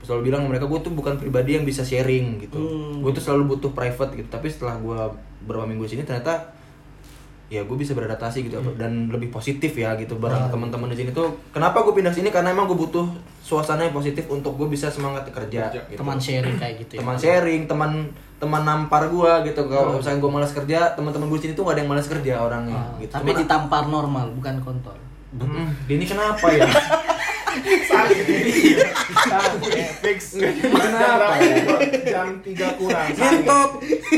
[0.02, 2.58] selalu bilang mereka gue tuh bukan pribadi yang bisa sharing gitu.
[2.58, 3.00] Hmm.
[3.00, 4.28] gue tuh selalu butuh private gitu.
[4.28, 4.98] Tapi setelah gue
[5.40, 6.52] beberapa minggu di sini ternyata
[7.46, 8.58] ya gue bisa beradaptasi gitu.
[8.74, 11.30] Dan lebih positif ya gitu bareng teman-teman di sini tuh.
[11.50, 12.28] Kenapa gue pindah sini?
[12.28, 13.06] Karena emang gue butuh
[13.38, 15.98] suasana yang positif untuk gue bisa semangat kerja gitu.
[15.98, 17.00] Teman sharing kayak gitu ya.
[17.00, 17.92] teman sharing teman
[18.38, 19.62] teman nampar gua gitu.
[19.64, 22.74] Kalau misalnya gua malas kerja teman-teman gue sini tuh gak ada yang malas kerja orangnya
[22.74, 23.12] Ah, gitu.
[23.12, 24.98] Tapi Cuman- ditampar normal, bukan kontol.
[25.32, 26.66] Hmm, ini kenapa ya
[27.82, 28.20] Sange.
[30.00, 30.20] Fix.
[30.38, 31.54] Kenapa ya?
[32.04, 33.06] Jam 3 kurang.
[33.12, 33.70] Ngentot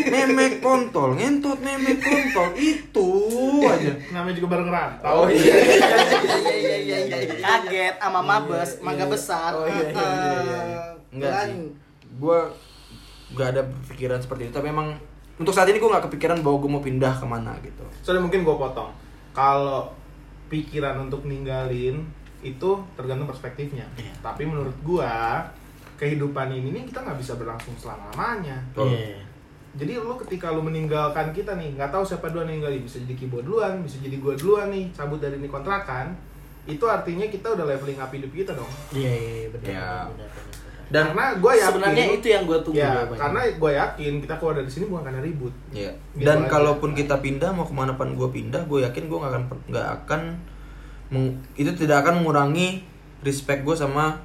[0.05, 3.09] memek kontol ngentot memek kontol itu
[3.65, 5.15] aja Namanya juga bareng rantau.
[5.17, 5.55] oh iya
[6.53, 7.35] iya iya iya iya.
[7.41, 9.51] Kaget sama mabes, mangga besar.
[9.53, 10.83] oh iya iya iya, iya.
[11.11, 11.47] enggak Kan.
[11.47, 11.57] sih
[12.15, 12.39] gue
[13.33, 14.95] nggak ada pikiran seperti itu tapi emang
[15.35, 18.45] untuk saat ini gue nggak kepikiran bahwa gue mau pindah ke mana gitu Soalnya mungkin
[18.45, 18.91] gue potong.
[19.33, 19.91] Kalau
[20.47, 22.07] pikiran untuk ninggalin
[22.45, 23.89] itu tergantung perspektifnya.
[23.97, 24.13] Iya.
[24.21, 25.41] Tapi menurut gua
[25.97, 28.61] kehidupan ini nih kita nggak bisa berlangsung selama lamanya.
[28.77, 29.25] Iya.
[29.75, 33.15] Jadi lu ketika lu meninggalkan kita nih, nggak tahu siapa duluan yang ninggalin, bisa jadi
[33.19, 36.15] Kibo duluan, bisa jadi gua duluan nih, cabut dari ini kontrakan.
[36.65, 38.71] Itu artinya kita udah leveling up hidup kita dong.
[38.95, 39.67] Iya iya benar.
[39.67, 39.83] Iya.
[39.83, 40.63] benar, benar, benar.
[40.85, 43.21] dan karena gua yakin sebenarnya itu yang gue tunggu ya, jawabannya.
[43.25, 45.55] karena gue yakin kita keluar dari sini bukan karena ribut.
[45.73, 45.93] Iya.
[46.13, 46.51] Gitu Dan aja.
[46.53, 49.89] kalaupun kita pindah mau ke mana pun gue pindah, gue yakin gue nggak akan nggak
[50.05, 50.21] akan
[51.55, 52.83] itu tidak akan mengurangi
[53.21, 54.19] respect gue sama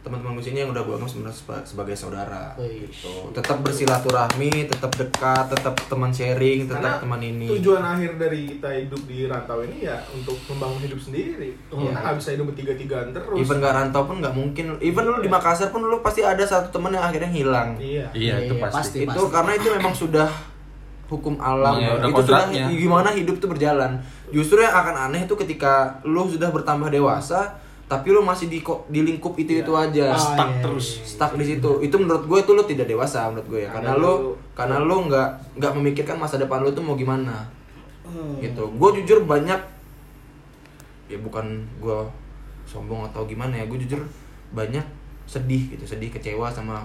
[0.00, 2.56] teman-teman gue sini yang udah gue anggap sebenarnya seba- sebagai saudara.
[2.56, 2.88] Wih.
[2.88, 3.12] Gitu.
[3.36, 7.44] Tetap bersilaturahmi, tetap dekat, tetap teman sharing, Karena tetap teman ini.
[7.52, 11.52] tujuan akhir dari kita hidup di rantau ini ya untuk membangun hidup sendiri.
[11.68, 12.00] Oh, kita iya.
[12.00, 13.36] nggak bisa hidup bertiga-tigaan terus.
[13.36, 14.64] Even gak rantau pun nggak mungkin.
[14.80, 17.76] Even lu di Makassar pun lu pasti ada satu teman yang akhirnya hilang.
[17.76, 18.08] Iya.
[18.16, 19.04] Iya, itu Iya, pasti.
[19.04, 20.28] itu karena itu memang sudah
[21.10, 23.98] hukum alam Iya, udah itu sudah gimana hidup tuh berjalan
[24.30, 27.58] justru yang akan aneh itu ketika lu sudah bertambah dewasa
[27.90, 30.14] tapi lu masih di ko- di lingkup itu itu aja.
[30.14, 30.86] Ah, Stuck iya, terus.
[30.86, 31.10] iya, iya.
[31.10, 31.70] stuck di situ.
[31.82, 33.70] Itu menurut gue itu lu tidak dewasa menurut gue ya.
[33.74, 35.28] Karena lu karena lu nggak
[35.58, 37.50] nggak memikirkan masa depan lu tuh mau gimana.
[38.06, 38.38] Hmm.
[38.38, 38.62] gitu.
[38.78, 39.58] Gue jujur banyak
[41.10, 41.98] ya bukan gue
[42.62, 43.98] sombong atau gimana ya gue jujur
[44.54, 44.86] banyak
[45.26, 46.78] sedih gitu sedih kecewa sama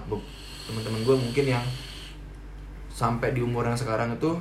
[0.66, 1.62] teman-teman gue mungkin yang
[2.90, 4.34] sampai di umur yang sekarang itu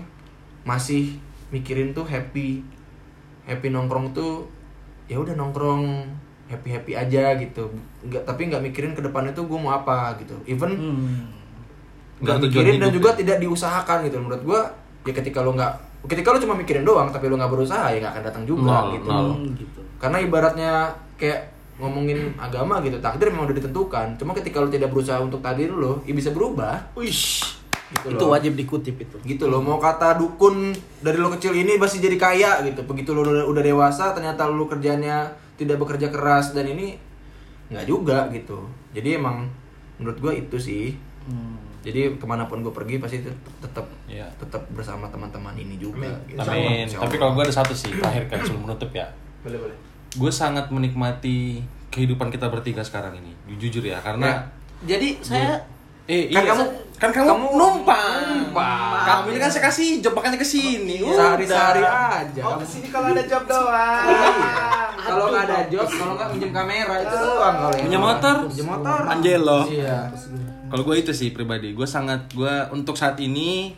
[0.65, 1.21] masih
[1.53, 2.65] mikirin tuh happy
[3.45, 4.45] happy nongkrong tuh
[5.05, 6.05] ya udah nongkrong
[6.45, 7.69] happy happy aja gitu
[8.03, 11.25] nggak tapi nggak mikirin ke depannya tuh gue mau apa gitu even Hmm.
[12.15, 13.17] nggak mikirin dan juga ya.
[13.21, 14.61] tidak diusahakan gitu menurut gua
[15.03, 15.73] ya ketika lo nggak
[16.05, 18.87] ketika lo cuma mikirin doang tapi lo nggak berusaha ya nggak akan datang juga Nol,
[18.93, 19.27] gitu nol.
[19.35, 19.79] Hmm, gitu.
[19.97, 20.71] karena ibaratnya
[21.15, 21.39] kayak
[21.75, 25.99] ngomongin agama gitu takdir memang udah ditentukan cuma ketika lo tidak berusaha untuk takdir lo
[26.03, 27.43] ya bisa berubah Wish.
[27.87, 28.31] Gitu itu loh.
[28.31, 29.15] wajib dikutip itu.
[29.23, 33.21] gitu loh mau kata dukun dari lo kecil ini masih jadi kaya gitu begitu lo
[33.21, 36.97] udah, udah dewasa ternyata lo kerjanya tidak bekerja keras dan ini
[37.67, 39.45] nggak juga gitu jadi emang
[39.95, 41.57] menurut gua itu sih Hmm.
[41.81, 44.29] jadi ke mana pun gue pergi pasti tet- tetap Iya.
[44.35, 46.29] tetap bersama teman-teman ini juga Amin.
[46.29, 46.37] gitu.
[46.39, 46.85] Amin.
[46.85, 49.09] Insya Tapi kalau gue ada satu sih terakhir kan sebelum menutup ya.
[49.41, 49.77] Boleh boleh.
[50.11, 53.33] Gue sangat menikmati kehidupan kita bertiga sekarang ini.
[53.51, 54.45] Jujur ya, karena
[54.79, 55.57] Jadi saya
[56.05, 58.21] eh Kan iya, kamu- kan kamu, kamu numpang.
[58.47, 59.03] numpang.
[59.03, 61.01] Kamu ini kan saya kasih job makanya ke sini.
[61.01, 64.05] sehari-sehari aja Oh Kamu- ke sini kalau ada job doang.
[64.97, 68.35] kalau nggak ada job kalau nggak minjem kamera itu doang kalau Minjem motor?
[68.45, 69.59] minjem motor Angelo.
[69.67, 69.97] iya
[70.65, 73.77] Kalau gue itu sih pribadi, gue sangat gue untuk saat ini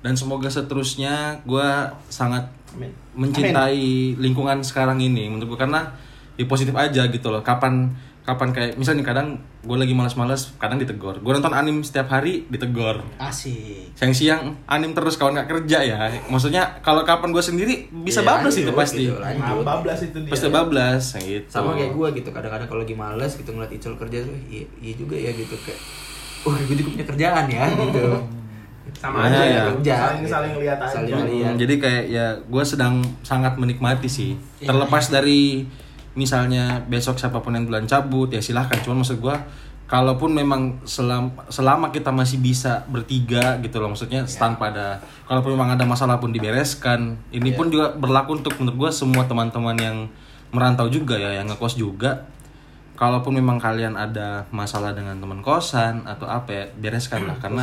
[0.00, 1.68] dan semoga seterusnya gue
[2.08, 2.90] sangat Amin.
[3.12, 3.78] mencintai
[4.14, 5.86] lingkungan sekarang ini menurut gue karena
[6.34, 7.40] ya positif aja gitu loh.
[7.40, 7.94] Kapan
[8.26, 9.28] kapan kayak misalnya nih kadang
[9.62, 11.16] gue lagi malas-malas kadang ditegor.
[11.18, 12.98] Gue nonton anim setiap hari ditegor.
[13.16, 13.94] asik.
[13.94, 15.98] Siang-siang anim terus kawan nggak kerja ya.
[16.26, 19.04] Maksudnya kalau kapan gue sendiri bisa Iya, bablas lanjut, itu pasti.
[19.04, 19.46] gitu, lanjut.
[19.56, 20.32] Nah, bablas itu dia.
[20.32, 21.46] Pasti bablas gitu.
[21.46, 24.92] sama kayak gue gitu kadang-kadang kalau lagi males gitu ngeliat Icul kerja tuh iya, iya
[24.92, 25.80] juga ya gitu kayak
[26.42, 28.04] wah gue juga punya kerjaan ya gitu
[28.92, 29.50] Sama Nah, aja ya.
[29.52, 29.62] ya.
[29.68, 30.30] Kerja, Saling gitu.
[30.30, 30.94] saling lihat aja.
[30.96, 31.54] Saling Hmm, lihat.
[31.56, 34.34] jadi kayak ya gue sedang sangat menikmati sih.
[34.56, 34.66] Iya.
[34.66, 35.66] Terlepas dari
[36.16, 38.80] misalnya besok siapa pun yang bulan cabut ya silahkan.
[38.80, 39.36] Cuman maksud gue
[39.86, 44.34] kalaupun memang selama, selama kita masih bisa bertiga gitu loh maksudnya Iya.
[44.34, 44.98] tanpa ada
[45.30, 47.14] kalaupun memang ada masalah pun dibereskan.
[47.30, 47.56] Ini Iya.
[47.60, 49.96] pun juga berlaku untuk menurut gue semua teman-teman yang
[50.50, 52.26] merantau juga ya yang ngekos juga.
[52.96, 57.62] Kalaupun memang kalian ada masalah dengan teman kosan atau apa ya bereskan lah karena.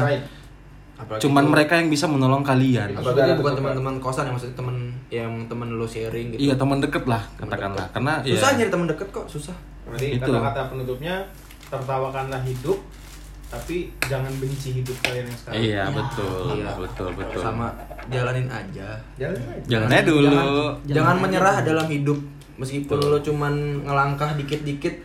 [1.04, 2.88] Apalagi cuman itu- mereka yang bisa menolong kalian.
[2.94, 4.76] apalagi itu bukan teman-teman kosan ya maksudnya teman
[5.10, 8.88] yang teman lo sharing gitu Iya teman deket lah katakanlah karena susah ya, nyari teman
[8.88, 10.26] deket kok susah Berarti Itu.
[10.26, 11.16] kata-kata penutupnya
[11.68, 12.80] tertawakanlah hidup
[13.48, 15.60] tapi jangan benci hidup kalian yang sekarang.
[15.60, 16.72] Iya betul Iya.
[16.74, 17.42] betul betul.
[17.44, 17.68] sama
[18.08, 19.66] jalanin aja Jalan aja.
[19.68, 20.26] Jalannya dulu.
[20.26, 21.22] jangan, Jangan jangan aja.
[21.22, 22.20] menyerah dalam hidup
[22.56, 24.96] meskipun lo cuman ngelangkah dikit-dikit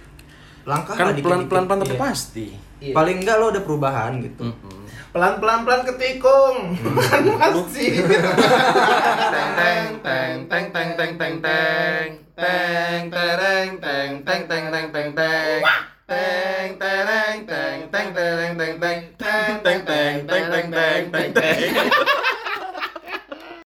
[0.64, 2.00] langkah Kan lah pelan pelan pelan tapi Iya.
[2.00, 2.46] pasti.
[2.78, 2.94] Iya.
[2.94, 4.77] paling enggak lo ada perubahan gitu Pelan-pelan
[5.12, 6.76] pelan ketikung.
[6.76, 8.04] Bukan pasti.
[8.04, 15.60] Teng teng teng teng teng teng teng teng tereng teng teng teng teng teng teng
[16.08, 22.37] teng tereng teng teng tereng teng teng teng teng teng teng teng teng teng